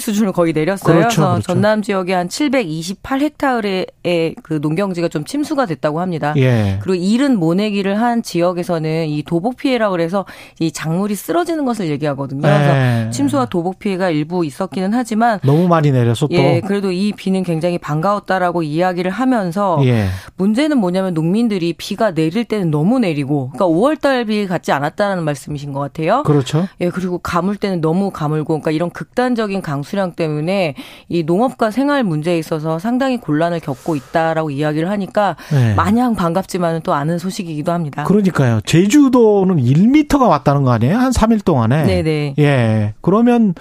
수준을 0.00 0.32
거의 0.32 0.52
내렸어요. 0.52 0.96
그렇죠, 0.96 1.16
그래서 1.16 1.32
그렇죠. 1.34 1.46
전남 1.46 1.80
지역에 1.82 2.12
한 2.12 2.28
728헥타르의 2.28 4.34
그 4.42 4.58
농경지가 4.60 5.06
좀 5.08 5.24
침수가 5.24 5.66
됐다고 5.66 6.00
합니다. 6.00 6.34
예. 6.38 6.80
그리고 6.82 6.96
이른 6.96 7.38
모내기를 7.38 7.93
한 7.94 8.22
지역에서는 8.22 9.06
이 9.08 9.22
도복 9.22 9.56
피해라 9.56 9.90
그래서 9.90 10.24
이 10.58 10.72
작물이 10.72 11.14
쓰러지는 11.14 11.64
것을 11.64 11.88
얘기하거든요. 11.88 12.42
그래서 12.42 12.76
예. 12.76 13.10
침수와 13.10 13.46
도복 13.46 13.78
피해가 13.78 14.10
일부 14.10 14.44
있었기는 14.44 14.92
하지만 14.92 15.38
너무 15.44 15.68
많이 15.68 15.92
내려서 15.92 16.26
또 16.26 16.34
예, 16.34 16.60
그래도 16.60 16.90
이 16.90 17.12
비는 17.12 17.44
굉장히 17.44 17.78
반가웠다라고 17.78 18.62
이야기를 18.62 19.10
하면서 19.10 19.78
예. 19.84 20.08
문제는 20.36 20.78
뭐냐면 20.78 21.14
농민들이 21.14 21.74
비가 21.74 22.12
내릴 22.12 22.44
때는 22.44 22.70
너무 22.70 22.98
내리고 22.98 23.50
그러니까 23.54 23.66
5월 23.66 24.00
달 24.00 24.24
비 24.24 24.46
같지 24.46 24.72
않았다라는 24.72 25.22
말씀이신 25.22 25.72
것 25.72 25.80
같아요. 25.80 26.22
그렇죠. 26.22 26.66
예, 26.80 26.88
그리고 26.88 27.18
가물 27.18 27.56
때는 27.56 27.82
너무 27.82 28.10
가물고 28.10 28.54
그러니까 28.54 28.70
이런 28.70 28.88
극단적 28.88 29.44
폭발적인 29.44 29.62
강수량 29.62 30.12
때문에 30.12 30.74
이 31.08 31.22
농업과 31.22 31.70
생활 31.70 32.02
문제에 32.02 32.38
있어서 32.38 32.78
상당히 32.78 33.18
곤란을 33.18 33.60
겪고 33.60 33.96
있다라고 33.96 34.50
이야기를 34.50 34.88
하니까 34.88 35.36
네. 35.52 35.74
마냥 35.74 36.14
반갑지만은 36.14 36.80
또 36.82 36.94
아는 36.94 37.18
소식이기도 37.18 37.72
합니다. 37.72 37.83
그러니까요. 37.90 38.60
제주도는 38.64 39.56
1미터가 39.56 40.28
왔다는 40.28 40.62
거 40.62 40.72
아니에요? 40.72 40.96
한 40.96 41.12
3일 41.12 41.44
동안에. 41.44 41.84
네네. 41.84 42.34
예. 42.38 42.94
그러면 43.00 43.54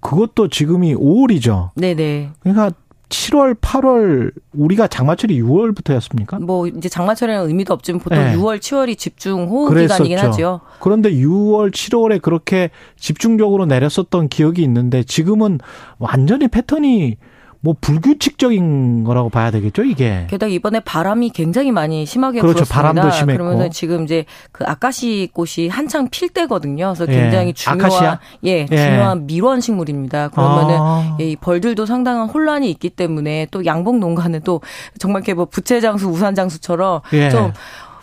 그것도 0.00 0.48
지금이 0.48 0.94
5월이죠. 0.94 1.70
네네. 1.76 2.30
그러니까 2.40 2.72
7월, 3.08 3.54
8월 3.60 4.32
우리가 4.54 4.86
장마철이 4.86 5.40
6월부터였습니까? 5.42 6.42
뭐 6.42 6.66
이제 6.66 6.88
장마철에는 6.88 7.46
의미도 7.46 7.74
없지만 7.74 8.00
보통 8.00 8.18
네. 8.18 8.34
6월, 8.34 8.58
7월이 8.58 8.96
집중 8.96 9.48
호우 9.48 9.68
기간이긴 9.68 10.18
하죠. 10.18 10.60
그런데 10.80 11.10
6월, 11.12 11.70
7월에 11.70 12.22
그렇게 12.22 12.70
집중적으로 12.96 13.66
내렸었던 13.66 14.28
기억이 14.28 14.62
있는데 14.62 15.02
지금은 15.02 15.58
완전히 15.98 16.48
패턴이 16.48 17.16
뭐 17.64 17.76
불규칙적인 17.80 19.04
거라고 19.04 19.28
봐야 19.30 19.52
되겠죠, 19.52 19.84
이게. 19.84 20.26
게다가 20.28 20.50
이번에 20.50 20.80
바람이 20.80 21.30
굉장히 21.30 21.70
많이 21.70 22.04
심하게 22.04 22.40
그렇죠, 22.40 22.64
불었습니다. 22.64 22.74
바람도 22.74 23.10
심했고. 23.12 23.44
그러면서 23.44 23.68
지금 23.70 24.02
이제 24.02 24.24
그 24.50 24.64
아카시 24.66 25.28
꽃이 25.32 25.68
한창 25.70 26.08
필 26.10 26.28
때거든요. 26.28 26.92
그래서 26.92 27.10
예. 27.12 27.16
굉장히 27.16 27.48
예. 27.48 27.52
중요한 27.52 27.80
아카시아? 27.80 28.20
예, 28.42 28.66
중요한 28.66 29.26
밀원 29.26 29.60
식물입니다. 29.60 30.28
그러면은 30.30 30.76
아. 30.76 31.16
예, 31.20 31.30
이 31.30 31.36
벌들도 31.36 31.86
상당한 31.86 32.28
혼란이 32.28 32.68
있기 32.72 32.90
때문에 32.90 33.46
또 33.52 33.64
양봉 33.64 34.00
농가는 34.00 34.40
또 34.42 34.60
정말 34.98 35.20
이렇게 35.20 35.34
뭐 35.34 35.44
부채 35.44 35.80
장수, 35.80 36.08
우산 36.08 36.34
장수처럼 36.34 37.02
예. 37.12 37.30
좀 37.30 37.52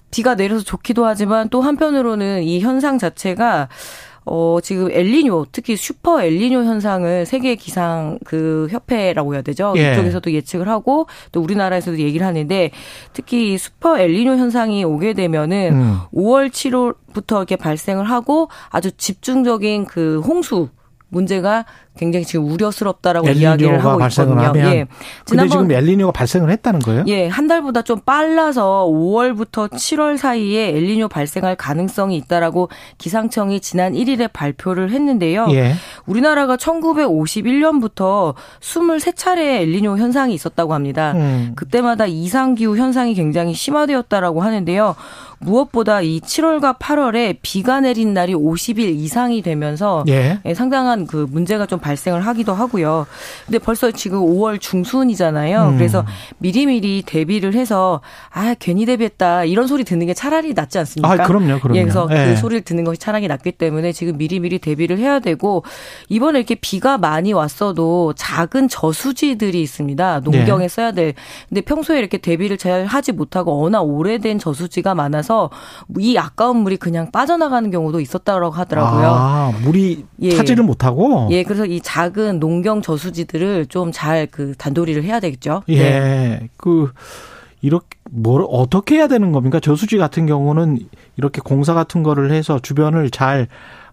비가 0.10 0.36
내려서 0.36 0.64
좋기도 0.64 1.05
하지만 1.05 1.49
또 1.49 1.62
한편으로는 1.62 2.43
이 2.43 2.62
현상 2.62 2.97
자체가 2.97 3.68
어, 4.30 4.60
지금 4.62 4.92
엘리뇨, 4.92 5.48
특히 5.52 5.76
슈퍼 5.76 6.22
엘리뇨 6.24 6.64
현상을 6.64 7.26
세계 7.26 7.56
기상 7.56 8.20
그 8.24 8.68
협회라고 8.70 9.34
해야 9.34 9.42
되죠. 9.42 9.74
예. 9.78 9.94
이쪽에서도 9.94 10.32
예측을 10.32 10.70
하고 10.70 11.08
또 11.32 11.42
우리나라에서도 11.42 11.98
얘기를 12.00 12.26
하는데 12.26 12.72
특히 13.14 13.58
슈퍼 13.58 14.00
엘리뇨 14.00 14.38
현상이 14.38 14.84
오게 14.84 15.14
되면은 15.14 15.74
음. 15.74 15.98
5월 16.14 16.50
7월부터 16.50 17.38
이렇게 17.38 17.56
발생을 17.56 18.06
하고 18.06 18.50
아주 18.70 18.92
집중적인 18.92 19.86
그 19.86 20.20
홍수 20.20 20.70
문제가 21.10 21.66
굉장히 22.00 22.26
지금 22.26 22.50
우려스럽다라고 22.50 23.30
이야기를 23.30 23.84
하고 23.84 24.02
있거든요. 24.06 24.41
하면. 24.41 24.74
예. 24.74 24.86
지난번 25.26 25.50
지금 25.50 25.72
엘리뇨가 25.72 26.14
발생을 26.14 26.50
했다는 26.50 26.80
거예요? 26.80 27.04
예, 27.08 27.28
한 27.28 27.47
달보다 27.47 27.82
좀 27.82 28.00
빨라서 28.00 28.88
5월부터 28.89 29.70
7월 29.70 30.18
사이에 30.18 30.70
엘리뇨 30.70 31.10
발생할 31.10 31.58
가능성이 31.58 32.16
있다라고 32.16 32.70
기상청이 32.97 33.60
지난 33.60 33.93
1일에 33.93 34.32
발표를 34.32 34.91
했는데요. 34.91 35.47
예. 35.52 35.74
우리나라가 36.06 36.56
1951년부터 36.56 38.34
23차례 38.62 39.62
엘리뇨 39.62 39.97
현상이 39.97 40.34
있었다고 40.34 40.74
합니다. 40.74 41.12
음. 41.16 41.52
그때마다 41.58 42.06
이상 42.06 42.56
기후 42.56 42.78
현상이 42.78 43.14
굉장히 43.14 43.54
심화되었다라고 43.54 44.41
하는데요. 44.41 44.95
무엇보다 45.41 46.02
이 46.02 46.20
7월과 46.20 46.80
8월에 46.80 47.38
비가 47.41 47.80
내린 47.80 48.14
날이 48.14 48.34
50일 48.34 48.95
이상이 48.95 49.41
되면서 49.41 50.04
예. 50.08 50.39
예 50.45 50.54
상당한 50.54 51.06
그 51.06 51.28
문제가 51.30 51.66
좀 51.66 51.80
발 51.89 51.89
생을 51.98 52.22
하기도 52.22 52.54
하고요. 52.54 53.08
근데 53.46 53.60
벌써 53.60 53.92
지금 53.92 54.20
5월 54.20 54.60
중순이잖아요. 54.60 55.70
음. 55.70 55.78
그래서 55.78 56.06
미리미리 56.40 57.04
대비를 57.06 57.54
해서 57.54 58.02
아 58.32 58.56
괜히 58.60 58.86
대비했다 58.86 59.46
이런 59.46 59.68
소리 59.68 59.84
듣는 59.84 60.08
게 60.08 60.14
차라리 60.14 60.54
낫지 60.54 60.80
않습니까? 60.80 61.12
아 61.12 61.28
그럼요, 61.28 61.60
그럼요. 61.60 61.78
예, 61.78 61.84
그래서 61.84 62.08
예. 62.12 62.26
그 62.26 62.36
소리를 62.38 62.62
듣는 62.62 62.84
것이 62.84 63.00
차라리 63.00 63.28
낫기 63.28 63.54
때문에 63.54 63.92
지금 63.92 64.18
미리미리 64.18 64.60
대비를 64.60 64.98
해야 64.98 65.20
되고 65.20 65.64
이번에 66.08 66.40
이렇게 66.40 66.56
비가 66.56 66.98
많이 66.98 67.34
왔어도 67.34 68.14
작은 68.16 68.70
저수지들이 68.70 69.62
있습니다. 69.62 70.22
농경에 70.22 70.64
네. 70.64 70.68
써야 70.68 70.92
될. 70.92 71.14
근데 71.48 71.62
평소에 71.62 72.00
이렇게 72.00 72.18
대비를 72.18 72.58
잘 72.58 72.86
하지 72.86 73.12
못하고 73.12 73.60
워낙 73.60 73.82
오래된 73.82 74.40
저수지가 74.40 74.96
많아서 74.96 75.50
이 75.98 76.18
아까운 76.18 76.58
물이 76.58 76.78
그냥 76.78 77.12
빠져나가는 77.12 77.70
경우도 77.70 78.00
있었다고 78.00 78.50
하더라고요. 78.50 79.08
아, 79.08 79.52
물이 79.64 80.06
예. 80.22 80.36
차지를 80.36 80.64
못하고. 80.64 81.28
예, 81.32 81.44
그래서 81.44 81.66
이 81.66 81.79
작은 81.82 82.40
농경 82.40 82.82
저수지들을 82.82 83.68
좀 83.68 83.92
잘 83.92 84.28
그 84.32 84.54
단도리를 84.58 85.04
해야 85.04 85.20
되겠죠. 85.20 85.64
예. 85.70 85.78
네. 85.78 86.50
그 86.58 86.92
이렇게 87.62 87.88
뭘 88.10 88.46
어떻게 88.50 88.96
해야 88.96 89.08
되는 89.08 89.32
겁니까? 89.32 89.60
저수지 89.60 89.98
같은 89.98 90.26
경우는 90.26 90.80
이렇게 91.18 91.42
공사 91.42 91.74
같은 91.74 92.04
거를 92.04 92.32
해서 92.32 92.60
주변을 92.60 93.10
잘 93.12 93.48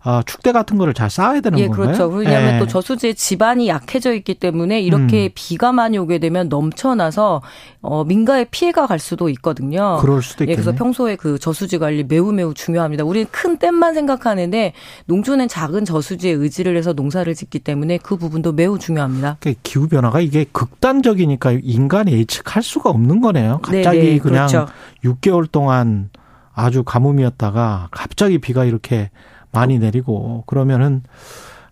어, 0.06 0.22
축대 0.24 0.52
같은 0.52 0.78
거를 0.78 0.94
잘 0.94 1.10
쌓아야 1.10 1.40
되는 1.40 1.58
예, 1.58 1.66
건가요? 1.66 1.86
그렇죠. 1.86 2.06
왜냐하면 2.06 2.54
예. 2.54 2.58
또 2.60 2.68
저수지의 2.68 3.16
지반이 3.16 3.66
약해져 3.66 4.14
있기 4.14 4.34
때문에 4.34 4.80
이렇게 4.80 5.24
음. 5.24 5.30
비가 5.34 5.72
많이 5.72 5.98
오게 5.98 6.20
되면 6.20 6.48
넘쳐나서 6.48 7.42
어, 7.82 8.04
민가에 8.04 8.44
피해가 8.48 8.86
갈 8.86 9.00
수도 9.00 9.28
있거든요. 9.30 9.98
그럴 10.00 10.22
수도 10.22 10.44
있겠네. 10.44 10.52
예, 10.52 10.54
그래서 10.54 10.78
평소에 10.78 11.16
그 11.16 11.40
저수지 11.40 11.78
관리 11.78 12.04
매우 12.04 12.30
매우 12.30 12.54
중요합니다. 12.54 13.02
우리는 13.02 13.26
큰 13.32 13.56
댐만 13.56 13.94
생각하는데 13.94 14.74
농촌은 15.06 15.48
작은 15.48 15.84
저수지에 15.84 16.30
의지를 16.30 16.76
해서 16.76 16.92
농사를 16.92 17.34
짓기 17.34 17.58
때문에 17.58 17.98
그 17.98 18.16
부분도 18.16 18.52
매우 18.52 18.78
중요합니다. 18.78 19.38
그러니까 19.40 19.60
기후 19.64 19.88
변화가 19.88 20.20
이게 20.20 20.46
극단적이니까 20.52 21.58
인간이 21.64 22.12
예측할 22.12 22.62
수가 22.62 22.90
없는 22.90 23.20
거네요. 23.20 23.58
갑자기 23.60 23.98
네네, 23.98 24.10
네, 24.12 24.18
그냥 24.18 24.46
그렇죠. 24.46 24.68
6개월 25.02 25.50
동안 25.50 26.10
아주 26.54 26.84
가뭄이었다가 26.84 27.88
갑자기 27.90 28.38
비가 28.38 28.64
이렇게 28.64 29.10
많이 29.58 29.78
내리고 29.78 30.44
그러면은 30.46 31.02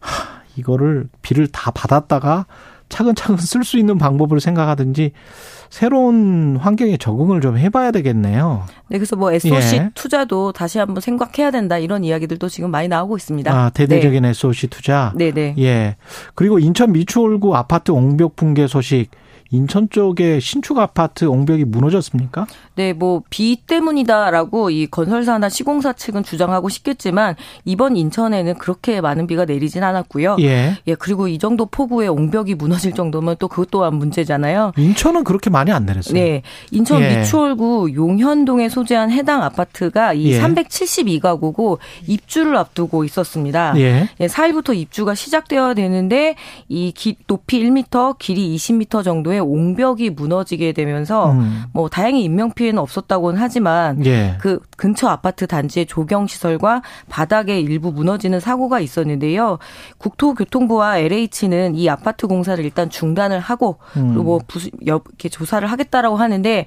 하, 0.01 0.43
이거를 0.57 1.09
비를 1.22 1.47
다 1.47 1.70
받았다가 1.70 2.47
차근차근 2.89 3.39
쓸 3.39 3.64
수 3.64 3.78
있는 3.78 3.99
방법을 3.99 4.41
생각하든지 4.41 5.12
새로운 5.70 6.57
환경에 6.61 6.97
적응을 6.97 7.41
좀 7.41 7.59
해봐야 7.59 7.91
되겠네요. 7.91 8.64
네, 8.89 8.99
그래서 8.99 9.16
뭐 9.16 9.32
SOC 9.32 9.76
예. 9.76 9.91
투자도 9.95 10.53
다시 10.53 10.78
한번 10.78 11.01
생각해야 11.01 11.51
된다 11.51 11.78
이런 11.78 12.05
이야기들도 12.05 12.49
지금 12.49 12.70
많이 12.70 12.87
나오고 12.87 13.16
있습니다. 13.16 13.53
아, 13.53 13.70
대대적인 13.70 14.22
네. 14.22 14.28
SOC 14.28 14.68
투자. 14.68 15.12
네, 15.16 15.32
네. 15.32 15.55
예. 15.59 15.97
그리고 16.35 16.61
인천 16.61 16.93
미추홀구 16.93 17.57
아파트 17.57 17.91
옹벽 17.91 18.37
붕괴 18.37 18.68
소식 18.68 19.11
인천 19.55 19.88
쪽에 19.90 20.40
신축 20.40 20.78
아파트 20.78 21.24
옹벽이 21.24 21.64
무너졌습니까? 21.64 22.46
네, 22.74 22.92
뭐 22.92 23.22
비 23.30 23.57
때문이다라고 23.66 24.70
이 24.70 24.86
건설사나 24.86 25.48
시공사 25.48 25.92
측은 25.92 26.22
주장하고 26.22 26.68
싶겠지만 26.68 27.34
이번 27.64 27.96
인천에는 27.96 28.55
그렇게 28.59 29.00
많은 29.00 29.26
비가 29.26 29.44
내리진 29.44 29.82
않았고요. 29.82 30.36
예. 30.40 30.76
예, 30.86 30.94
그리고 30.94 31.26
이 31.28 31.38
정도 31.38 31.66
폭우에 31.66 32.07
옹벽이 32.07 32.55
무너질 32.55 32.92
정도면 32.92 33.36
또 33.38 33.48
그것 33.48 33.70
또한 33.70 33.94
문제잖아요. 33.96 34.72
인천은 34.76 35.24
그렇게 35.24 35.50
많이 35.50 35.72
안 35.72 35.86
내렸어요. 35.86 36.14
네. 36.14 36.42
인천 36.70 37.02
예. 37.02 37.18
미추홀구 37.18 37.92
용현동에 37.94 38.68
소재한 38.68 39.11
해당 39.11 39.42
아파트가 39.42 40.12
이 40.12 40.32
예. 40.32 40.40
372가구고 40.40 41.78
입주를 42.07 42.57
앞두고 42.57 43.05
있었습니다. 43.05 43.74
예. 43.78 44.09
예, 44.20 44.26
4일부터 44.26 44.76
입주가 44.76 45.14
시작되어야 45.14 45.74
되는데 45.74 46.36
이 46.68 46.92
기, 46.92 47.16
높이 47.26 47.61
1m, 47.62 48.18
길이 48.18 48.55
20m 48.55 49.02
정도의 49.02 49.40
옹벽이 49.45 50.11
무너지게 50.11 50.72
되면서 50.72 51.32
음. 51.32 51.64
뭐 51.72 51.88
다행히 51.88 52.24
인명 52.24 52.53
피해는 52.53 52.78
없었다고는 52.78 53.40
하지만 53.40 54.05
예. 54.07 54.36
그 54.40 54.61
근처 54.76 55.09
아파트 55.09 55.47
단지의 55.47 55.86
조경 55.86 56.26
시설과 56.26 56.82
바닥에 57.09 57.61
일부 57.61 57.92
무너지는 57.92 58.40
사고가 58.40 58.80
있었는데요. 58.80 59.59
국토교통부와 59.99 60.99
LH는 60.99 61.74
이 61.74 61.88
아파트 61.88 62.26
공사를 62.26 62.62
일단 62.64 62.90
중단을 62.90 63.40
하고 63.40 63.78
음. 63.97 64.09
그리고 64.09 64.22
뭐 64.22 64.40
부수, 64.47 64.70
이렇게 64.80 65.28
조사를 65.28 65.70
하겠다라고 65.70 66.16
하는데 66.16 66.66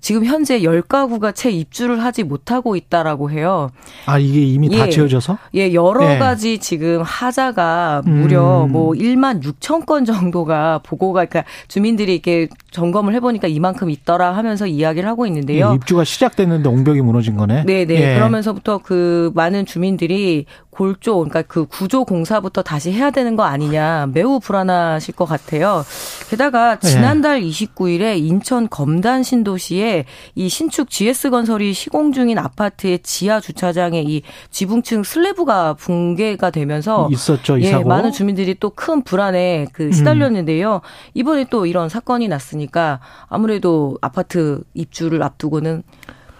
지금 0.00 0.24
현재 0.24 0.60
10가구가 0.60 1.34
채 1.34 1.50
입주를 1.50 2.02
하지 2.02 2.22
못하고 2.22 2.76
있다라고 2.76 3.30
해요. 3.30 3.70
아, 4.06 4.18
이게 4.18 4.42
이미 4.42 4.68
예. 4.72 4.78
다 4.78 4.88
지어져서? 4.88 5.38
예, 5.54 5.72
여러 5.74 6.14
예. 6.14 6.18
가지 6.18 6.58
지금 6.58 7.02
하자가 7.02 8.02
무려 8.04 8.64
음. 8.64 8.72
뭐 8.72 8.92
1만 8.92 9.42
6천 9.42 9.86
건 9.86 10.04
정도가 10.04 10.80
보고가 10.84 11.26
그러니까 11.26 11.44
주민들이 11.68 12.14
이렇게 12.14 12.48
점검을 12.70 13.14
해 13.14 13.20
보니까 13.20 13.48
이만큼 13.48 13.90
있더라 13.90 14.36
하면서 14.36 14.66
이야기를 14.66 15.08
하고 15.08 15.26
있는데요. 15.26 15.70
예, 15.70 15.74
입주가 15.76 16.04
시작됐는데 16.04 16.68
옹벽이 16.68 17.00
무너진 17.02 17.36
거네. 17.36 17.64
네, 17.64 17.84
네. 17.84 17.94
예. 17.94 18.14
그러면서부터 18.14 18.78
그 18.78 19.30
많은 19.34 19.66
주민들이 19.66 20.46
골조 20.70 21.16
그러니까 21.16 21.42
그 21.42 21.66
구조 21.66 22.04
공사부터 22.04 22.62
다시 22.62 22.90
해야 22.92 23.10
되는 23.10 23.36
거 23.36 23.44
아니냐 23.44 24.08
매우 24.12 24.40
불안하실 24.40 25.14
것 25.14 25.26
같아요. 25.26 25.84
게다가 26.30 26.78
지난달 26.78 27.42
예. 27.42 27.48
29일에 27.48 28.18
인천 28.18 28.68
검단 28.68 29.22
신도시에 29.22 30.04
이 30.34 30.48
신축 30.48 30.88
GS 30.90 31.30
건설이 31.30 31.74
시공 31.74 32.12
중인 32.12 32.38
아파트의 32.38 33.00
지하 33.02 33.40
주차장에 33.40 34.02
이 34.06 34.22
지붕층 34.50 35.02
슬래브가 35.02 35.74
붕괴가 35.74 36.50
되면서 36.50 37.08
있었죠 37.12 37.58
이 37.58 37.64
예, 37.64 37.70
사고. 37.72 37.88
많은 37.88 38.10
주민들이 38.12 38.54
또 38.58 38.70
큰 38.80 39.02
불안에 39.02 39.66
그 39.72 39.84
음. 39.86 39.92
시달렸는데요. 39.92 40.76
음. 40.76 40.80
이번에 41.14 41.44
또 41.50 41.66
이런 41.66 41.88
사건이 41.88 42.28
났으니까 42.28 43.00
아무래도 43.28 43.98
아파트 44.00 44.62
입주를 44.74 45.22
앞두고는 45.22 45.82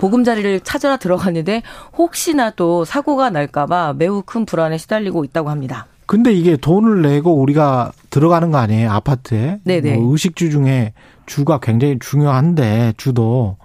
보금자리를 0.00 0.60
찾으러 0.60 0.96
들어갔는데 0.96 1.62
혹시나 1.96 2.50
또 2.50 2.84
사고가 2.84 3.30
날까봐 3.30 3.94
매우 3.98 4.22
큰 4.24 4.46
불안에 4.46 4.78
시달리고 4.78 5.24
있다고 5.24 5.50
합니다. 5.50 5.86
근데 6.06 6.32
이게 6.32 6.56
돈을 6.56 7.02
내고 7.02 7.34
우리가 7.40 7.92
들어가는 8.08 8.50
거 8.50 8.58
아니에요 8.58 8.90
아파트에? 8.90 9.60
네네. 9.62 9.96
뭐 9.96 10.10
의식주 10.10 10.50
중에 10.50 10.92
주가 11.26 11.60
굉장히 11.60 11.98
중요한데 12.00 12.94
주도. 12.96 13.56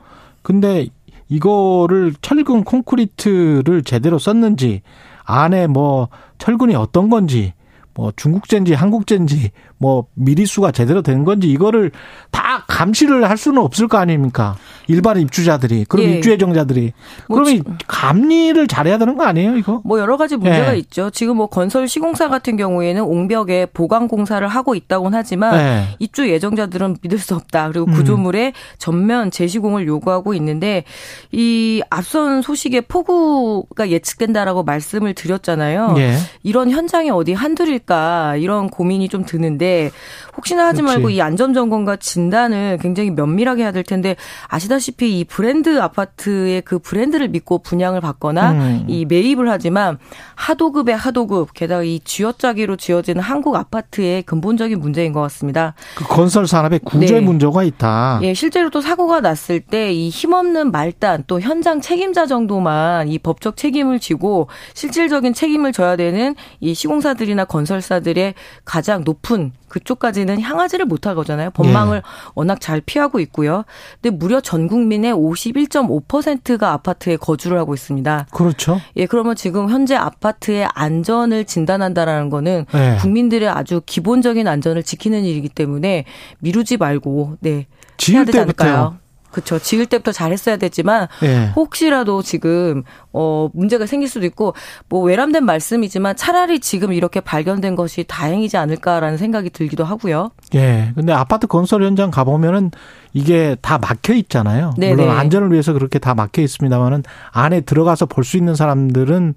근데 0.43 0.87
이거를 1.27 2.13
철근 2.21 2.63
콘크리트를 2.63 3.83
제대로 3.83 4.19
썼는지 4.19 4.83
안에 5.23 5.65
뭐 5.65 6.09
철근이 6.37 6.75
어떤 6.75 7.09
건지 7.09 7.53
뭐 7.95 8.11
중국제인지 8.15 8.73
한국제인지 8.73 9.51
뭐 9.77 10.07
미리수가 10.15 10.71
제대로 10.71 11.01
된 11.01 11.23
건지 11.23 11.49
이거를 11.49 11.91
다 12.29 12.65
감시를 12.67 13.29
할 13.29 13.37
수는 13.37 13.61
없을 13.61 13.87
거 13.87 13.97
아닙니까? 13.97 14.57
일반 14.87 15.17
입주자들이 15.17 15.85
그럼 15.85 16.05
예. 16.05 16.11
입주 16.11 16.29
예정자들이 16.31 16.91
뭐 17.29 17.39
그러면 17.39 17.63
감리를 17.87 18.67
잘해야 18.67 18.97
되는 18.97 19.15
거 19.15 19.23
아니에요, 19.23 19.55
이거? 19.55 19.81
뭐 19.85 19.99
여러 19.99 20.17
가지 20.17 20.35
문제가 20.35 20.73
예. 20.73 20.79
있죠. 20.79 21.09
지금 21.09 21.37
뭐 21.37 21.47
건설 21.47 21.87
시공사 21.87 22.27
같은 22.27 22.57
경우에는 22.57 23.01
옹벽에 23.01 23.67
보강 23.67 24.09
공사를 24.09 24.45
하고 24.45 24.75
있다고는 24.75 25.17
하지만 25.17 25.55
예. 25.57 25.83
입주 25.99 26.29
예정자들은 26.29 26.97
믿을 27.01 27.17
수 27.17 27.33
없다. 27.33 27.69
그리고 27.69 27.85
구조물에 27.85 28.47
음. 28.47 28.51
전면 28.77 29.31
재시공을 29.31 29.87
요구하고 29.87 30.33
있는데 30.33 30.83
이 31.31 31.81
앞선 31.89 32.41
소식에 32.41 32.81
폭우가 32.81 33.89
예측된다라고 33.89 34.63
말씀을 34.63 35.13
드렸잖아요. 35.13 35.95
예. 35.97 36.17
이런 36.43 36.71
현장이 36.71 37.09
어디 37.09 37.31
한둘일 37.31 37.84
까 37.85 38.35
이런 38.37 38.69
고민이 38.69 39.09
좀 39.09 39.25
드는데 39.25 39.91
혹시나 40.35 40.65
하지 40.67 40.81
그렇지. 40.81 40.95
말고 40.97 41.09
이 41.11 41.21
안전 41.21 41.53
점검과 41.53 41.97
진단을 41.97 42.77
굉장히 42.81 43.11
면밀하게 43.11 43.63
해야 43.63 43.71
될 43.71 43.83
텐데 43.83 44.15
아시다시피 44.47 45.19
이 45.19 45.23
브랜드 45.23 45.79
아파트의 45.81 46.61
그 46.61 46.79
브랜드를 46.79 47.27
믿고 47.29 47.59
분양을 47.59 48.01
받거나 48.01 48.51
음. 48.51 48.85
이 48.87 49.05
매입을 49.05 49.49
하지만 49.49 49.97
하도급의 50.35 50.95
하도급 50.97 51.53
게다가 51.53 51.83
이 51.83 51.99
쥐어짜기로 52.03 52.75
지어지는 52.77 53.21
한국 53.21 53.55
아파트의 53.55 54.23
근본적인 54.23 54.79
문제인 54.79 55.13
것 55.13 55.21
같습니다. 55.21 55.73
그 55.95 56.03
건설 56.05 56.47
산업의 56.47 56.79
구조의 56.79 57.21
네. 57.21 57.25
문제가 57.25 57.63
있다. 57.63 58.19
예, 58.23 58.33
실제로 58.33 58.69
또 58.69 58.81
사고가 58.81 59.21
났을 59.21 59.59
때 59.59 59.85
이 59.95 60.09
힘없는 60.09 60.71
말단 60.71 61.23
또 61.27 61.39
현장 61.39 61.81
책임자 61.81 62.25
정도만 62.25 63.07
이 63.09 63.19
법적 63.19 63.57
책임을 63.57 63.99
지고 63.99 64.47
실질적인 64.73 65.33
책임을 65.33 65.71
져야 65.71 65.95
되는 65.95 66.35
이 66.59 66.73
시공사들이나 66.73 67.45
건설 67.45 67.74
사들의 67.81 68.33
가장 68.63 69.03
높은 69.03 69.51
그쪽까지는 69.67 70.39
향하지를 70.39 70.85
못할 70.85 71.15
거잖아요. 71.15 71.49
법망을 71.51 71.97
예. 71.97 72.01
워낙 72.33 72.61
잘 72.61 72.81
피하고 72.81 73.19
있고요. 73.19 73.65
근데 74.01 74.15
무려 74.15 74.39
전 74.39 74.67
국민의 74.67 75.13
51.5%가 75.13 76.71
아파트에 76.71 77.17
거주를 77.17 77.57
하고 77.57 77.73
있습니다. 77.73 78.27
그렇죠. 78.31 78.79
예, 78.95 79.05
그러면 79.05 79.35
지금 79.35 79.69
현재 79.69 79.95
아파트의 79.95 80.67
안전을 80.73 81.45
진단한다라는 81.45 82.29
거는 82.29 82.65
예. 82.73 82.97
국민들의 83.01 83.49
아주 83.49 83.81
기본적인 83.85 84.47
안전을 84.47 84.83
지키는 84.83 85.25
일이기 85.25 85.49
때문에 85.49 86.05
미루지 86.39 86.77
말고 86.77 87.37
네. 87.41 87.67
해야 88.09 88.23
되지 88.23 88.39
않을까요? 88.39 88.97
그렇죠. 89.35 89.59
지을 89.59 89.85
때부터 89.85 90.13
잘했어야 90.13 90.55
됐지만 90.55 91.07
예. 91.23 91.51
혹시라도 91.55 92.21
지금 92.21 92.83
어 93.11 93.49
문제가 93.53 93.85
생길 93.85 94.07
수도 94.07 94.25
있고 94.25 94.53
뭐 94.87 95.01
외람된 95.01 95.43
말씀이지만 95.43 96.15
차라리 96.15 96.59
지금 96.59 96.93
이렇게 96.93 97.19
발견된 97.19 97.75
것이 97.75 98.05
다행이지 98.07 98.55
않을까라는 98.55 99.17
생각이 99.17 99.49
들기도 99.49 99.83
하고요. 99.83 100.31
예. 100.55 100.93
근데 100.95 101.11
아파트 101.11 101.47
건설 101.47 101.83
현장 101.83 102.11
가 102.11 102.23
보면은 102.23 102.71
이게 103.13 103.57
다 103.61 103.77
막혀 103.77 104.13
있잖아요. 104.13 104.73
네네. 104.77 104.95
물론 104.95 105.17
안전을 105.17 105.51
위해서 105.51 105.73
그렇게 105.73 105.99
다 105.99 106.15
막혀 106.15 106.41
있습니다만은 106.41 107.03
안에 107.31 107.61
들어가서 107.61 108.05
볼 108.07 108.23
수 108.25 108.37
있는 108.37 108.55
사람들은 108.55 109.35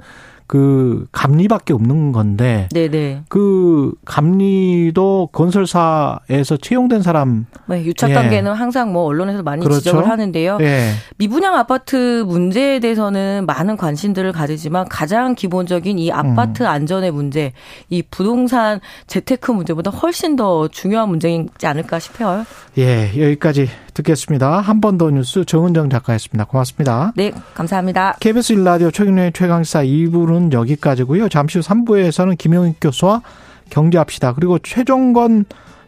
그 0.48 1.06
감리밖에 1.12 1.74
없는 1.74 2.10
건데 2.10 2.68
네네. 2.72 3.24
그 3.28 3.92
감리도 4.06 5.28
건설사에서 5.30 6.56
채용된 6.56 7.02
사람 7.02 7.44
네, 7.66 7.84
유착 7.84 8.14
관계는 8.14 8.52
예. 8.52 8.56
항상 8.56 8.90
뭐 8.94 9.04
언론에서 9.04 9.42
많이 9.42 9.62
그렇죠? 9.62 9.80
지적을 9.80 10.08
하는데요. 10.08 10.56
예. 10.62 10.92
미분양 11.18 11.54
아파트 11.54 12.24
문제에 12.26 12.80
대해서는 12.80 13.44
많은 13.46 13.76
관심들을 13.76 14.32
가지지만 14.32 14.88
가장 14.88 15.34
기본적인 15.34 15.98
이 15.98 16.10
아파트 16.10 16.62
음. 16.62 16.68
안전의 16.68 17.10
문제, 17.10 17.52
이 17.90 18.02
부동산 18.02 18.80
재테크 19.06 19.52
문제보다 19.52 19.90
훨씬 19.90 20.34
더 20.34 20.66
중요한 20.68 21.10
문제이지 21.10 21.66
않을까 21.66 21.98
싶어요. 21.98 22.46
예, 22.78 23.10
여기까지 23.20 23.68
듣겠습니다. 23.98 24.60
한 24.60 24.80
번 24.80 24.98
더 24.98 25.10
뉴스 25.10 25.44
정은정 25.44 25.90
작가였습니다. 25.90 26.44
고맙습니다. 26.44 27.12
네, 27.16 27.32
감사합니다. 27.54 28.16
KBS 28.20 28.52
일라디오 28.54 28.90
최근의 28.90 29.32
최강사 29.32 29.82
2부는 29.82 30.52
여기까지고요. 30.52 31.28
잠시 31.28 31.58
후 31.58 31.64
3부에서는 31.64 32.36
김영익 32.38 32.76
교수와 32.80 33.22
경제합시다. 33.70 34.34
그리고 34.34 34.58
최종건 34.58 35.44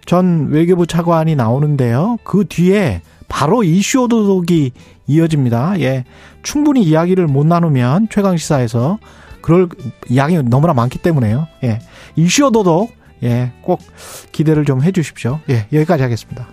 전 0.07 0.49
외교부 0.51 0.87
차관이 0.87 1.37
나오는데요. 1.37 2.19
그 2.25 2.45
뒤에 2.49 3.03
바로 3.29 3.63
이슈 3.63 4.03
오도독이 4.03 4.73
이어집니다. 5.07 5.81
예. 5.81 6.05
충분히 6.43 6.83
이야기를 6.83 7.27
못 7.27 7.47
나누면 7.47 8.09
최강시사에서 8.11 8.99
그럴 9.41 9.69
이야기 10.09 10.41
너무나 10.43 10.75
많기 10.75 10.99
때문에요. 10.99 11.47
예. 11.65 11.79
이슈 12.17 12.47
오도독 12.47 12.93
예. 13.23 13.53
꼭 13.63 13.81
기대를 14.33 14.65
좀 14.65 14.83
해 14.83 14.93
주십시오. 14.93 15.41
예. 15.49 15.67
여기까지 15.73 16.03
하겠습니다. 16.03 16.49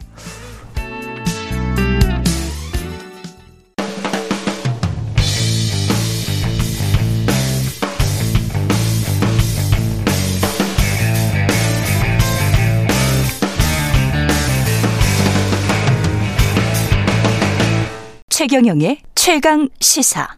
최경영의 18.47 18.99
최강 19.13 19.67
시사. 19.81 20.37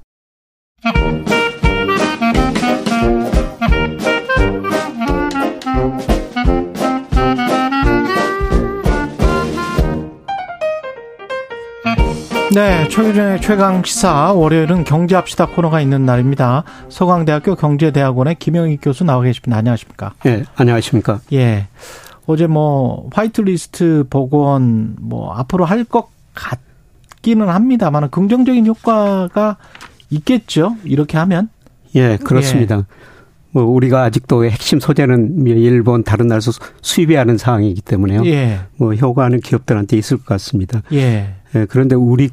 네, 12.53 12.88
최경영의 12.89 13.41
최강 13.41 13.84
시사 13.84 14.34
월요일은 14.34 14.84
경제합시다 14.84 15.47
코너가 15.47 15.82
있는 15.82 16.05
날입니다. 16.05 16.64
서강대학교 16.89 17.55
경제대학원의 17.55 18.36
김영익 18.39 18.80
교수 18.82 19.03
나와 19.03 19.22
계십니다. 19.22 19.57
안녕하십니까? 19.57 20.14
예, 20.26 20.45
안녕하십니까? 20.55 21.20
예. 21.34 21.68
어제 22.26 22.47
뭐 22.47 23.07
화이트리스트 23.14 24.05
복원 24.10 24.95
뭐 24.99 25.32
앞으로 25.36 25.66
할 25.66 25.84
것 25.84 26.10
같. 26.34 26.60
있기는 27.20 27.47
합니다만 27.47 28.09
긍정적인 28.09 28.65
효과가 28.65 29.57
있겠죠. 30.09 30.76
이렇게 30.84 31.17
하면. 31.17 31.49
예, 31.95 32.17
그렇습니다. 32.17 32.78
예. 32.78 32.84
뭐 33.51 33.63
우리가 33.63 34.03
아직도 34.03 34.45
핵심 34.45 34.80
소재는 34.80 35.47
일본 35.47 36.03
다른 36.03 36.28
나라에서 36.28 36.51
수입해야 36.82 37.22
하는 37.22 37.38
상황이기 37.38 37.82
때문에요. 37.82 38.24
예. 38.26 38.59
뭐 38.78 38.93
효과는 38.93 39.39
기업들한테 39.41 39.97
있을 39.97 40.17
것 40.17 40.26
같습니다. 40.26 40.82
예. 40.93 41.36
예 41.55 41.65
그런데 41.67 41.95
우리 41.95 42.30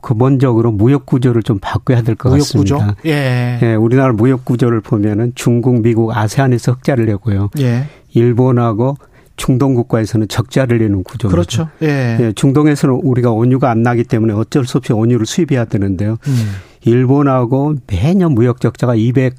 근본적으로 0.00 0.72
무역 0.72 1.04
구조를 1.04 1.42
좀 1.42 1.58
바꿔야 1.60 2.00
될 2.02 2.14
것 2.14 2.30
같습니다. 2.30 2.58
구조? 2.58 2.94
예. 3.04 3.58
예. 3.62 3.74
우리나라 3.74 4.12
무역 4.14 4.44
구조를 4.46 4.80
보면은 4.80 5.32
중국, 5.34 5.82
미국, 5.82 6.16
아세안에서 6.16 6.72
흑자를 6.72 7.04
내고요. 7.06 7.50
예. 7.58 7.84
일본하고 8.12 8.96
중동 9.40 9.74
국가에서는 9.74 10.28
적자를 10.28 10.78
내는 10.80 11.02
구조입니다. 11.02 11.34
그렇죠. 11.34 11.68
예. 11.80 12.18
예. 12.20 12.32
중동에서는 12.34 12.94
우리가 13.02 13.30
원유가 13.32 13.70
안 13.70 13.82
나기 13.82 14.04
때문에 14.04 14.34
어쩔 14.34 14.66
수 14.66 14.76
없이 14.76 14.92
원유를 14.92 15.24
수입해야 15.24 15.64
되는데요. 15.64 16.18
음. 16.26 16.52
일본하고 16.84 17.76
매년 17.86 18.32
무역 18.32 18.60
적자가 18.60 18.94
200 18.96 19.34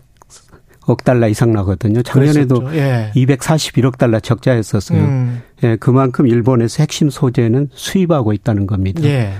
억 0.88 1.04
달러 1.04 1.28
이상 1.28 1.54
나거든요. 1.54 2.02
작년에도 2.02 2.68
예. 2.74 3.12
241억 3.16 4.00
달러 4.00 4.20
적자였었어요. 4.20 5.00
음. 5.00 5.42
예, 5.64 5.76
그만큼 5.76 6.26
일본에서 6.26 6.82
핵심 6.82 7.12
소재는 7.12 7.70
수입하고 7.72 8.34
있다는 8.34 8.66
겁니다. 8.66 9.04
예. 9.04 9.34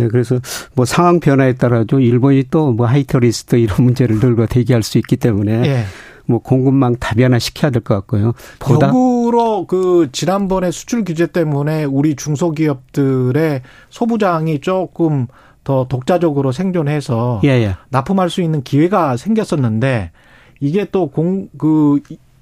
예, 0.00 0.08
그래서 0.08 0.40
뭐 0.74 0.84
상황 0.84 1.20
변화에 1.20 1.52
따라서 1.52 2.00
일본이 2.00 2.42
또 2.50 2.72
뭐 2.72 2.86
하이터리스트 2.86 3.54
이런 3.54 3.84
문제를 3.84 4.18
들고 4.18 4.46
대기할 4.46 4.82
수 4.82 4.98
있기 4.98 5.16
때문에 5.16 5.62
예. 5.64 5.84
뭐 6.28 6.38
공급망 6.40 6.96
다변화 6.96 7.38
시켜야 7.38 7.70
될 7.70 7.82
것 7.82 7.94
같고요. 7.94 8.34
보다 8.58 8.88
역으로 8.88 9.66
그 9.66 10.08
지난번에 10.12 10.70
수출 10.70 11.04
규제 11.04 11.26
때문에 11.26 11.84
우리 11.84 12.14
중소기업들의 12.16 13.62
소부장이 13.90 14.60
조금 14.60 15.26
더 15.64 15.86
독자적으로 15.88 16.52
생존해서 16.52 17.40
예, 17.44 17.48
예. 17.48 17.76
납품할 17.90 18.30
수 18.30 18.42
있는 18.42 18.62
기회가 18.62 19.16
생겼었는데 19.16 20.12
이게 20.60 20.84
또 20.86 21.08
공 21.08 21.48
그 21.58 22.00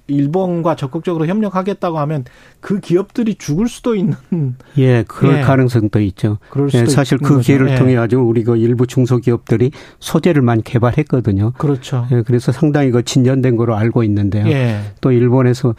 일본과 0.09 0.77
적극적으로 0.77 1.27
협력하겠다고 1.27 1.99
하면 1.99 2.25
그 2.61 2.81
기업들이 2.81 3.35
죽을 3.35 3.69
수도 3.69 3.95
있는 3.95 4.17
예 4.79 5.03
그럴 5.05 5.39
예. 5.39 5.41
가능성도 5.41 6.01
있죠. 6.01 6.39
예, 6.75 6.87
사실 6.87 7.19
그 7.19 7.41
기회를 7.41 7.71
예. 7.71 7.75
통해 7.75 7.95
가지고 7.95 8.23
우리 8.23 8.45
그 8.45 8.57
일부 8.57 8.87
중소기업들이 8.87 9.73
소재를 9.99 10.43
많이 10.43 10.63
개발했거든요. 10.63 11.53
그렇죠. 11.59 12.07
예, 12.13 12.23
그래서 12.23 12.53
상당히 12.53 12.91
그 12.91 13.03
진전된 13.03 13.57
거로 13.57 13.77
알고 13.77 14.05
있는데요. 14.05 14.47
예. 14.49 14.81
또 15.01 15.11
일본에서 15.11 15.75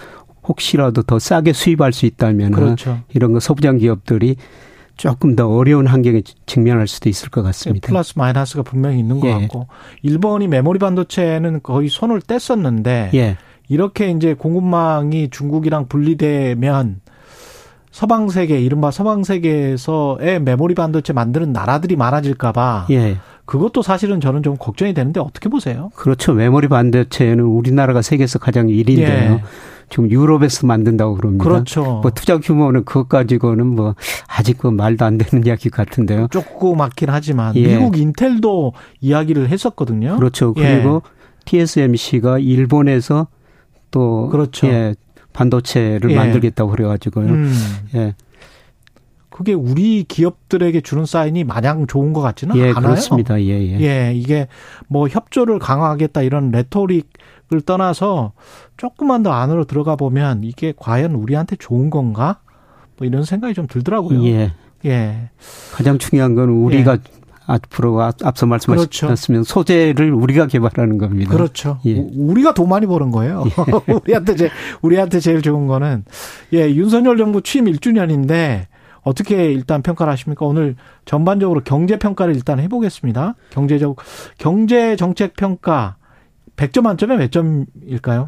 혹시라도 0.48 1.04
더 1.04 1.20
싸게 1.20 1.54
수입할 1.54 1.94
수 1.94 2.06
있다면 2.06 2.52
그렇죠. 2.52 3.00
이런 3.14 3.34
거 3.34 3.40
소부장 3.40 3.78
기업들이 3.78 4.38
조금 4.96 5.36
더 5.36 5.48
어려운 5.48 5.88
환경에 5.88 6.24
직면할 6.48 6.88
수도 6.88 7.08
있을 7.08 7.30
것 7.30 7.44
같습니다. 7.44 7.88
플러스 7.88 8.14
마이너스가 8.18 8.64
분명히 8.64 9.00
있는 9.00 9.20
것 9.20 9.28
예. 9.28 9.34
같고 9.34 9.68
일본이 10.02 10.48
메모리 10.48 10.80
반도체는 10.80 11.62
거의 11.64 11.88
손을 11.88 12.20
뗐었는데 12.22 13.14
예. 13.14 13.38
이렇게 13.70 14.10
이제 14.12 14.34
공급망이 14.34 15.30
중국이랑 15.30 15.88
분리되면 15.88 17.02
서방 17.92 18.30
세계 18.30 18.60
이른바 18.62 18.92
서방 18.92 19.24
세계에서의 19.24 20.42
메모리 20.42 20.76
반도체 20.76 21.14
만드는 21.14 21.52
나라들이 21.52 21.96
많아질까 21.96 22.52
봐 22.52 22.86
예. 22.92 23.18
그것도 23.46 23.82
사실은 23.82 24.20
저는 24.20 24.44
좀 24.44 24.58
걱정이 24.58 24.94
되는데 24.94 25.20
어떻게 25.20 25.50
보세요? 25.50 25.90
그렇죠. 25.96 26.34
메모리 26.34 26.68
반도체는 26.68 27.44
우리나라가 27.44 28.02
세계에서 28.02 28.40
가장 28.40 28.68
1위인데요. 28.68 29.00
예. 29.00 29.44
지금 29.90 30.12
유럽에서 30.12 30.68
만든다고 30.68 31.16
그럽니다. 31.16 31.44
그렇죠. 31.44 32.02
뭐 32.02 32.12
투자 32.12 32.38
규모는 32.38 32.84
그것 32.84 33.08
가지고는 33.08 33.66
뭐 33.66 33.96
아직 34.28 34.58
그 34.58 34.68
말도 34.68 35.06
안 35.06 35.18
되는 35.18 35.44
이야기 35.48 35.70
같은데요. 35.70 36.28
조그맣긴 36.30 37.10
하지만 37.10 37.56
예. 37.56 37.78
미국 37.78 37.98
인텔도 37.98 38.74
이야기를 39.00 39.50
했었거든요. 39.50 40.18
그렇죠. 40.18 40.54
그리고 40.54 41.02
예. 41.06 41.18
TSMC가 41.46 42.40
일본에서 42.40 43.28
또 43.92 44.30
그렇죠. 44.30 44.68
예, 44.68 44.96
반도체를 45.34 46.12
예. 46.12 46.16
만들겠다고 46.16 46.72
그래가지고요. 46.72 47.28
음. 47.28 47.54
예. 47.96 48.16
그게 49.30 49.54
우리 49.54 50.04
기업들에게 50.04 50.82
주는 50.82 51.06
사인이 51.06 51.44
마냥 51.44 51.86
좋은 51.86 52.12
것 52.12 52.22
같지는 52.22 52.56
예, 52.58 52.70
않아요. 52.70 52.82
그렇습니다. 52.82 53.40
예, 53.40 53.46
예. 53.46 53.80
예, 53.82 54.14
이게 54.16 54.48
뭐 54.88 55.08
협조를 55.08 55.60
강화하겠다 55.60 56.24
이런 56.24 56.50
레토릭을 56.50 57.62
떠나서 57.66 58.32
조금만 58.78 59.22
더 59.22 59.32
안으로 59.32 59.66
들어가 59.66 59.96
보면 59.96 60.44
이게 60.44 60.74
과연 60.76 61.14
우리한테 61.14 61.56
좋은 61.56 61.92
건가? 61.92 62.40
뭐 62.98 63.06
이런 63.08 63.24
생각이 63.24 63.54
좀 63.54 63.68
들더라고요. 63.68 64.26
예. 64.26 64.54
예. 64.86 65.30
가장 65.72 66.00
중요한 66.00 66.34
건 66.34 66.50
우리가 66.50 66.94
예. 66.94 66.98
앞으로 67.48 68.02
앞서 68.02 68.46
말씀하셨으면 68.46 69.16
그렇죠. 69.42 69.44
소재를 69.44 70.12
우리가 70.12 70.48
개발하는 70.48 70.98
겁니다. 70.98 71.32
그렇죠. 71.32 71.80
예. 71.86 72.06
우리가 72.16 72.54
돈 72.54 72.68
많이 72.70 72.86
버는 72.86 73.10
거예요. 73.12 73.46
예. 73.48 73.92
우리한테 73.94 74.36
제 74.36 74.50
우리한테 74.82 75.20
제일 75.22 75.42
좋은 75.42 75.66
거는 75.66 76.04
예 76.54 76.70
윤석열 76.70 77.18
정부 77.18 77.42
취임 77.42 77.66
1주년인데 77.66 78.66
어떻게 79.02 79.54
일단 79.54 79.82
평가를 79.82 80.12
하십니까? 80.12 80.46
오늘 80.46 80.76
전반적으로 81.06 81.62
경제 81.64 81.98
평가를 81.98 82.36
일단 82.36 82.60
해보겠습니다. 82.60 83.36
경제적 83.52 83.96
경제 84.38 84.98
정책 84.98 85.36
평가 85.38 85.96
100점 86.58 86.82
만점에 86.82 87.16
몇 87.16 87.32
점일까요? 87.32 88.28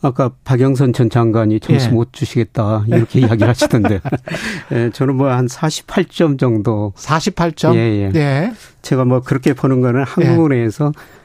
아까 0.00 0.30
박영선 0.44 0.92
전 0.92 1.10
장관이 1.10 1.60
점수 1.60 1.86
예. 1.86 1.90
못 1.90 2.12
주시겠다 2.12 2.84
이렇게 2.86 3.20
이야기를 3.20 3.48
하시던데 3.48 4.00
예, 4.72 4.90
저는 4.90 5.16
뭐 5.16 5.28
한 5.28 5.46
48점 5.46 6.38
정도 6.38 6.92
48점 6.96 7.74
예, 7.74 7.78
예. 7.78 8.12
예. 8.14 8.52
제가 8.82 9.04
뭐 9.04 9.20
그렇게 9.20 9.54
보는 9.54 9.80
거는 9.80 10.04
한국은행에서 10.04 10.92
예. 10.96 11.18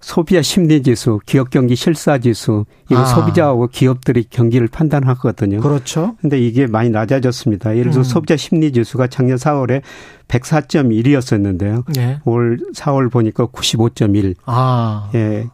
소비자 0.00 0.42
심리 0.42 0.82
지수, 0.82 1.20
기업 1.24 1.50
경기 1.50 1.76
실사 1.76 2.18
지수, 2.18 2.64
이거 2.90 3.02
아. 3.02 3.04
소비자하고 3.04 3.68
기업들이 3.68 4.24
경기를 4.28 4.66
판단하거든요. 4.66 5.60
그렇죠. 5.60 6.16
근데 6.20 6.40
이게 6.40 6.66
많이 6.66 6.90
낮아졌습니다. 6.90 7.76
예를 7.76 7.92
들어 7.92 8.00
음. 8.00 8.04
소비자 8.04 8.36
심리 8.36 8.72
지수가 8.72 9.06
작년 9.06 9.36
4월에 9.36 9.82
104.1이었었는데요. 10.26 11.84
예. 11.98 12.18
올 12.24 12.58
4월 12.74 13.12
보니까 13.12 13.46
95.1. 13.46 14.34
아. 14.46 15.08
예. 15.14 15.48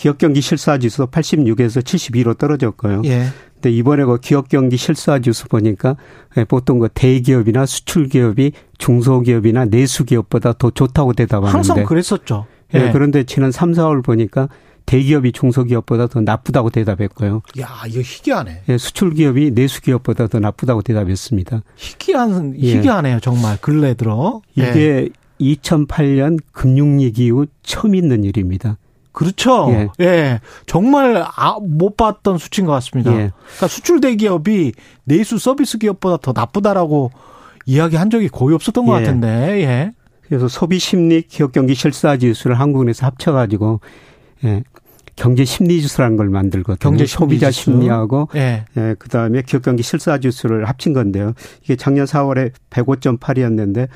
기업 0.00 0.16
경기 0.16 0.40
실사 0.40 0.78
지수 0.78 1.04
86에서 1.08 1.82
72로 1.82 2.38
떨어졌고요. 2.38 3.02
예. 3.04 3.26
근데 3.52 3.70
이번에 3.70 4.06
그 4.06 4.18
기업 4.18 4.48
경기 4.48 4.78
실사 4.78 5.18
지수 5.18 5.46
보니까 5.46 5.96
예, 6.38 6.44
보통 6.44 6.78
그 6.78 6.88
대기업이나 6.94 7.66
수출 7.66 8.08
기업이 8.08 8.52
중소기업이나 8.78 9.66
내수 9.66 10.06
기업보다 10.06 10.54
더 10.54 10.70
좋다고 10.70 11.12
대답하는데 11.12 11.52
항상 11.52 11.84
그랬었죠. 11.84 12.46
예. 12.74 12.86
예. 12.86 12.92
그런데 12.92 13.24
지난 13.24 13.52
3, 13.52 13.72
4월 13.72 14.02
보니까 14.02 14.48
대기업이 14.86 15.32
중소기업보다 15.32 16.06
더 16.06 16.22
나쁘다고 16.22 16.70
대답했고요. 16.70 17.42
야, 17.60 17.68
이거 17.86 18.00
희귀하네. 18.00 18.62
예, 18.70 18.78
수출 18.78 19.12
기업이 19.12 19.50
내수 19.50 19.82
기업보다 19.82 20.28
더 20.28 20.40
나쁘다고 20.40 20.80
대답했습니다. 20.80 21.62
희귀한 21.76 22.54
예. 22.58 22.78
희귀하네요, 22.78 23.20
정말 23.20 23.58
근래 23.60 23.92
들어. 23.92 24.40
이게 24.54 25.10
예. 25.38 25.54
2008년 25.54 26.38
금융위기 26.52 27.26
이후 27.26 27.44
처음 27.62 27.94
있는 27.94 28.24
일입니다. 28.24 28.78
그렇죠. 29.12 29.68
예. 29.70 29.88
예. 30.00 30.40
정말 30.66 31.24
아, 31.36 31.56
못 31.60 31.96
봤던 31.96 32.38
수치인 32.38 32.66
것 32.66 32.72
같습니다. 32.74 33.10
예. 33.12 33.30
그러니까 33.44 33.68
수출 33.68 34.00
대기업이 34.00 34.72
내수 35.04 35.38
서비스 35.38 35.78
기업보다 35.78 36.18
더 36.18 36.32
나쁘다라고 36.34 37.10
이야기한 37.66 38.10
적이 38.10 38.28
거의 38.28 38.54
없었던 38.54 38.86
것 38.86 39.00
예. 39.00 39.04
같은데. 39.04 39.28
예. 39.62 39.92
그래서 40.22 40.46
소비 40.46 40.78
심리 40.78 41.22
기업 41.22 41.52
경기 41.52 41.74
실사 41.74 42.16
지수를 42.16 42.58
한국은행에서 42.58 43.06
합쳐 43.06 43.32
가지고 43.32 43.80
예. 44.44 44.62
경제 45.16 45.44
심리 45.44 45.82
지수라는 45.82 46.16
걸 46.16 46.30
만들거든요. 46.30 46.78
경제 46.78 47.04
소비자 47.04 47.50
심리하고 47.50 48.28
예. 48.36 48.64
예. 48.76 48.94
그다음에 48.98 49.42
기업 49.42 49.62
경기 49.62 49.82
실사 49.82 50.18
지수를 50.18 50.66
합친 50.66 50.92
건데요. 50.92 51.34
이게 51.62 51.76
작년 51.76 52.06
4월에 52.06 52.52
105.8이었는데 52.70 53.88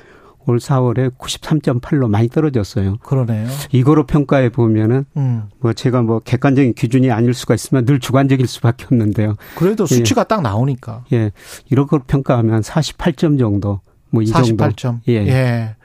올 0.46 0.58
4월에 0.58 1.16
93.8로 1.16 2.08
많이 2.08 2.28
떨어졌어요. 2.28 2.98
그러네요. 2.98 3.48
이거로 3.72 4.06
평가해 4.06 4.50
보면은 4.50 5.04
음. 5.16 5.44
뭐 5.60 5.72
제가 5.72 6.02
뭐 6.02 6.20
객관적인 6.20 6.74
기준이 6.74 7.10
아닐 7.10 7.34
수가 7.34 7.54
있으면 7.54 7.84
늘 7.84 8.00
주관적일 8.00 8.46
수밖에 8.46 8.84
없는데요. 8.86 9.36
그래도 9.56 9.84
예. 9.90 9.94
수치가 9.94 10.22
예. 10.22 10.24
딱 10.28 10.42
나오니까. 10.42 11.04
예. 11.12 11.32
이런 11.70 11.86
걸 11.86 12.00
평가하면 12.06 12.60
48점 12.62 13.38
정도. 13.38 13.80
뭐 14.10 14.22
이 14.22 14.26
정도. 14.26 14.64
48점. 14.64 15.00
예. 15.08 15.14
예. 15.26 15.76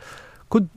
그 0.49 0.67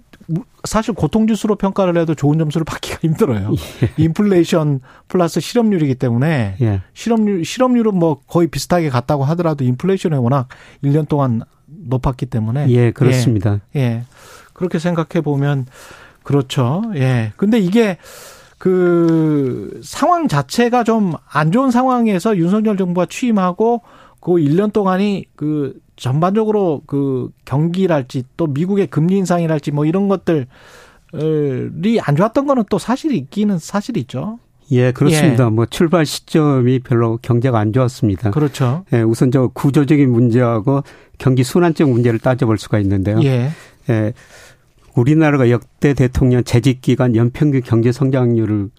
사실 0.65 0.95
고통지수로 0.95 1.57
평가를 1.57 2.01
해도 2.01 2.15
좋은 2.15 2.39
점수를 2.39 2.65
받기가 2.67 2.99
힘들어요. 3.03 3.51
예. 3.83 3.91
인플레이션 4.03 4.81
플러스 5.09 5.41
실업률이기 5.41 5.97
때문에 5.97 6.57
예. 6.61 6.83
실업률 6.95 7.45
실업률은 7.45 7.95
뭐 7.97 8.21
거의 8.27 8.47
비슷하게 8.49 8.89
갔다고 8.89 9.25
하더라도 9.25 9.65
인플레이션이 9.65 10.15
워낙 10.17 10.49
1년 10.85 11.09
동안 11.09 11.43
높았기 11.85 12.27
때문에 12.27 12.69
예 12.69 12.91
그렇습니다. 12.91 13.61
예, 13.77 13.81
예. 13.81 14.03
그렇게 14.53 14.79
생각해 14.79 15.23
보면 15.23 15.67
그렇죠. 16.23 16.83
예. 16.95 17.33
근데 17.37 17.59
이게 17.59 17.99
그 18.59 19.81
상황 19.83 20.29
자체가 20.29 20.85
좀 20.85 21.15
안 21.33 21.51
좋은 21.51 21.71
상황에서 21.71 22.37
윤석열 22.37 22.77
정부가 22.77 23.07
취임하고 23.07 23.83
그 24.21 24.33
1년 24.33 24.73
동안이 24.73 25.25
그 25.35 25.81
전반적으로 25.97 26.83
그 26.87 27.31
경기랄지 27.45 28.25
또 28.37 28.47
미국의 28.47 28.87
금리 28.87 29.17
인상이랄지 29.17 29.73
뭐 29.73 29.85
이런 29.85 30.09
것들이 30.09 30.47
안 32.01 32.17
좋았던 32.17 32.47
거는 32.47 32.65
또 32.71 32.79
사실이 32.79 33.17
있기는 33.17 33.59
사실이죠. 33.59 34.39
예, 34.73 34.91
그렇습니다. 34.93 35.47
예. 35.47 35.49
뭐 35.51 35.67
출발 35.67 36.05
시점이 36.05 36.81
별로 36.81 37.19
경제가 37.19 37.59
안 37.59 37.73
좋았습니다. 37.73 38.31
그렇죠. 38.31 38.85
예, 38.93 39.03
우선 39.03 39.31
저 39.31 39.49
구조적인 39.49 40.11
문제하고 40.11 40.83
경기 41.19 41.45
순환적 41.45 41.91
문제를 41.91 42.19
따져볼 42.19 42.59
수가 42.59 42.79
있는데요. 42.81 43.21
예. 43.23 43.51
예. 43.91 44.13
우리나라가 44.95 45.51
역대 45.51 45.95
대통령 45.95 46.43
재직 46.45 46.81
기간 46.81 47.17
연평균 47.17 47.63
경제 47.63 47.93
성장률을 47.93 48.71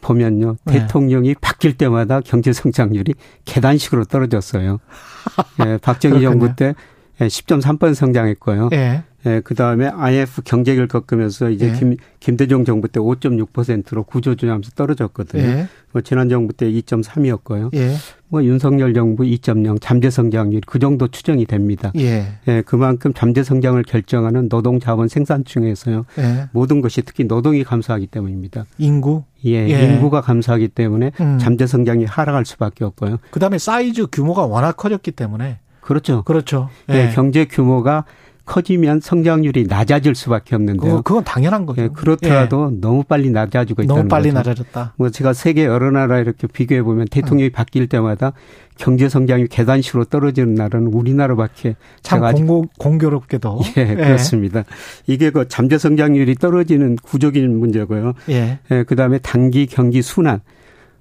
보면요. 0.00 0.56
네. 0.64 0.72
대통령이 0.80 1.34
바뀔 1.40 1.76
때마다 1.76 2.20
경제 2.20 2.52
성장률이 2.52 3.14
계단식으로 3.44 4.04
떨어졌어요. 4.04 4.78
예, 5.66 5.78
박정희 5.78 6.22
정부 6.22 6.54
때 6.54 6.74
10.3% 7.18 7.94
성장했고요. 7.94 8.70
예. 8.72 9.04
예, 9.26 9.40
그 9.44 9.54
다음에 9.54 9.86
IF 9.86 10.42
경제를 10.42 10.88
겪으면서 10.88 11.50
이제 11.50 11.68
예. 11.68 11.78
김, 11.78 11.96
김대중 12.20 12.64
정부 12.64 12.88
때 12.88 13.00
5.6%로 13.00 14.04
구조조정하면서 14.04 14.70
떨어졌거든요. 14.74 15.42
예. 15.42 15.68
뭐 15.92 16.00
지난 16.00 16.28
정부 16.28 16.52
때 16.52 16.70
2.3이었고요. 16.70 17.74
예. 17.74 17.94
뭐 18.28 18.44
윤석열 18.44 18.94
정부 18.94 19.24
2.0 19.24 19.78
잠재 19.80 20.08
성장률 20.08 20.62
그 20.66 20.78
정도 20.78 21.08
추정이 21.08 21.44
됩니다. 21.44 21.92
예. 21.98 22.28
예, 22.48 22.62
그만큼 22.62 23.12
잠재 23.12 23.42
성장을 23.42 23.82
결정하는 23.82 24.48
노동 24.48 24.80
자원 24.80 25.08
생산층에서요. 25.08 26.06
예. 26.18 26.48
모든 26.52 26.80
것이 26.80 27.02
특히 27.02 27.24
노동이 27.24 27.64
감소하기 27.64 28.06
때문입니다. 28.06 28.64
인구? 28.78 29.24
예, 29.44 29.68
예. 29.68 29.84
인구가 29.84 30.20
감소하기 30.20 30.68
때문에 30.68 31.12
음. 31.20 31.38
잠재 31.38 31.66
성장이 31.66 32.04
하락할 32.04 32.46
수밖에 32.46 32.84
없고요. 32.84 33.18
그다음에 33.32 33.58
사이즈 33.58 34.06
규모가 34.06 34.46
워낙 34.46 34.76
커졌기 34.76 35.10
때문에 35.10 35.58
그렇죠. 35.80 36.22
그렇죠. 36.22 36.70
예, 36.90 37.08
예 37.08 37.14
경제 37.14 37.44
규모가 37.44 38.04
커지면 38.50 38.98
성장률이 39.00 39.66
낮아질 39.68 40.16
수밖에 40.16 40.56
없는데요. 40.56 41.02
그건 41.02 41.22
당연한 41.22 41.66
거죠. 41.66 41.82
예, 41.82 41.88
그렇더라도 41.88 42.72
예. 42.72 42.80
너무 42.80 43.04
빨리 43.04 43.30
낮아지고 43.30 43.82
있다는 43.82 43.96
너무 43.96 44.08
빨리 44.08 44.30
거죠. 44.30 44.38
낮아졌다. 44.38 44.94
뭐 44.96 45.08
제가 45.08 45.34
세계 45.34 45.66
여러 45.66 45.92
나라 45.92 46.18
이렇게 46.18 46.48
비교해 46.48 46.82
보면 46.82 47.06
대통령이 47.12 47.50
음. 47.50 47.52
바뀔 47.52 47.86
때마다 47.86 48.32
경제 48.76 49.08
성장이 49.08 49.46
계단식으로 49.46 50.06
떨어지는 50.06 50.54
나라는 50.54 50.88
우리나라밖에 50.88 51.76
참 52.02 52.22
공고, 52.22 52.64
공교롭게도 52.76 53.60
예, 53.78 53.82
예, 53.82 53.94
그렇습니다. 53.94 54.64
이게 55.06 55.30
그 55.30 55.46
잠재 55.46 55.78
성장률이 55.78 56.34
떨어지는 56.34 56.96
구조적인 56.96 57.56
문제고요. 57.56 58.14
예. 58.30 58.58
예 58.72 58.82
그다음에 58.82 59.18
단기 59.18 59.66
경기 59.66 60.02
순환 60.02 60.40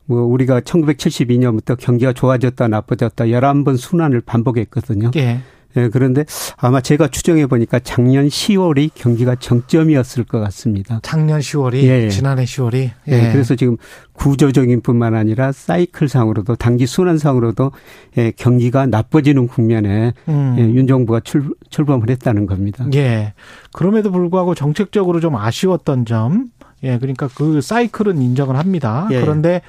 뭐 0.06 0.22
우리가 0.22 0.62
1972년부터 0.62 1.76
경기가 1.80 2.14
좋아졌다 2.14 2.68
나빠졌다 2.68 3.26
11번 3.26 3.76
순환을 3.76 4.22
반복했거든요. 4.22 5.10
예. 5.16 5.40
예, 5.78 5.90
그런데 5.90 6.26
아마 6.58 6.82
제가 6.82 7.10
추정해 7.10 7.46
보니까 7.46 7.80
작년 7.80 8.28
10월이 8.28 8.90
경기가 8.96 9.36
정점이었을 9.36 10.24
것 10.24 10.40
같습니다. 10.40 11.00
작년 11.04 11.40
10월이 11.40 11.84
예, 11.84 12.06
예. 12.06 12.10
지난해 12.10 12.44
10월이 12.44 12.76
예. 12.76 12.92
예. 13.08 13.32
그래서 13.32 13.56
지금 13.56 13.78
구조적인 14.14 14.82
뿐만 14.82 15.14
아니라 15.14 15.52
사이클상으로도 15.52 16.56
단기 16.56 16.86
순환상으로도 16.86 17.72
예, 18.18 18.32
경기가 18.32 18.88
나빠지는 18.88 19.48
국면에 19.48 20.14
음. 20.28 20.56
예, 20.58 20.64
윤 20.64 20.88
정부가 20.88 21.20
출, 21.22 21.54
출범을 21.70 22.10
했다는 22.10 22.48
겁니다. 22.48 22.86
예. 22.96 23.34
그럼에도 23.72 24.12
불구하고 24.12 24.56
정책적으로 24.56 25.20
좀 25.20 25.36
아쉬웠던 25.36 26.06
점 26.06 26.50
예, 26.84 26.98
그러니까 26.98 27.30
그 27.34 27.62
사이클은 27.62 28.22
인정을 28.22 28.56
합니다. 28.56 29.08
예. 29.12 29.22
그런데 29.22 29.62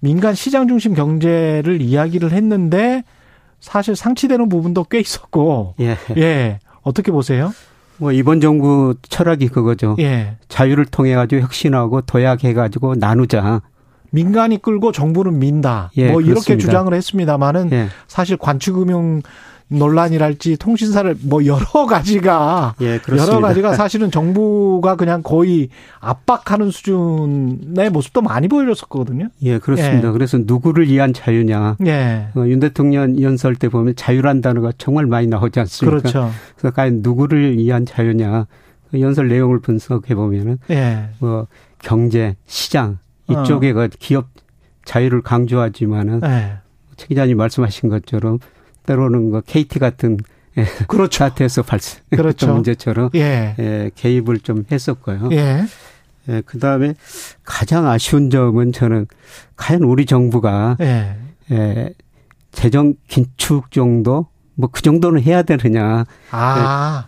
민간 0.00 0.34
시장 0.34 0.68
중심 0.68 0.94
경제를 0.94 1.80
이야기를 1.80 2.32
했는데 2.32 3.04
사실 3.60 3.94
상치되는 3.94 4.48
부분도 4.48 4.84
꽤 4.84 5.00
있었고. 5.00 5.74
예. 5.80 5.96
예. 6.16 6.58
어떻게 6.82 7.12
보세요? 7.12 7.52
뭐 7.98 8.12
이번 8.12 8.40
정부 8.40 8.94
철학이 9.02 9.48
그거죠. 9.48 9.94
예. 9.98 10.36
자유를 10.48 10.86
통해 10.86 11.14
가지고 11.14 11.42
혁신하고 11.42 12.00
도약해 12.02 12.54
가지고 12.54 12.94
나누자. 12.94 13.60
민간이 14.10 14.60
끌고 14.60 14.90
정부는 14.90 15.38
민다. 15.38 15.92
예, 15.96 16.10
뭐 16.10 16.20
이렇게 16.20 16.34
그렇습니다. 16.34 16.64
주장을 16.66 16.92
했습니다마는 16.92 17.70
예. 17.72 17.88
사실 18.08 18.36
관치금융 18.36 19.22
논란이랄지 19.70 20.56
통신사를 20.56 21.16
뭐 21.22 21.46
여러 21.46 21.64
가지가 21.86 22.74
예, 22.80 23.00
여러 23.16 23.40
가지가 23.40 23.74
사실은 23.74 24.10
정부가 24.10 24.96
그냥 24.96 25.22
거의 25.22 25.68
압박하는 26.00 26.70
수준의 26.70 27.90
모습도 27.90 28.20
많이 28.20 28.48
보여줬었거든요. 28.48 29.28
예, 29.42 29.58
그렇습니다. 29.58 30.08
예. 30.08 30.12
그래서 30.12 30.38
누구를 30.42 30.88
위한 30.88 31.12
자유냐. 31.12 31.76
예. 31.86 32.26
어, 32.34 32.46
윤 32.46 32.60
대통령 32.60 33.20
연설 33.20 33.54
때 33.54 33.68
보면 33.68 33.94
자유란 33.96 34.40
단어가 34.40 34.72
정말 34.76 35.06
많이 35.06 35.28
나오지 35.28 35.60
않습니까? 35.60 35.98
그렇죠. 35.98 36.30
그래서 36.56 36.74
과연 36.74 37.00
누구를 37.02 37.56
위한 37.56 37.86
자유냐. 37.86 38.46
그 38.90 39.00
연설 39.00 39.28
내용을 39.28 39.60
분석해 39.60 40.14
보면은 40.16 40.58
예. 40.70 41.10
뭐 41.20 41.46
경제, 41.78 42.36
시장 42.46 42.98
이쪽에 43.28 43.70
어. 43.70 43.74
그 43.74 43.88
기업 43.98 44.28
자유를 44.84 45.22
강조하지만은 45.22 46.20
예. 46.24 46.54
최 46.96 47.06
기자님 47.06 47.36
말씀하신 47.36 47.88
것처럼 47.88 48.40
때로는 48.86 49.30
그 49.30 49.42
KT 49.46 49.78
같은 49.78 50.18
예, 50.58 50.64
그렇죠. 50.88 51.18
사태에서 51.18 51.62
발생 51.62 52.00
그렇죠. 52.10 52.52
문제처럼 52.52 53.10
예. 53.14 53.54
예, 53.58 53.90
개입을 53.94 54.40
좀 54.40 54.64
했었고요. 54.70 55.28
예. 55.32 55.64
예, 56.28 56.42
그 56.44 56.58
다음에 56.58 56.94
가장 57.44 57.86
아쉬운 57.86 58.30
점은 58.30 58.72
저는 58.72 59.06
과연 59.56 59.82
우리 59.82 60.06
정부가 60.06 60.76
예. 60.80 61.16
예, 61.50 61.90
재정 62.52 62.94
긴축 63.08 63.70
정도 63.70 64.26
뭐 64.56 64.68
그 64.72 64.82
정도는 64.82 65.22
해야 65.22 65.42
되느냐. 65.42 66.04
아. 66.30 67.06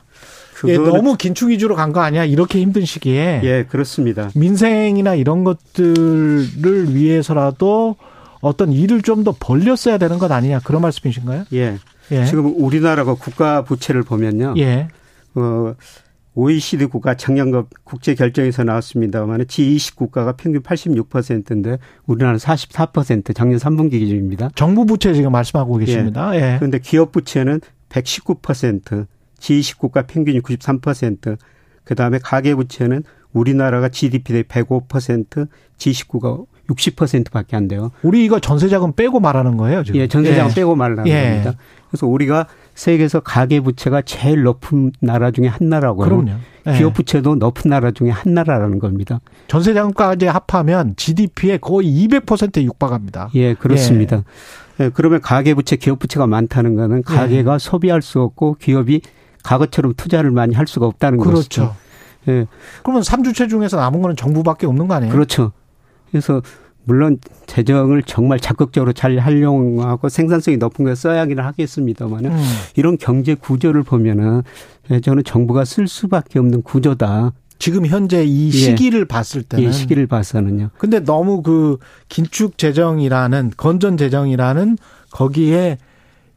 예, 0.69 0.77
너무 0.79 1.17
긴축 1.17 1.51
위주로 1.51 1.75
간 1.75 1.93
거 1.93 2.01
아니야? 2.01 2.25
이렇게 2.25 2.61
힘든 2.61 2.85
시기에. 2.85 3.41
예, 3.43 3.65
그렇습니다. 3.69 4.31
민생이나 4.37 5.17
이런 5.17 5.43
것들을 5.43 6.95
위해서라도 6.95 7.97
어떤 8.43 8.73
일을 8.73 9.01
좀 9.01 9.23
더 9.25 9.35
벌렸어야 9.39 9.99
되는 9.99 10.19
것 10.19 10.31
아니냐 10.31 10.61
그런 10.61 10.83
말씀이신가요? 10.83 11.45
예. 11.53 11.79
예. 12.11 12.25
지금 12.27 12.53
우리나라가 12.57 13.15
국가 13.15 13.63
부채를 13.63 14.03
보면요. 14.03 14.55
예. 14.59 14.89
어, 15.35 15.75
OECD 16.35 16.87
국가 16.87 17.15
작년 17.15 17.67
국제 17.85 18.15
결정에서 18.15 18.65
나왔습니다만 18.65 19.45
G20 19.45 19.95
국가가 19.97 20.33
평균 20.33 20.63
86%인데 20.63 21.79
우리나라는 22.07 22.39
44% 22.39 23.35
작년 23.35 23.59
3분기 23.59 23.93
기준입니다. 23.93 24.51
정부 24.57 24.87
부채 24.87 25.15
지금 25.15 25.31
말씀하고 25.31 25.77
계십니다. 25.77 26.35
예. 26.35 26.55
예. 26.55 26.57
그런데 26.59 26.79
기업 26.81 27.13
부채는 27.13 27.61
119%, 27.91 29.07
G20 29.39 29.79
국가 29.79 30.03
평균이 30.03 30.41
93%, 30.41 31.37
그다음에 31.85 32.19
가계 32.19 32.55
부채는 32.55 33.05
우리나라가 33.33 33.89
GDP 33.89 34.33
대 34.33 34.43
105%, 34.43 35.49
G19가 35.79 36.45
60%밖에 36.75 37.57
안 37.57 37.69
돼요. 37.69 37.91
우리 38.03 38.25
이거 38.25 38.39
전세자금 38.41 38.93
빼고 38.93 39.21
말하는 39.21 39.57
거예요, 39.57 39.85
지금? 39.85 40.01
예, 40.01 40.07
전세자금 40.07 40.51
예. 40.51 40.55
빼고 40.55 40.75
말하는 40.77 41.07
예. 41.07 41.31
겁니다. 41.31 41.55
그래서 41.91 42.07
우리가 42.07 42.47
세계에서 42.75 43.21
가계 43.21 43.61
부채가 43.61 44.03
제일 44.03 44.43
높은 44.43 44.93
나라 45.01 45.31
중에 45.31 45.47
한 45.47 45.69
나라고요. 45.69 46.09
그럼요. 46.09 46.33
예. 46.69 46.79
기업 46.79 46.95
부채도 46.95 47.37
높은 47.37 47.71
나라 47.71 47.91
중에 47.91 48.11
한 48.11 48.35
나라라는 48.35 48.79
겁니다. 48.79 49.21
전세자금까지 49.49 50.27
합하면 50.27 50.95
GDP에 50.97 51.59
거의 51.59 51.89
200%에 51.89 52.65
육박합니다. 52.65 53.31
예, 53.35 53.55
그렇습니다. 53.55 54.19
예. 54.81 54.85
예, 54.85 54.91
그러면 54.95 55.21
가계 55.21 55.55
부채, 55.55 55.77
기업 55.77 55.99
부채가 55.99 56.27
많다는 56.27 56.77
거는 56.77 57.03
가계가 57.03 57.55
예. 57.55 57.59
소비할 57.59 58.01
수 58.01 58.21
없고 58.21 58.57
기업이 58.61 59.03
과거처럼 59.43 59.95
투자를 59.97 60.31
많이 60.31 60.55
할 60.55 60.67
수가 60.67 60.87
없다는 60.87 61.19
그렇죠. 61.19 61.37
것이죠. 61.43 61.77
예. 62.29 62.47
그러면 62.83 63.03
3주체 63.03 63.51
중에서 63.51 63.77
남은 63.77 64.01
거는 64.01 64.17
정부밖에 64.17 64.67
없는 64.67 64.89
거 64.89 64.95
아니에요? 64.95 65.13
그렇죠. 65.13 65.53
그래서 66.13 66.43
물론 66.85 67.19
재정을 67.47 68.03
정말 68.03 68.39
적극적으로 68.39 68.93
잘 68.93 69.17
활용하고 69.19 70.09
생산성이 70.09 70.57
높은 70.57 70.85
걸 70.85 70.95
써야 70.97 71.23
하기는 71.23 71.43
하겠습니다만은 71.43 72.31
음. 72.31 72.45
이런 72.77 72.99
경제 72.99 73.35
구조를 73.35 73.83
보면은 73.83 74.43
저는 75.03 75.25
정부가 75.25 75.65
쓸 75.65 75.89
수밖에 75.89 76.39
없는 76.39 76.63
구조다. 76.63 77.33
지금 77.59 77.87
현재 77.87 78.25
이 78.25 78.49
예. 78.49 78.51
시기를 78.51 79.01
예. 79.01 79.05
봤을 79.05 79.43
때는 79.45 79.69
이 79.69 79.73
시기를 79.73 80.09
봐서는요. 80.09 80.71
근데 80.79 80.99
너무 80.99 81.43
그 81.43 81.79
긴축 82.09 82.59
재정이라는 82.59 83.53
건전 83.57 83.97
재정이라는 83.97 84.79
거기에 85.11 85.79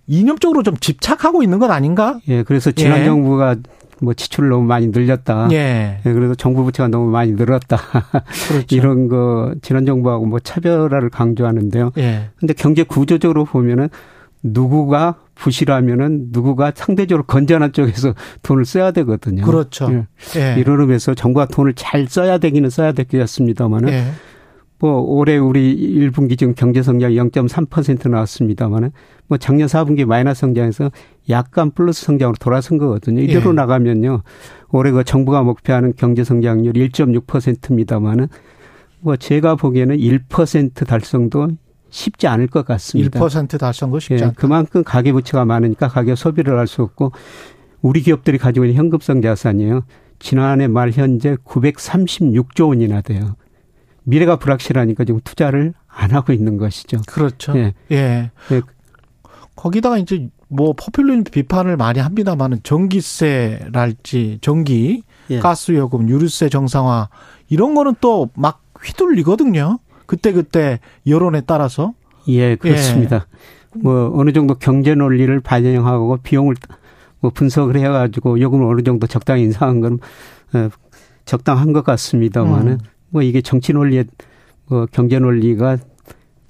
이념적으로 0.05 0.61
좀 0.61 0.77
집착하고 0.77 1.41
있는 1.41 1.57
건 1.57 1.71
아닌가? 1.71 2.19
예, 2.27 2.43
그래서 2.43 2.71
지난 2.71 3.01
예. 3.01 3.05
정부가 3.05 3.55
뭐 4.01 4.13
지출을 4.13 4.49
너무 4.49 4.65
많이 4.65 4.87
늘렸다. 4.87 5.49
예. 5.51 6.01
예 6.05 6.13
그래서 6.13 6.35
정부 6.35 6.63
부채가 6.63 6.89
너무 6.89 7.09
많이 7.09 7.31
늘었다. 7.31 7.77
그렇죠. 8.49 8.65
이런 8.75 9.07
거 9.07 9.53
지난 9.61 9.85
정부하고 9.85 10.25
뭐 10.25 10.39
차별화를 10.39 11.09
강조하는데요. 11.09 11.91
예. 11.97 12.29
근데 12.37 12.53
경제 12.53 12.83
구조적으로 12.83 13.45
보면은 13.45 13.89
누구가 14.43 15.15
부실하면은 15.33 16.27
누구가 16.31 16.71
상대적으로 16.75 17.25
건전한 17.25 17.73
쪽에서 17.73 18.13
돈을 18.43 18.65
써야 18.65 18.91
되거든요. 18.91 19.43
그렇죠. 19.43 19.89
예. 19.91 20.05
예. 20.39 20.59
이런 20.59 20.81
의미에서 20.81 21.15
정부가 21.15 21.47
돈을 21.47 21.73
잘 21.73 22.07
써야 22.07 22.37
되기는 22.37 22.69
써야 22.69 22.91
되겠습니다만은 22.91 23.89
예. 23.89 24.03
뭐 24.77 24.99
올해 24.99 25.37
우리 25.37 25.75
1분기 25.75 26.37
지금 26.37 26.53
경제 26.53 26.83
성장이 26.83 27.15
0.3% 27.15 28.09
나왔습니다만은 28.09 28.91
뭐 29.27 29.37
작년 29.37 29.67
4분기 29.67 30.05
마이너스 30.05 30.41
성장에서 30.41 30.91
약간 31.29 31.71
플러스 31.71 32.05
성장으로 32.05 32.35
돌아선 32.39 32.77
거거든요. 32.77 33.21
이대로 33.21 33.51
예. 33.51 33.53
나가면요. 33.53 34.21
올해 34.69 34.91
그 34.91 35.03
정부가 35.03 35.43
목표하는 35.43 35.93
경제 35.95 36.23
성장률 36.23 36.73
1.6%입니다만은 36.73 38.27
뭐 38.99 39.15
제가 39.15 39.55
보기에는 39.55 39.97
1% 39.97 40.87
달성도 40.87 41.49
쉽지 41.89 42.27
않을 42.27 42.47
것 42.47 42.65
같습니다. 42.65 43.19
1% 43.19 43.59
달성도 43.59 43.99
쉽지 43.99 44.21
예, 44.21 44.27
않다. 44.27 44.35
그만큼 44.37 44.83
가계 44.83 45.11
부채가 45.13 45.45
많으니까 45.45 45.87
가계 45.87 46.15
소비를 46.15 46.57
할 46.57 46.67
수 46.67 46.81
없고 46.81 47.11
우리 47.81 48.01
기업들이 48.01 48.37
가지고 48.37 48.65
있는 48.65 48.77
현금성 48.77 49.21
자산이요. 49.21 49.83
지난해 50.19 50.67
말 50.67 50.91
현재 50.91 51.35
936조 51.45 52.69
원이나 52.69 53.01
돼요. 53.01 53.35
미래가 54.03 54.37
불확실하니까 54.37 55.03
지금 55.05 55.19
투자를 55.23 55.73
안 55.87 56.11
하고 56.11 56.33
있는 56.33 56.57
것이죠. 56.57 56.97
그렇죠. 57.07 57.55
예. 57.57 57.73
예. 57.91 58.31
예. 58.51 58.61
거기다가 59.55 59.97
이제 59.97 60.29
뭐 60.55 60.73
포퓰리즘 60.73 61.23
비판을 61.25 61.77
많이 61.77 61.99
합니다만은 61.99 62.59
전기세랄지 62.63 64.39
전기, 64.41 65.03
예. 65.29 65.39
가스 65.39 65.71
요금, 65.73 66.07
유류세 66.09 66.49
정상화 66.49 67.09
이런 67.49 67.75
거는 67.75 67.95
또 68.01 68.29
막 68.35 68.61
휘둘리거든요. 68.83 69.79
그때 70.05 70.31
그때 70.31 70.79
여론에 71.07 71.41
따라서. 71.41 71.93
예, 72.27 72.55
그렇습니다. 72.55 73.27
예. 73.75 73.79
뭐 73.81 74.11
어느 74.15 74.31
정도 74.31 74.55
경제 74.55 74.95
논리를 74.95 75.39
반영하고 75.39 76.17
비용을 76.17 76.55
뭐 77.19 77.31
분석을 77.31 77.77
해가지고 77.77 78.39
요금을 78.39 78.65
어느 78.71 78.81
정도 78.83 79.07
적당히 79.07 79.43
인상한 79.43 79.81
건 79.81 79.99
어, 80.53 80.69
적당한 81.25 81.73
것 81.73 81.83
같습니다만은 81.83 82.71
음. 82.73 82.77
뭐 83.09 83.21
이게 83.21 83.41
정치 83.41 83.73
논리에 83.73 84.05
뭐 84.67 84.85
경제 84.91 85.19
논리가 85.19 85.77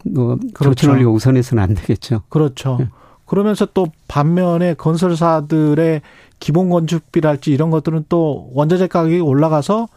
뭐 0.06 0.38
그렇죠. 0.54 0.64
정치 0.76 0.88
논리가 0.88 1.10
우선해서는 1.10 1.64
안 1.64 1.74
되겠죠. 1.74 2.24
그렇죠. 2.30 2.78
예. 2.82 2.90
그러면서 3.26 3.66
또 3.74 3.88
반면에 4.08 4.74
건설사들의 4.76 6.02
기본 6.40 6.70
건축비랄지 6.70 7.52
이런 7.52 7.72
것들은 7.72 8.06
또 8.10 8.50
원자재 8.54 8.88
가격이 8.88 9.20
올라가서 9.20 9.88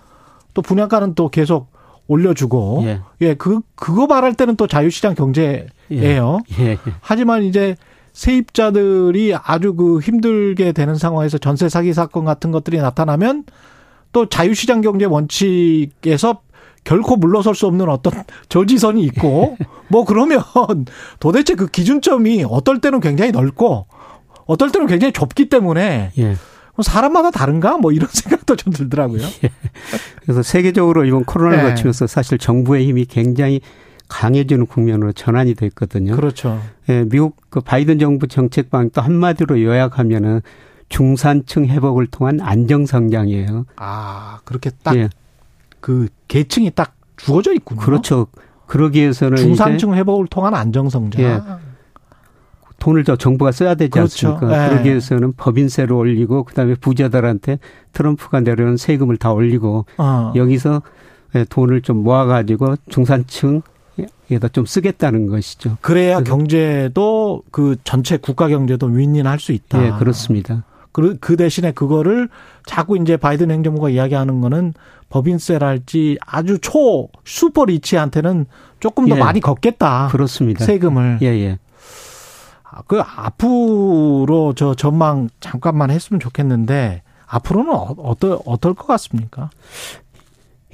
또 0.54 0.62
분양가는 0.62 1.14
또 1.14 1.28
계속 1.28 1.68
올려주고 2.06 2.84
예, 2.84 3.00
예 3.20 3.34
그 3.34 3.60
그거 3.74 4.06
말할 4.06 4.34
때는 4.34 4.56
또 4.56 4.66
자유시장 4.66 5.14
경제예요. 5.14 5.68
예. 5.90 6.04
예. 6.60 6.78
하지만 7.00 7.42
이제 7.42 7.76
세입자들이 8.14 9.34
아주 9.40 9.74
그 9.74 10.00
힘들게 10.00 10.72
되는 10.72 10.94
상황에서 10.94 11.38
전세 11.38 11.68
사기 11.68 11.92
사건 11.92 12.24
같은 12.24 12.50
것들이 12.50 12.78
나타나면 12.78 13.44
또 14.12 14.26
자유시장 14.26 14.80
경제 14.80 15.04
원칙에서 15.04 16.40
결코 16.88 17.16
물러설 17.16 17.54
수 17.54 17.66
없는 17.66 17.86
어떤 17.90 18.24
저지선이 18.48 19.02
있고 19.04 19.58
뭐 19.88 20.06
그러면 20.06 20.42
도대체 21.20 21.54
그 21.54 21.66
기준점이 21.66 22.46
어떨 22.48 22.80
때는 22.80 23.00
굉장히 23.00 23.30
넓고 23.30 23.86
어떨 24.46 24.72
때는 24.72 24.86
굉장히 24.86 25.12
좁기 25.12 25.50
때문에 25.50 26.12
예. 26.16 26.36
사람마다 26.80 27.30
다른가 27.30 27.76
뭐 27.76 27.92
이런 27.92 28.08
생각도 28.10 28.56
좀 28.56 28.72
들더라고요. 28.72 29.20
예. 29.44 29.50
그래서 30.22 30.42
세계적으로 30.42 31.04
이번 31.04 31.26
코로나를 31.26 31.62
네. 31.62 31.70
거치면서 31.70 32.06
사실 32.06 32.38
정부의 32.38 32.86
힘이 32.88 33.04
굉장히 33.04 33.60
강해지는 34.08 34.64
국면으로 34.64 35.12
전환이 35.12 35.54
됐거든요. 35.56 36.16
그렇죠. 36.16 36.58
예, 36.88 37.04
미국 37.04 37.36
그 37.50 37.60
바이든 37.60 37.98
정부 37.98 38.28
정책 38.28 38.70
방향 38.70 38.88
또 38.94 39.02
한마디로 39.02 39.60
요약하면은 39.62 40.40
중산층 40.88 41.66
회복을 41.66 42.06
통한 42.06 42.40
안정 42.40 42.86
성장이에요. 42.86 43.66
아 43.76 44.38
그렇게 44.44 44.70
딱 44.82 44.96
그 45.88 46.04
예. 46.04 46.08
계층이 46.28 46.72
딱 46.74 46.94
주어져 47.16 47.54
있군요. 47.54 47.80
그렇죠. 47.80 48.26
그러기 48.66 49.00
위해서는 49.00 49.38
중산층 49.38 49.94
회복을 49.94 50.26
통한 50.26 50.54
안정 50.54 50.90
성장. 50.90 51.22
예. 51.22 51.40
돈을 52.78 53.04
더 53.04 53.16
정부가 53.16 53.52
써야 53.52 53.74
되지 53.74 53.88
그렇죠. 53.88 54.32
않습니까? 54.34 54.66
예. 54.66 54.68
그러기 54.68 54.90
위해서는 54.90 55.32
법인세를 55.32 55.94
올리고 55.94 56.44
그다음에 56.44 56.74
부자들한테 56.74 57.58
트럼프가 57.94 58.40
내려는 58.40 58.76
세금을 58.76 59.16
다 59.16 59.32
올리고 59.32 59.86
어. 59.96 60.32
여기서 60.36 60.82
예, 61.34 61.46
돈을 61.48 61.80
좀 61.80 62.02
모아가지고 62.02 62.76
중산층 62.90 63.62
에다 64.30 64.48
좀 64.48 64.66
쓰겠다는 64.66 65.28
것이죠. 65.28 65.78
그래야 65.80 66.20
경제도 66.20 67.42
그 67.50 67.76
전체 67.82 68.18
국가 68.18 68.48
경제도 68.48 68.86
윈윈할 68.86 69.40
수 69.40 69.52
있다. 69.52 69.86
예, 69.86 69.90
그렇습니다. 69.98 70.64
그, 70.92 71.16
그 71.20 71.36
대신에 71.36 71.72
그거를 71.72 72.28
자꾸 72.66 72.96
이제 72.96 73.16
바이든 73.16 73.50
행정부가 73.50 73.90
이야기하는 73.90 74.40
거는 74.40 74.74
법인세랄지 75.10 76.18
아주 76.24 76.58
초 76.60 77.08
슈퍼 77.24 77.64
리치한테는 77.64 78.46
조금 78.80 79.08
더 79.08 79.16
예. 79.16 79.18
많이 79.18 79.40
걷겠다. 79.40 80.08
그렇습니다. 80.10 80.64
세금을. 80.64 81.18
예, 81.22 81.26
예. 81.26 81.58
아, 82.70 82.82
그 82.86 83.00
앞으로 83.00 84.52
저 84.54 84.74
전망 84.74 85.28
잠깐만 85.40 85.90
했으면 85.90 86.20
좋겠는데 86.20 87.02
앞으로는 87.26 87.72
어, 87.72 87.94
어떨 87.98 88.38
어떨 88.44 88.74
것 88.74 88.86
같습니까? 88.86 89.50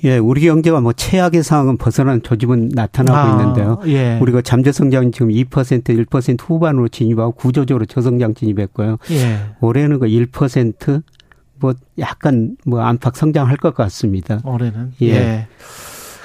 예, 0.05 0.19
우리 0.19 0.43
경제가 0.43 0.81
뭐 0.81 0.93
최악의 0.93 1.43
상황은 1.43 1.79
벗어난 1.79 2.23
조짐은 2.23 2.71
나타나고 2.75 3.17
아, 3.17 3.31
있는데요. 3.33 3.81
예. 3.87 4.19
우리가 4.21 4.43
잠재 4.43 4.71
성장이 4.71 5.11
지금 5.11 5.29
2% 5.29 6.07
1% 6.07 6.39
후반으로 6.41 6.89
진입하고 6.89 7.33
구조적으로 7.33 7.87
저성장 7.87 8.35
진입했고요. 8.35 8.99
예. 9.13 9.39
올해는 9.61 9.99
그 9.99 10.07
1%뭐 10.07 11.75
약간 11.99 12.57
뭐 12.67 12.81
안팎 12.81 13.17
성장할 13.17 13.57
것 13.57 13.75
같습니다. 13.75 14.41
올해는 14.45 14.93
예. 15.01 15.09
예. 15.09 15.47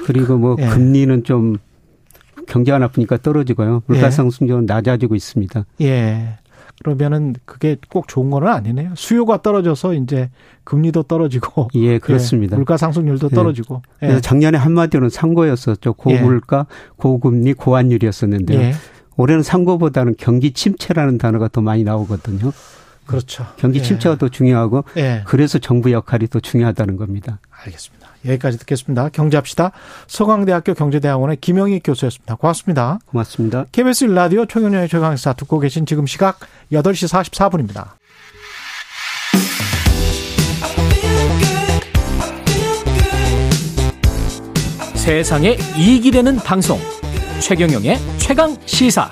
그리고 0.06 0.38
뭐 0.38 0.58
예. 0.60 0.68
금리는 0.68 1.24
좀 1.24 1.58
경제가 2.48 2.80
나쁘니까 2.80 3.18
떨어지고요. 3.18 3.84
물가 3.86 4.08
예. 4.08 4.12
상승률은 4.12 4.66
낮아지고 4.66 5.16
있습니다. 5.16 5.66
예. 5.82 6.38
그러면은 6.84 7.36
그게 7.46 7.78
꼭 7.90 8.08
좋은 8.08 8.30
건 8.30 8.48
아니네요. 8.48 8.94
수요가 8.96 9.42
떨어져서 9.42 9.94
이제 9.96 10.30
금리도 10.64 11.04
떨어지고 11.04 11.70
예, 11.76 11.80
예 11.96 12.00
그렇습니다. 12.00 12.56
예, 12.56 12.58
물가 12.58 12.78
상승률도 12.78 13.30
떨어지고. 13.30 13.82
예. 14.02 14.08
그래서 14.08 14.22
작년에 14.22 14.58
한마디로는 14.58 15.10
상고였었죠. 15.10 15.94
고물가, 15.94 16.66
예. 16.70 16.94
고금리, 16.98 17.54
고환율이었었는데요. 17.54 18.60
예. 18.60 18.74
올해는 19.18 19.44
상고보다는 19.44 20.16
경기 20.18 20.52
침체라는 20.52 21.18
단어가 21.18 21.50
더 21.50 21.62
많이 21.62 21.84
나오거든요. 21.84 22.54
그렇죠. 23.06 23.46
경기 23.58 23.80
예. 23.80 23.84
침체가 23.84 24.18
더 24.18 24.30
중요하고 24.30 24.86
그래서 25.26 25.58
정부 25.60 25.92
역할이 25.92 26.28
더 26.28 26.40
중요하다는 26.40 26.96
겁니다. 26.96 27.40
알겠습니다. 27.66 27.99
여기까지 28.26 28.58
듣겠습니다. 28.60 29.10
경제합시다. 29.10 29.72
서강대학교 30.08 30.74
경제대학원의 30.74 31.38
김영희 31.38 31.82
교수였습니다. 31.84 32.36
고맙습니다. 32.36 33.00
고맙습니다. 33.06 33.66
KBS 33.72 34.06
라디오 34.06 34.46
최경영의 34.46 34.90
최강사 34.90 35.34
듣고 35.34 35.60
계신 35.60 35.86
지금 35.86 36.06
시각 36.06 36.40
8시 36.72 37.08
44분입니다. 37.10 38.00
세상에 44.96 45.58
이익이 45.78 46.12
되는 46.12 46.36
방송 46.38 46.78
최경영의 47.40 47.98
최강 48.18 48.56
시사 48.66 49.10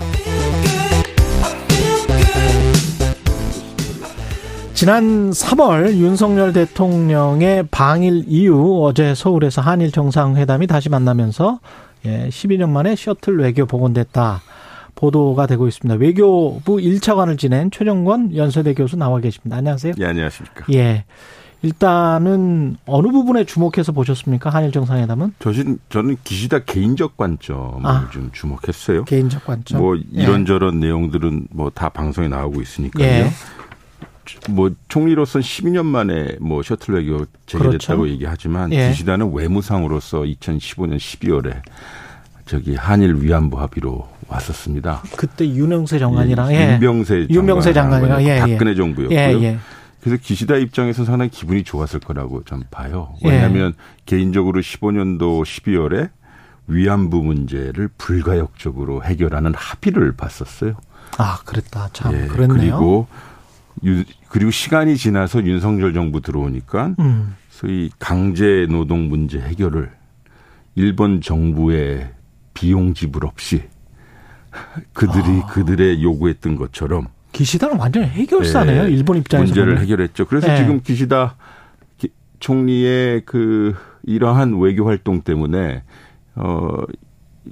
지난 4.78 5.32
3월 5.32 5.96
윤석열 5.96 6.54
대통령의 6.54 7.66
방일 7.72 8.24
이후 8.28 8.86
어제 8.86 9.16
서울에서 9.16 9.60
한일 9.60 9.92
정상회담이 9.92 10.68
다시 10.68 10.88
만나면서 10.90 11.60
예, 12.06 12.30
12년 12.30 12.70
만에 12.70 12.96
셔틀 12.96 13.40
외교 13.40 13.66
복원됐다. 13.66 14.44
보도가 14.94 15.48
되고 15.48 15.68
있습니다. 15.68 15.96
외교부 16.00 16.78
1차관을 16.78 17.40
지낸 17.40 17.72
최정권 17.72 18.36
연세대 18.36 18.76
교수 18.76 18.98
나와 18.98 19.20
계십니다. 19.20 19.58
안녕하세요. 19.58 19.94
예, 19.98 20.06
안녕하십니까. 20.06 20.66
예. 20.76 21.06
일단은 21.64 22.78
어느 22.86 23.08
부분에 23.08 23.46
주목해서 23.46 23.92
보셨습니까? 23.94 24.52
한일 24.52 24.72
정상회담은? 24.72 25.34
저는 25.40 25.80
저는 25.90 26.18
기시다 26.24 26.60
개인적 26.60 27.18
관점을 27.18 27.82
아, 27.84 28.08
좀 28.12 28.30
주목했어요. 28.32 29.06
개인적 29.06 29.44
관점. 29.44 29.80
뭐 29.82 29.96
이런저런 29.96 30.76
예. 30.84 30.86
내용들은 30.86 31.48
뭐 31.50 31.72
다 31.72 31.90
방송에 31.90 32.28
나오고 32.28 32.62
있으니까요. 32.62 33.04
예. 33.08 33.28
뭐 34.50 34.72
총리로서 34.88 35.40
12년 35.40 35.86
만에 35.86 36.36
뭐 36.40 36.62
셔틀 36.64 36.96
외교 36.96 37.26
재개됐다고 37.46 38.02
그렇죠. 38.02 38.10
얘기하지만 38.10 38.72
예. 38.74 38.90
기시다는 38.90 39.34
외무상으로서 39.34 40.22
2015년 40.22 40.98
12월에 40.98 41.62
저기 42.46 42.76
한일 42.76 43.22
위안부 43.22 43.60
합의로 43.60 44.08
왔었습니다. 44.28 45.04
그때 45.16 45.48
윤영세 45.48 46.00
장관이랑 46.00 46.54
예. 46.54 46.74
윤병세 46.74 47.28
윤병세 47.30 47.74
장관이랑 47.74 48.24
예, 48.24 48.36
예. 48.36 48.40
박근혜 48.40 48.76
정부였고요. 48.76 49.18
예, 49.18 49.34
예. 49.42 49.58
그래서 50.02 50.22
기시다 50.24 50.56
입장에서 50.56 51.04
상당히 51.06 51.30
기분이 51.30 51.64
좋았을 51.64 52.00
거라고 52.00 52.44
전 52.44 52.64
봐요. 52.72 53.16
왜냐하면 53.24 53.74
개인적으로 54.06 54.62
15년도 54.62 55.44
12월에 55.44 56.10
위안부 56.68 57.24
문제를 57.24 57.90
불가역적으로 57.98 59.04
해결하는 59.04 59.54
합의를 59.56 60.14
봤었어요. 60.14 60.76
아, 61.18 61.40
그랬다. 61.46 61.90
참, 61.94 62.14
예, 62.14 62.28
그랬네요. 62.28 62.58
그리고 62.58 63.08
그리고 64.30 64.52
시간이 64.52 64.98
지나서 64.98 65.46
윤석열 65.46 65.94
정부 65.94 66.22
들어오니까 66.22 66.96
음. 67.00 67.36
소위 67.50 67.90
강제 68.00 68.68
노동 68.70 69.10
문제 69.10 69.40
해결을 69.40 69.92
일본 70.76 71.22
정부의 71.22 72.12
비용 72.54 72.94
지불 72.94 73.26
없이 73.26 73.64
그들이 74.94 75.42
아. 75.44 75.48
그들의 75.48 76.04
요구했던 76.04 76.56
것처럼 76.56 77.08
기시다는 77.32 77.78
완전 77.78 78.04
해결사네요. 78.04 78.84
네, 78.86 78.92
일본 78.92 79.18
입장에서 79.18 79.46
문제를 79.46 79.74
보면. 79.74 79.84
해결했죠. 79.84 80.26
그래서 80.26 80.48
네. 80.48 80.58
지금 80.58 80.82
기시다 80.82 81.36
총리의 82.40 83.24
그 83.26 83.76
이러한 84.04 84.60
외교 84.60 84.88
활동 84.88 85.22
때문에 85.22 85.84
어 86.36 86.78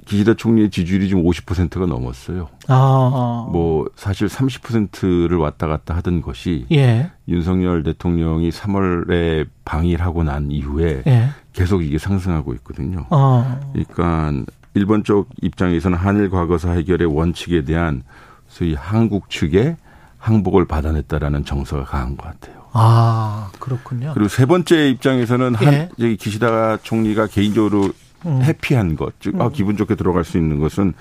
기시다 0.04 0.34
총리의 0.34 0.70
지지율이 0.70 1.08
지금 1.08 1.24
50%가 1.24 1.86
넘었어요. 1.86 2.48
아. 2.68 3.48
뭐 3.50 3.88
사실 3.96 4.28
30%를 4.28 5.38
왔다 5.38 5.66
갔다 5.66 5.94
하던 5.96 6.20
것이 6.20 6.66
예. 6.72 7.10
윤석열 7.28 7.82
대통령이 7.82 8.50
3월에 8.50 9.46
방일 9.64 10.02
하고 10.02 10.22
난 10.24 10.50
이후에 10.50 11.02
예. 11.06 11.28
계속 11.52 11.82
이게 11.82 11.98
상승하고 11.98 12.54
있거든요. 12.54 13.06
아. 13.10 13.60
그러니까 13.72 14.32
일본 14.74 15.04
쪽 15.04 15.30
입장에서는 15.40 15.96
한일 15.96 16.28
과거사 16.30 16.72
해결의 16.72 17.08
원칙에 17.08 17.64
대한 17.64 18.02
소위 18.46 18.74
한국 18.74 19.30
측의 19.30 19.76
항복을 20.18 20.66
받아냈다라는 20.66 21.44
정서가 21.44 21.84
강한 21.84 22.16
것 22.16 22.26
같아요. 22.26 22.56
아 22.72 23.50
그렇군요. 23.58 24.12
그리고 24.12 24.28
세 24.28 24.44
번째 24.44 24.90
입장에서는 24.90 25.54
한 25.54 25.88
예. 25.98 26.14
기시다 26.16 26.76
총리가 26.78 27.26
개인적으로 27.26 27.90
음. 28.26 28.42
해피한 28.42 28.96
것, 28.96 29.14
즉 29.20 29.40
아, 29.40 29.46
음. 29.46 29.52
기분 29.52 29.76
좋게 29.76 29.94
들어갈 29.94 30.24
수 30.24 30.36
있는 30.36 30.58
것은 30.58 30.94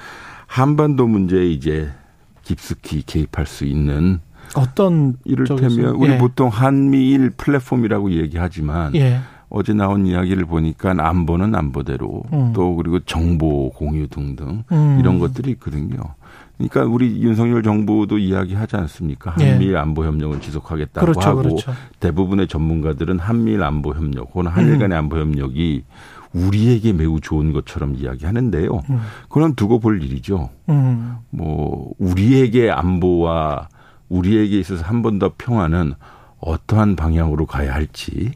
한반도 0.48 1.08
문제에 1.08 1.48
이제 1.48 1.90
깊숙이 2.44 3.04
개입할 3.04 3.46
수 3.46 3.66
있는 3.66 4.20
어떤 4.56 5.16
이를테면 5.26 5.96
우리 5.96 6.12
예. 6.12 6.18
보통 6.18 6.50
한미일 6.50 7.32
플랫폼이라고 7.32 8.12
얘기하지만 8.12 8.96
예. 8.96 9.20
어제 9.50 9.74
나온 9.74 10.06
이야기를 10.06 10.46
보니까 10.46 10.96
안보는 10.98 11.56
안보대로 11.56 12.24
음. 12.34 12.54
또 12.54 12.76
그리고 12.76 13.00
정보 13.02 13.72
공유 13.72 14.08
등등 14.08 14.64
음. 14.72 14.98
이런 15.00 15.20
것들이 15.20 15.52
있거든요. 15.52 15.98
그러니까 16.58 16.84
우리 16.86 17.22
윤석열 17.22 17.64
정부도 17.64 18.18
이야기하지 18.18 18.78
않습니까? 18.78 19.36
예. 19.40 19.52
한미일 19.52 19.78
안보 19.78 20.06
협력을 20.06 20.40
지속하겠다고 20.40 21.06
그렇죠, 21.06 21.30
하고 21.30 21.42
그렇죠. 21.42 21.74
대부분의 22.00 22.48
전문가들은 22.48 23.20
한미일 23.20 23.64
안보 23.64 23.94
협력 23.94 24.30
혹은 24.34 24.48
한일 24.48 24.80
간의 24.80 24.98
음. 24.98 25.00
안보 25.00 25.18
협력이 25.18 25.84
우리에게 26.36 26.94
매우 26.94 27.20
좋은 27.22 27.53
것처럼 27.53 27.95
이야기하는데요. 27.95 28.70
음. 28.90 28.99
그건 29.30 29.56
두고 29.56 29.80
볼 29.80 30.03
일이죠. 30.03 30.49
음. 30.70 31.16
뭐 31.30 31.91
우리에게 31.98 32.70
안보와 32.70 33.70
우리에게 34.10 34.60
있어서 34.60 34.84
한 34.84 35.02
번 35.02 35.18
더 35.20 35.32
평화는 35.38 35.94
어떠한 36.40 36.95
방향으로 36.98 37.45
가야 37.45 37.74
할지 37.74 38.32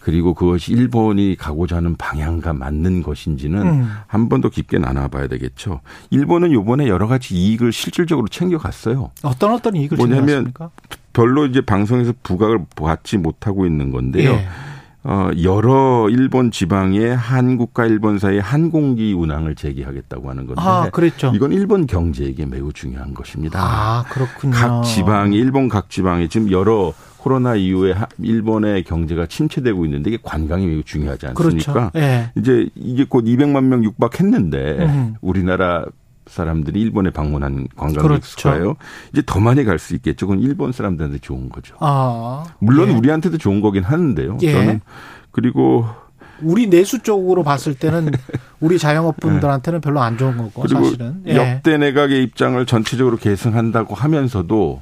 그리고 0.00 0.34
그것이 0.34 0.72
일본이 0.72 1.34
가고자 1.36 1.76
하는 1.76 1.96
방향과 1.96 2.52
맞는 2.52 3.02
것인지는 3.02 3.62
음. 3.66 3.88
한번 4.06 4.40
더 4.42 4.48
깊게 4.50 4.78
나눠봐야 4.78 5.28
되겠죠. 5.28 5.80
일본은 6.10 6.52
요번에 6.52 6.88
여러 6.88 7.06
가지 7.06 7.34
이익을 7.34 7.72
실질적으로 7.72 8.28
챙겨갔어요. 8.28 9.10
어떤 9.22 9.52
어떤 9.52 9.76
이익을 9.76 9.96
뭐냐면 9.96 10.26
챙겨갔습니까? 10.26 10.70
별로 11.14 11.46
이제 11.46 11.60
방송에서 11.62 12.12
부각을 12.22 12.64
받지 12.76 13.16
못하고 13.18 13.66
있는 13.66 13.90
건데요. 13.92 14.30
예. 14.30 14.46
어, 15.06 15.28
여러 15.42 16.08
일본 16.08 16.50
지방에 16.50 17.10
한국과 17.10 17.84
일본 17.84 18.18
사이에 18.18 18.40
항공기 18.40 19.12
운항을 19.12 19.54
재개하겠다고 19.54 20.30
하는 20.30 20.46
건데. 20.46 20.62
아, 20.64 20.88
그랬죠. 20.90 21.30
이건 21.34 21.52
일본 21.52 21.86
경제에게 21.86 22.46
매우 22.46 22.72
중요한 22.72 23.12
것입니다. 23.12 23.60
아, 23.62 24.04
그렇군요. 24.08 24.54
각 24.54 24.82
지방이, 24.82 25.36
일본 25.36 25.68
각 25.68 25.90
지방에 25.90 26.28
지금 26.28 26.50
여러 26.50 26.94
코로나 27.18 27.54
이후에 27.54 27.94
일본의 28.18 28.84
경제가 28.84 29.26
침체되고 29.26 29.84
있는데 29.84 30.10
이게 30.10 30.18
관광이 30.22 30.66
매우 30.66 30.82
중요하지 30.82 31.28
않습니까? 31.28 31.72
그렇죠. 31.72 31.90
네. 31.94 32.30
이제 32.36 32.68
이게 32.74 33.04
곧 33.04 33.24
200만 33.24 33.64
명 33.64 33.84
육박했는데 33.84 34.58
음. 34.86 35.14
우리나라 35.20 35.84
사람들이 36.26 36.80
일본에 36.80 37.10
방문한 37.10 37.68
관광객 37.76 38.24
수가요. 38.24 38.58
그렇죠. 38.58 38.76
이제 39.12 39.22
더 39.26 39.40
많이 39.40 39.62
갈 39.64 39.78
수 39.78 39.94
있겠죠. 39.94 40.26
그건 40.26 40.42
일본 40.42 40.72
사람들한테 40.72 41.18
좋은 41.18 41.48
거죠. 41.48 41.76
아, 41.80 42.44
물론 42.58 42.88
예. 42.90 42.94
우리한테도 42.94 43.38
좋은 43.38 43.60
거긴 43.60 43.82
하는데요. 43.84 44.38
예. 44.42 44.52
저는 44.52 44.80
그리고 45.30 45.86
우리 46.42 46.68
내수 46.68 47.00
쪽으로 47.02 47.42
봤을 47.42 47.74
때는 47.74 48.10
우리 48.60 48.78
자영업분들한테는 48.78 49.80
별로 49.80 50.00
안 50.00 50.16
좋은 50.16 50.36
거고 50.36 50.62
그리고 50.62 50.84
사실은 50.84 51.22
예. 51.26 51.36
역대 51.36 51.76
내각의 51.78 52.22
입장을 52.22 52.64
전체적으로 52.66 53.16
계승한다고 53.16 53.94
하면서도 53.94 54.80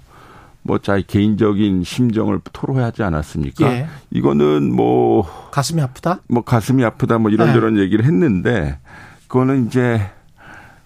뭐 0.64 0.78
자기 0.78 1.02
개인적인 1.05 1.82
심정을 1.82 2.40
토로하지 2.52 3.02
않았습니까? 3.02 3.66
예. 3.73 3.86
이거는 4.10 4.73
뭐 4.73 5.27
가슴이 5.51 5.82
아프다? 5.82 6.20
뭐 6.28 6.44
가슴이 6.44 6.85
아프다 6.85 7.19
뭐 7.19 7.31
이런저런 7.31 7.77
예. 7.78 7.82
얘기를 7.82 8.05
했는데 8.05 8.78
그거는 9.27 9.66
이제 9.66 10.01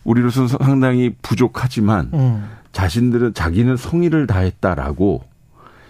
우리로서는 0.07 0.49
상당히 0.49 1.15
부족하지만 1.21 2.11
음. 2.15 2.49
자신들은 2.73 3.35
자기는 3.35 3.77
성의를 3.77 4.27
다했다라고 4.27 5.25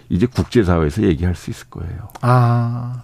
이제 0.09 0.25
국제사회에서 0.25 1.03
얘기할 1.03 1.35
수 1.35 1.51
있을 1.51 1.67
거예요. 1.69 2.09
아. 2.21 3.03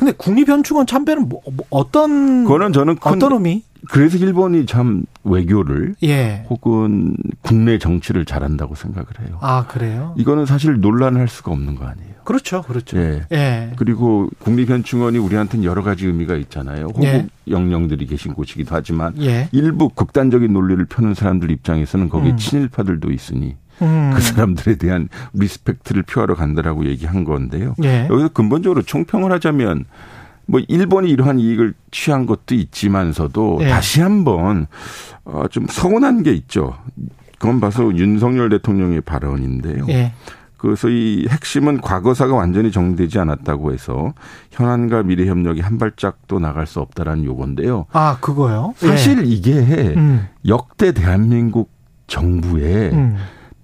근데 0.00 0.12
국립현충원 0.12 0.86
참배는 0.86 1.28
뭐, 1.28 1.42
뭐 1.52 1.66
어떤 1.68 2.44
그거는 2.44 2.72
저는 2.72 2.96
큰, 2.96 3.12
어떤 3.12 3.32
의미? 3.32 3.64
그래서 3.90 4.16
일본이 4.16 4.64
참 4.64 5.02
외교를 5.24 5.94
예. 6.02 6.46
혹은 6.48 7.14
국내 7.42 7.78
정치를 7.78 8.24
잘한다고 8.24 8.74
생각을 8.76 9.08
해요. 9.20 9.36
아 9.42 9.66
그래요? 9.66 10.14
이거는 10.16 10.46
사실 10.46 10.80
논란할 10.80 11.28
수가 11.28 11.52
없는 11.52 11.74
거 11.74 11.84
아니에요. 11.84 12.14
그렇죠, 12.24 12.62
그렇죠. 12.62 12.96
예. 12.96 13.26
예. 13.30 13.72
그리고 13.76 14.30
국립현충원이 14.38 15.18
우리한테는 15.18 15.64
여러 15.64 15.82
가지 15.82 16.06
의미가 16.06 16.36
있잖아요. 16.36 16.86
호국 16.86 17.04
예. 17.04 17.26
영령들이 17.46 18.06
계신 18.06 18.32
곳이기도 18.32 18.74
하지만 18.74 19.12
예. 19.20 19.50
일부 19.52 19.90
극단적인 19.90 20.50
논리를 20.50 20.82
펴는 20.86 21.12
사람들 21.12 21.50
입장에서는 21.50 22.08
거기에 22.08 22.30
음. 22.30 22.36
친일파들도 22.38 23.10
있으니 23.10 23.54
음. 23.82 24.12
그 24.14 24.20
사람들에 24.20 24.76
대한 24.76 25.08
respect를 25.32 26.02
표하러 26.02 26.34
간다라고 26.34 26.86
얘기한 26.86 27.24
건데요. 27.24 27.74
예. 27.82 28.06
여기서 28.10 28.28
근본적으로 28.28 28.82
총평을 28.82 29.32
하자면 29.32 29.84
뭐 30.46 30.60
일본이 30.66 31.10
이러한 31.10 31.38
이익을 31.38 31.74
취한 31.90 32.26
것도 32.26 32.54
있지만서도 32.54 33.58
네. 33.60 33.68
다시 33.68 34.00
한번 34.00 34.66
어 35.24 35.41
좀 35.41 35.66
서운한 35.68 36.22
게 36.22 36.32
있죠. 36.32 36.76
그건 37.38 37.60
봐서 37.60 37.84
윤석열 37.96 38.48
대통령의 38.48 39.00
발언인데요. 39.00 39.86
네. 39.86 40.12
그래서 40.56 40.88
이 40.90 41.26
핵심은 41.30 41.80
과거사가 41.80 42.34
완전히 42.34 42.70
정리되지 42.70 43.18
않았다고 43.18 43.72
해서 43.72 44.12
현안과 44.50 45.04
미래 45.04 45.26
협력이 45.26 45.60
한 45.62 45.78
발짝도 45.78 46.38
나갈 46.38 46.66
수 46.66 46.80
없다라는 46.80 47.24
요건데요. 47.24 47.86
아 47.92 48.18
그거요? 48.20 48.74
사실 48.76 49.22
네. 49.22 49.22
이게 49.24 49.52
음. 49.96 50.28
역대 50.46 50.92
대한민국 50.92 51.70
정부의 52.08 52.90
음. 52.92 53.16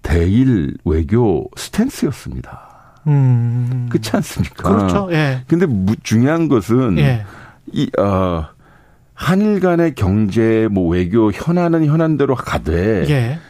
대일 0.06 0.76
외교 0.84 1.50
스탠스였습니다. 1.56 3.02
음. 3.08 3.88
그렇지 3.90 4.12
않습니까? 4.14 4.68
그렇죠. 4.68 5.08
예. 5.10 5.42
근데 5.48 5.66
중요한 6.04 6.46
것은 6.46 6.96
예. 6.98 7.24
이 7.72 7.90
어, 7.98 8.46
한일 9.14 9.58
간의 9.58 9.96
경제 9.96 10.68
뭐 10.70 10.88
외교 10.88 11.32
현안은 11.32 11.86
현안대로 11.86 12.36
가되 12.36 13.04
예. 13.08 13.40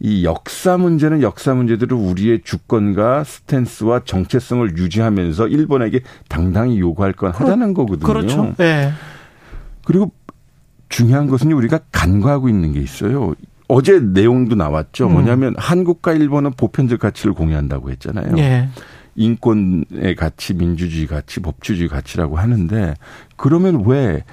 이 0.00 0.24
역사 0.24 0.78
문제는 0.78 1.20
역사 1.20 1.52
문제대로 1.52 1.98
우리의 1.98 2.40
주권과 2.42 3.24
스탠스와 3.24 4.00
정체성을 4.04 4.78
유지하면서 4.78 5.48
일본에게 5.48 6.00
당당히 6.28 6.80
요구할 6.80 7.12
건 7.12 7.32
하자는 7.32 7.74
거거든요. 7.74 8.06
그렇죠. 8.06 8.54
예. 8.60 8.92
그리고 9.84 10.10
중요한 10.88 11.26
것은 11.26 11.52
우리가 11.52 11.80
간과하고 11.92 12.48
있는 12.48 12.72
게 12.72 12.80
있어요. 12.80 13.34
어제 13.68 14.00
내용도 14.00 14.56
나왔죠. 14.56 15.06
음. 15.06 15.12
뭐냐면 15.12 15.54
한국과 15.58 16.12
일본은 16.14 16.52
보편적 16.56 16.98
가치를 16.98 17.34
공유한다고 17.34 17.90
했잖아요. 17.90 18.36
예. 18.38 18.68
인권의 19.14 20.14
가치, 20.16 20.54
민주주의 20.54 21.06
가치, 21.06 21.40
법주주의 21.40 21.88
가치라고 21.88 22.36
하는데 22.36 22.94
그러면 23.36 23.84
왜 23.84 24.24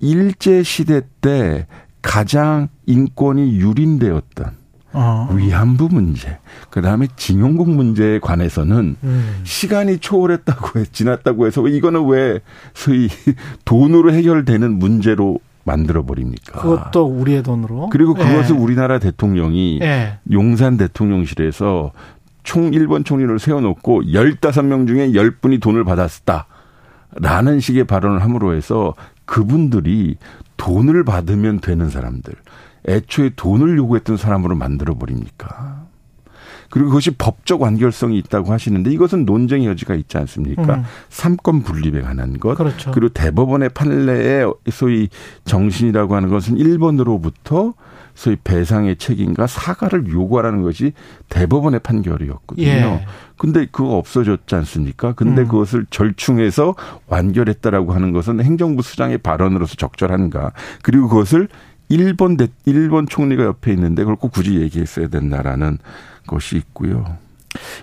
일제 0.00 0.62
시대 0.62 1.02
때 1.20 1.66
가장 2.00 2.68
인권이 2.86 3.56
유린되었던 3.60 4.62
어. 4.94 5.28
위안부 5.32 5.88
문제, 5.90 6.38
그 6.68 6.82
다음에 6.82 7.06
징용국 7.16 7.70
문제에 7.70 8.18
관해서는 8.18 8.96
음. 9.02 9.40
시간이 9.44 9.98
초월했다고 9.98 10.80
해, 10.80 10.84
지났다고 10.90 11.46
해서 11.46 11.66
이거는 11.66 12.06
왜 12.08 12.40
소위 12.74 13.08
돈으로 13.64 14.12
해결되는 14.12 14.78
문제로 14.78 15.38
만들어 15.64 16.04
버립니까? 16.04 16.60
그것도 16.60 17.04
우리의 17.06 17.42
돈으로. 17.42 17.88
그리고 17.90 18.14
그것을 18.14 18.56
예. 18.56 18.58
우리나라 18.58 18.98
대통령이 18.98 19.80
예. 19.82 20.18
용산 20.32 20.76
대통령실에서 20.76 21.92
총 22.42 22.70
1번 22.72 23.04
총리를 23.04 23.38
세워놓고 23.38 24.02
15명 24.02 24.86
중에 24.86 25.10
10분이 25.10 25.60
돈을 25.60 25.84
받았다. 25.84 26.46
라는 27.14 27.60
식의 27.60 27.84
발언을 27.84 28.22
함으로 28.22 28.54
해서 28.54 28.94
그분들이 29.26 30.16
돈을 30.56 31.04
받으면 31.04 31.60
되는 31.60 31.90
사람들, 31.90 32.34
애초에 32.88 33.30
돈을 33.36 33.76
요구했던 33.76 34.16
사람으로 34.16 34.54
만들어 34.54 34.94
버립니까? 34.94 35.81
그리고 36.72 36.88
그것이 36.88 37.10
법적 37.10 37.60
완결성이 37.60 38.16
있다고 38.16 38.50
하시는데 38.50 38.90
이것은 38.90 39.26
논쟁의 39.26 39.68
여지가 39.68 39.94
있지 39.94 40.16
않습니까? 40.16 40.76
음. 40.76 40.84
삼권 41.10 41.64
분립에 41.64 42.00
관한 42.00 42.40
것. 42.40 42.56
그렇죠. 42.56 42.92
그리고 42.92 43.12
대법원의 43.12 43.68
판례의 43.74 44.50
소위 44.70 45.10
정신이라고 45.44 46.16
하는 46.16 46.30
것은 46.30 46.56
일본으로부터 46.56 47.74
소위 48.14 48.36
배상의 48.42 48.96
책임과 48.96 49.48
사과를 49.48 50.08
요구하라는 50.08 50.62
것이 50.62 50.94
대법원의 51.28 51.80
판결이었거든요. 51.80 52.66
예. 52.66 53.06
근데 53.36 53.66
그거 53.70 53.98
없어졌지 53.98 54.54
않습니까? 54.54 55.12
근데 55.12 55.42
음. 55.42 55.48
그것을 55.48 55.84
절충해서 55.90 56.74
완결했다라고 57.06 57.92
하는 57.92 58.12
것은 58.12 58.42
행정부 58.42 58.80
수장의 58.80 59.18
발언으로서 59.18 59.74
적절한가? 59.74 60.52
그리고 60.80 61.08
그것을 61.08 61.48
일본 61.90 62.38
대, 62.38 62.48
일본 62.64 63.06
총리가 63.06 63.44
옆에 63.44 63.72
있는데 63.72 64.04
그걸 64.04 64.16
꼭 64.16 64.32
굳이 64.32 64.58
얘기했어야 64.62 65.08
된다라는 65.08 65.76
것이 66.26 66.56
있고요. 66.56 67.16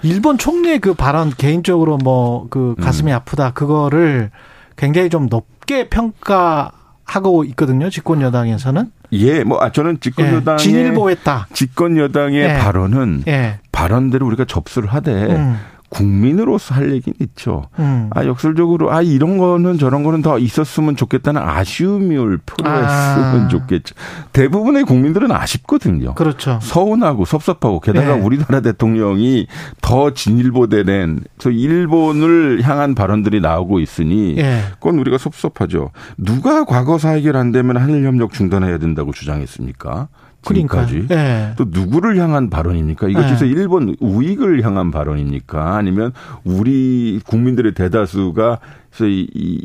일본 0.02 0.38
총리의 0.38 0.80
그 0.80 0.94
발언 0.94 1.30
개인적으로 1.30 1.98
뭐 1.98 2.48
그 2.49 2.76
가슴이 2.82 3.11
음. 3.11 3.16
아프다 3.16 3.52
그거를 3.52 4.32
굉장히 4.76 5.10
좀 5.10 5.28
높게 5.30 5.90
평가하고 5.90 7.44
있거든요. 7.45 7.90
집권 7.90 8.22
여당에서는. 8.22 8.91
예, 9.11 9.44
뭐 9.44 9.60
아, 9.61 9.72
저는 9.72 9.99
집권 9.99 10.28
예, 10.28 10.34
여당의 10.34 10.60
진일보했다. 10.60 11.48
집권 11.53 11.98
여당의 11.98 12.41
예. 12.41 12.53
발언은 12.57 13.24
예. 13.28 13.60
발언대로 13.72 14.26
우리가 14.28 14.45
접수를 14.45 14.90
하되 14.90 15.11
음. 15.36 15.60
국민으로서 15.90 16.76
할 16.76 16.91
얘기는 16.91 17.16
있죠. 17.20 17.66
음. 17.80 18.10
아, 18.11 18.26
역설적으로, 18.26 18.91
아, 18.91 19.02
이런 19.02 19.38
거는 19.38 19.78
저런 19.78 20.03
거는 20.03 20.22
더 20.22 20.38
있었으면 20.38 20.95
좋겠다는 20.95 21.41
아쉬움을 21.41 22.40
표현했으면 22.45 23.45
아. 23.45 23.48
좋겠죠. 23.48 23.95
대부분의 24.32 24.84
국민들은 24.84 25.32
아쉽거든요. 25.32 26.14
그렇죠. 26.16 26.60
서운하고 26.61 27.26
섭섭하고, 27.26 27.80
게다가 27.80 28.16
네. 28.16 28.22
우리나라 28.22 28.61
대통령이 28.61 29.48
더 29.82 30.14
진일보되는, 30.14 31.24
그 31.38 31.52
일본을 31.52 32.61
향한 32.64 32.95
발언들이 32.95 33.41
나오고 33.41 33.80
있으니, 33.80 34.36
네. 34.36 34.61
그건 34.76 34.99
우리가 34.99 35.18
섭섭하죠. 35.18 35.91
누가 36.18 36.64
과거사 36.64 37.10
해결 37.11 37.36
안 37.36 37.52
되면 37.52 37.78
한일 37.78 38.06
협력 38.06 38.34
중단해야 38.34 38.78
된다고 38.78 39.11
주장했습니까? 39.11 40.07
지금까지 40.41 41.07
네. 41.07 41.53
또 41.57 41.66
누구를 41.68 42.18
향한 42.18 42.49
발언입니까? 42.49 43.10
이거 43.10 43.26
진짜 43.28 43.45
네. 43.45 43.52
일본 43.52 43.95
우익을 43.99 44.64
향한 44.64 44.91
발언입니까? 44.91 45.76
아니면 45.76 46.14
우리 46.44 47.20
국민들의 47.26 47.74
대다수가 47.74 48.60
이 49.02 49.61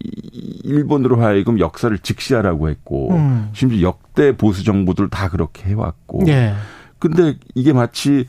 일본으로 0.65 1.21
하여금 1.21 1.59
역사를 1.59 1.97
직시하라고 1.99 2.69
했고 2.69 3.15
음. 3.15 3.49
심지어 3.53 3.89
역대 3.89 4.37
보수 4.37 4.65
정부들 4.65 5.09
다 5.09 5.29
그렇게 5.29 5.69
해왔고. 5.71 6.25
네. 6.25 6.55
근데 6.99 7.37
이게 7.55 7.73
마치 7.73 8.27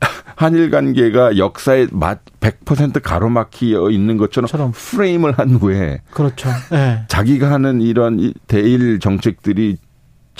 한일 0.36 0.70
관계가 0.70 1.36
역사에 1.36 1.86
100% 1.86 3.02
가로막혀 3.02 3.90
있는 3.90 4.16
것처럼 4.16 4.72
프레임을 4.72 5.32
한 5.32 5.50
후에 5.50 6.00
그렇죠. 6.10 6.48
네. 6.70 7.04
자기가 7.08 7.50
하는 7.50 7.80
이런 7.80 8.32
대일 8.46 8.98
정책들이 9.00 9.76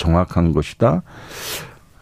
정확한 0.01 0.51
것이다. 0.51 1.03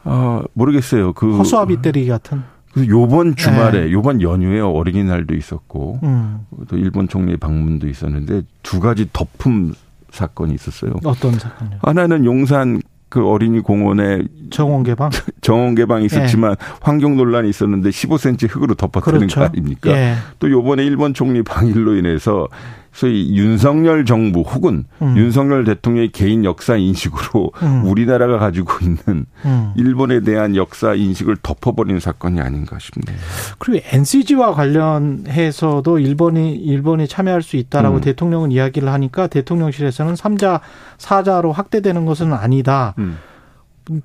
어, 0.05 0.41
모르겠어요. 0.53 1.13
그 1.13 1.37
허수아비 1.37 1.81
때리기 1.81 2.07
같은. 2.07 2.41
그 2.73 2.87
요번 2.87 3.35
주말에 3.35 3.85
네. 3.85 3.91
요번 3.91 4.21
연휴에 4.21 4.59
어린이날도 4.61 5.35
있었고 5.35 5.99
음. 6.03 6.45
또 6.67 6.77
일본 6.77 7.07
총리 7.07 7.35
방문도 7.35 7.87
있었는데 7.87 8.43
두 8.63 8.79
가지 8.79 9.09
덮음 9.11 9.73
사건이 10.11 10.53
있었어요. 10.53 10.93
어떤 11.03 11.37
사건요? 11.37 11.77
하나는 11.81 12.25
용산 12.25 12.81
그 13.09 13.27
어린이 13.27 13.59
공원에 13.59 14.21
정원 14.51 14.83
개방 14.83 15.09
정원 15.41 15.73
개방이 15.73 16.05
있었지만 16.05 16.51
예. 16.51 16.55
환경 16.79 17.17
논란이 17.17 17.49
있었는데 17.49 17.89
15cm 17.89 18.55
흙으로 18.55 18.75
덮었다는 18.75 19.19
그렇죠. 19.19 19.39
거 19.39 19.45
아닙니까? 19.47 19.91
예. 19.91 20.13
또 20.37 20.49
요번에 20.49 20.85
일본 20.85 21.15
총리 21.15 21.41
방일로 21.41 21.95
인해서 21.95 22.47
소위 22.91 23.35
윤석열 23.35 24.05
정부 24.05 24.41
혹은 24.41 24.85
음. 25.01 25.15
윤석열 25.15 25.63
대통령의 25.63 26.11
개인 26.11 26.43
역사 26.43 26.75
인식으로 26.75 27.51
음. 27.61 27.85
우리나라가 27.85 28.39
가지고 28.39 28.73
있는 28.81 29.25
음. 29.45 29.73
일본에 29.75 30.21
대한 30.21 30.55
역사 30.55 30.93
인식을 30.95 31.37
덮어버리는 31.41 31.99
사건이 31.99 32.41
아닌가 32.41 32.77
싶네요. 32.79 33.17
그리고 33.59 33.85
NCG와 33.91 34.53
관련해서도 34.53 35.99
일본이 35.99 36.55
일본이 36.55 37.07
참여할 37.07 37.41
수 37.41 37.57
있다라고 37.57 37.97
음. 37.97 38.01
대통령은 38.01 38.51
이야기를 38.51 38.89
하니까 38.89 39.27
대통령실에서는 39.27 40.15
3자 40.15 40.61
4자로 40.97 41.51
확대되는 41.53 42.05
것은 42.05 42.33
아니다. 42.33 42.95
음. 42.97 43.17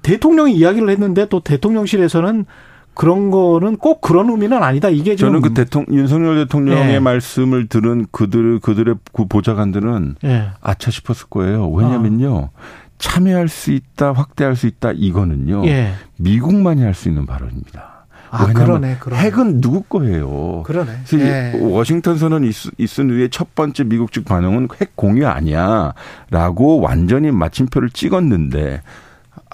대통령이 0.03 0.55
이야기를 0.55 0.89
했는데 0.91 1.27
또 1.29 1.41
대통령실에서는 1.41 2.47
그런 2.95 3.31
거는 3.31 3.77
꼭 3.77 4.01
그런 4.01 4.31
의미는 4.31 4.63
아니다. 4.63 4.89
이게 4.89 5.17
저는 5.17 5.41
그 5.41 5.53
대통령 5.55 5.95
윤석열 5.95 6.37
대통령의 6.37 6.87
네. 6.87 7.01
말씀을 7.01 7.67
들은 7.67 8.07
그들 8.13 8.61
그들의 8.61 8.95
그 9.13 9.27
보좌관들은 9.27 10.17
네. 10.23 10.49
아차 10.61 10.91
싶었을 10.91 11.27
거예요. 11.29 11.71
왜냐면요. 11.71 12.51
아. 12.55 12.85
참여할 12.99 13.49
수 13.49 13.73
있다, 13.73 14.13
확대할 14.13 14.57
수 14.57 14.67
있다 14.67 14.93
이거는요. 14.93 15.63
네. 15.63 15.93
미국만이 16.17 16.83
할 16.83 16.95
수 16.95 17.09
있는 17.09 17.27
발언입니다. 17.27 17.95
아, 18.31 18.47
그러네, 18.53 18.97
그러네. 18.99 19.23
핵은 19.23 19.61
누구 19.61 19.83
거예요? 19.83 20.63
그러네. 20.65 20.93
그래서 21.09 21.25
예. 21.25 21.53
워싱턴 21.61 22.19
선언 22.19 22.45
있은 22.45 23.11
후에 23.11 23.29
첫 23.29 23.55
번째 23.55 23.85
미국 23.85 24.11
측 24.11 24.25
반응은 24.25 24.69
핵 24.81 24.97
공유 24.97 25.29
아니야라고 25.29 26.81
완전히 26.81 27.31
마침표를 27.31 27.91
찍었는데 27.91 28.83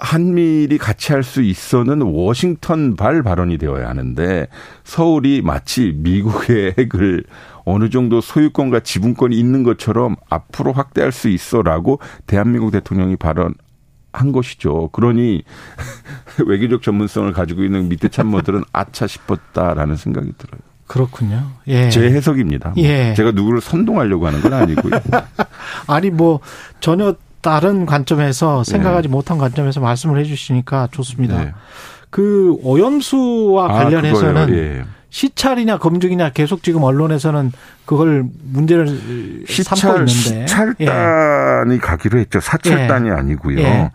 한미일이 0.00 0.78
같이 0.78 1.12
할 1.12 1.22
수 1.22 1.42
있어는 1.42 2.00
워싱턴 2.02 2.96
발 2.96 3.22
발언이 3.22 3.58
되어야 3.58 3.88
하는데 3.88 4.46
서울이 4.82 5.42
마치 5.42 5.92
미국의 5.94 6.74
핵을 6.78 7.24
어느 7.64 7.90
정도 7.90 8.20
소유권과 8.20 8.80
지분권이 8.80 9.38
있는 9.38 9.62
것처럼 9.62 10.16
앞으로 10.28 10.72
확대할 10.72 11.12
수 11.12 11.28
있어라고 11.28 12.00
대한민국 12.26 12.70
대통령이 12.72 13.16
발언 13.16 13.54
한 14.12 14.32
것이죠. 14.32 14.88
그러니 14.88 15.44
외교적 16.46 16.82
전문성을 16.82 17.30
가지고 17.32 17.62
있는 17.62 17.88
밑에 17.88 18.08
참모들은 18.08 18.64
아차 18.72 19.06
싶었다라는 19.06 19.96
생각이 19.96 20.32
들어요. 20.36 20.60
그렇군요. 20.86 21.52
예. 21.68 21.88
제 21.90 22.10
해석입니다. 22.10 22.72
예. 22.78 23.14
제가 23.14 23.30
누구를 23.30 23.60
선동하려고 23.60 24.26
하는 24.26 24.40
건 24.40 24.54
아니고요. 24.54 25.00
아니 25.86 26.10
뭐 26.10 26.40
전혀 26.80 27.14
다른 27.42 27.86
관점에서 27.86 28.64
생각하지 28.64 29.08
네. 29.08 29.12
못한 29.12 29.38
관점에서 29.38 29.80
말씀을 29.80 30.18
해주시니까 30.20 30.88
좋습니다. 30.90 31.44
네. 31.44 31.52
그 32.10 32.56
오염수와 32.62 33.64
아, 33.64 33.84
관련해서는 33.84 34.54
예. 34.54 34.84
시찰이냐 35.10 35.78
검증이냐 35.78 36.30
계속 36.30 36.62
지금 36.62 36.82
언론에서는 36.82 37.52
그걸 37.84 38.24
문제를 38.44 39.44
시찰, 39.46 39.76
삼고 39.76 39.96
있는데 39.98 40.46
시찰단이 40.46 41.74
예. 41.74 41.78
가기로 41.78 42.18
했죠. 42.18 42.40
사찰단이 42.40 43.08
예. 43.08 43.12
아니고요. 43.12 43.58
예. 43.58 43.90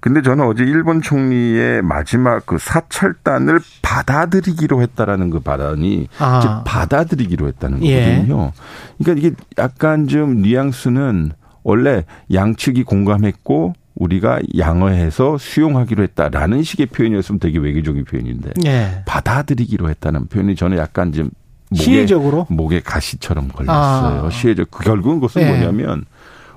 근데 0.00 0.22
저는 0.22 0.46
어제 0.46 0.62
일본 0.62 1.02
총리의 1.02 1.82
마지막 1.82 2.46
그 2.46 2.56
사찰단을 2.58 3.60
받아들이기로 3.82 4.80
했다라는 4.82 5.30
그 5.30 5.40
발언이 5.40 6.08
아. 6.18 6.62
받아들이기로 6.64 7.48
했다는 7.48 7.84
예. 7.84 8.04
거거든요. 8.04 8.52
그러니까 8.98 9.26
이게 9.26 9.36
약간 9.58 10.06
좀 10.06 10.42
뉘앙스는 10.42 11.32
원래 11.68 12.06
양측이 12.32 12.84
공감했고 12.84 13.74
우리가 13.94 14.40
양어해서 14.56 15.36
수용하기로 15.36 16.02
했다라는 16.02 16.62
식의 16.62 16.86
표현이었으면 16.86 17.40
되게 17.40 17.58
외교적인 17.58 18.06
표현인데 18.06 18.54
네. 18.62 19.02
받아들이기로 19.04 19.90
했다는 19.90 20.28
표현이 20.28 20.56
저는 20.56 20.78
약간 20.78 21.12
좀 21.12 21.28
목에, 21.68 21.82
시혜적으로 21.82 22.46
목에 22.48 22.80
가시처럼 22.80 23.48
걸렸어요. 23.48 24.26
아. 24.26 24.30
시혜적 24.30 24.70
그 24.70 24.82
결국은 24.82 25.16
그것은 25.16 25.42
네. 25.42 25.48
뭐냐면 25.48 26.06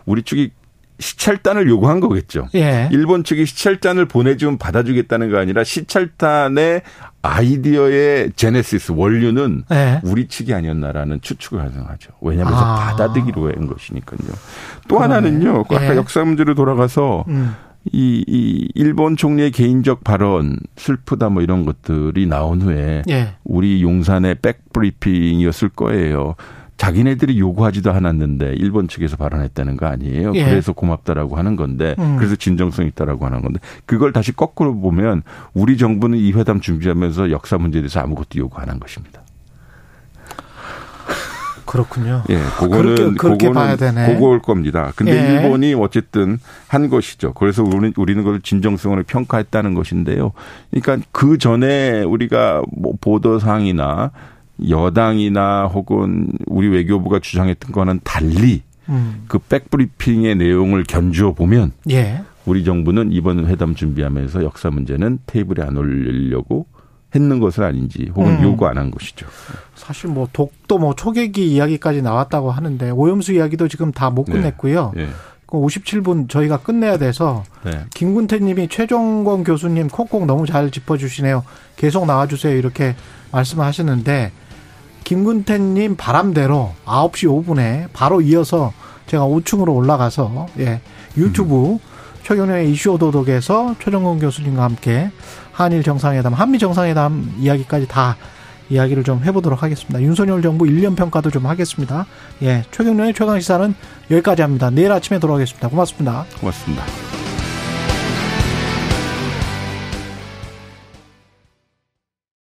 우리 0.05 0.23
쪽이 0.23 0.51
시찰단을 1.01 1.67
요구한 1.67 1.99
거겠죠. 1.99 2.47
예. 2.55 2.87
일본 2.91 3.23
측이 3.23 3.45
시찰단을 3.45 4.05
보내주면 4.05 4.57
받아주겠다는 4.57 5.31
거 5.31 5.37
아니라 5.37 5.63
시찰단의 5.63 6.83
아이디어의 7.21 8.31
제네시스 8.35 8.93
원류는 8.95 9.63
예. 9.71 9.99
우리 10.03 10.27
측이 10.27 10.53
아니었나라는 10.53 11.19
추측을 11.21 11.59
가능하죠. 11.59 12.11
왜냐하면 12.21 12.53
아. 12.53 12.75
받아들이기로 12.75 13.51
한 13.53 13.67
것이니까요. 13.67 14.19
또 14.87 14.97
그러네. 14.97 15.13
하나는요. 15.15 15.63
그 15.65 15.75
아까 15.75 15.93
예. 15.93 15.97
역사 15.97 16.23
문제로 16.23 16.55
돌아가서 16.55 17.25
음. 17.27 17.55
이, 17.91 18.23
이 18.27 18.69
일본 18.75 19.17
총리의 19.17 19.51
개인적 19.51 20.03
발언 20.03 20.57
슬프다 20.75 21.29
뭐 21.29 21.41
이런 21.41 21.65
것들이 21.65 22.27
나온 22.27 22.61
후에 22.61 23.01
예. 23.09 23.35
우리 23.43 23.81
용산의 23.81 24.35
백브리핑이었을 24.41 25.69
거예요. 25.69 26.35
자기네들이 26.81 27.39
요구하지도 27.39 27.91
않았는데 27.91 28.55
일본 28.57 28.87
측에서 28.87 29.15
발언했다는 29.15 29.77
거 29.77 29.85
아니에요. 29.85 30.31
예. 30.33 30.45
그래서 30.45 30.73
고맙다라고 30.73 31.35
하는 31.35 31.55
건데 31.55 31.95
음. 31.99 32.15
그래서 32.17 32.35
진정성 32.35 32.87
있다라고 32.87 33.23
하는 33.23 33.43
건데 33.43 33.59
그걸 33.85 34.11
다시 34.11 34.31
거꾸로 34.31 34.75
보면 34.75 35.21
우리 35.53 35.77
정부는 35.77 36.17
이 36.17 36.31
회담 36.31 36.59
준비하면서 36.59 37.29
역사 37.29 37.59
문제에 37.59 37.81
대해서 37.83 37.99
아무것도 37.99 38.39
요구 38.39 38.59
안 38.59 38.71
한 38.71 38.79
것입니다. 38.79 39.21
그렇군요. 41.65 42.23
예, 42.29 42.37
그거는 42.59 42.95
그렇게, 42.95 43.17
그렇게 43.17 43.47
그거는 43.47 43.53
봐야 43.53 43.75
되네. 43.75 44.13
그거일 44.13 44.39
겁니다. 44.39 44.91
근데 44.95 45.13
예. 45.13 45.35
일본이 45.43 45.73
어쨌든 45.73 46.39
한 46.67 46.89
것이죠. 46.89 47.33
그래서 47.33 47.63
우리는 47.63 47.93
우리는 47.95 48.23
그걸 48.23 48.41
진정성을 48.41 49.01
평가했다는 49.03 49.75
것인데요. 49.75 50.31
그러니까 50.71 51.05
그 51.11 51.37
전에 51.37 52.01
우리가 52.01 52.63
뭐 52.75 52.93
보도 52.99 53.39
사항이나 53.39 54.11
여당이나 54.69 55.65
혹은 55.65 56.27
우리 56.47 56.67
외교부가 56.67 57.19
주장했던 57.19 57.71
거는 57.71 57.99
달리 58.03 58.61
음. 58.89 59.23
그 59.27 59.39
백브리핑의 59.39 60.35
내용을 60.35 60.83
견주어 60.83 61.33
보면 61.33 61.71
예. 61.89 62.21
우리 62.45 62.63
정부는 62.63 63.11
이번 63.11 63.45
회담 63.47 63.75
준비하면서 63.75 64.43
역사 64.43 64.69
문제는 64.69 65.19
테이블에 65.25 65.63
안 65.63 65.77
올리려고 65.77 66.65
했는 67.13 67.39
것은 67.39 67.63
아닌지 67.63 68.09
혹은 68.15 68.37
음. 68.39 68.43
요구 68.43 68.65
안 68.67 68.77
한 68.77 68.89
것이죠. 68.89 69.27
사실 69.75 70.09
뭐 70.09 70.27
독도 70.31 70.77
뭐 70.77 70.95
초계기 70.95 71.51
이야기까지 71.53 72.01
나왔다고 72.01 72.51
하는데 72.51 72.89
오염수 72.89 73.33
이야기도 73.33 73.67
지금 73.67 73.91
다 73.91 74.09
못 74.09 74.25
끝냈고요. 74.25 74.93
네. 74.95 75.05
네. 75.05 75.11
57분 75.47 76.29
저희가 76.29 76.57
끝내야 76.59 76.97
돼서 76.97 77.43
네. 77.65 77.81
김군태님이 77.93 78.69
최종권 78.69 79.43
교수님 79.43 79.89
콕콕 79.89 80.25
너무 80.25 80.45
잘 80.45 80.71
짚어주시네요. 80.71 81.43
계속 81.75 82.05
나와주세요 82.05 82.55
이렇게 82.55 82.95
말씀하시는데 83.33 84.31
김군태님 85.11 85.97
바람대로 85.97 86.71
9시 86.85 87.27
5분에 87.27 87.89
바로 87.91 88.21
이어서 88.21 88.71
제가 89.07 89.25
5층으로 89.25 89.75
올라가서 89.75 90.47
예 90.59 90.79
유튜브 91.17 91.73
음. 91.73 91.79
최경련의 92.23 92.71
이슈 92.71 92.91
오도독에서 92.93 93.75
최종권 93.83 94.19
교수님과 94.19 94.63
함께 94.63 95.11
한일 95.51 95.83
정상회담, 95.83 96.31
한미 96.31 96.59
정상회담 96.59 97.33
이야기까지 97.39 97.89
다 97.89 98.15
이야기를 98.69 99.03
좀 99.03 99.21
해보도록 99.25 99.61
하겠습니다. 99.63 100.01
윤석열 100.01 100.41
정부 100.41 100.63
1년 100.63 100.95
평가도 100.95 101.29
좀 101.29 101.45
하겠습니다. 101.45 102.05
예, 102.43 102.63
최경련의 102.71 103.13
최강 103.13 103.37
시사는 103.37 103.75
여기까지 104.11 104.43
합니다. 104.43 104.69
내일 104.69 104.93
아침에 104.93 105.19
돌아오겠습니다. 105.19 105.67
고맙습니다. 105.67 106.25
고맙습니다. 106.39 107.30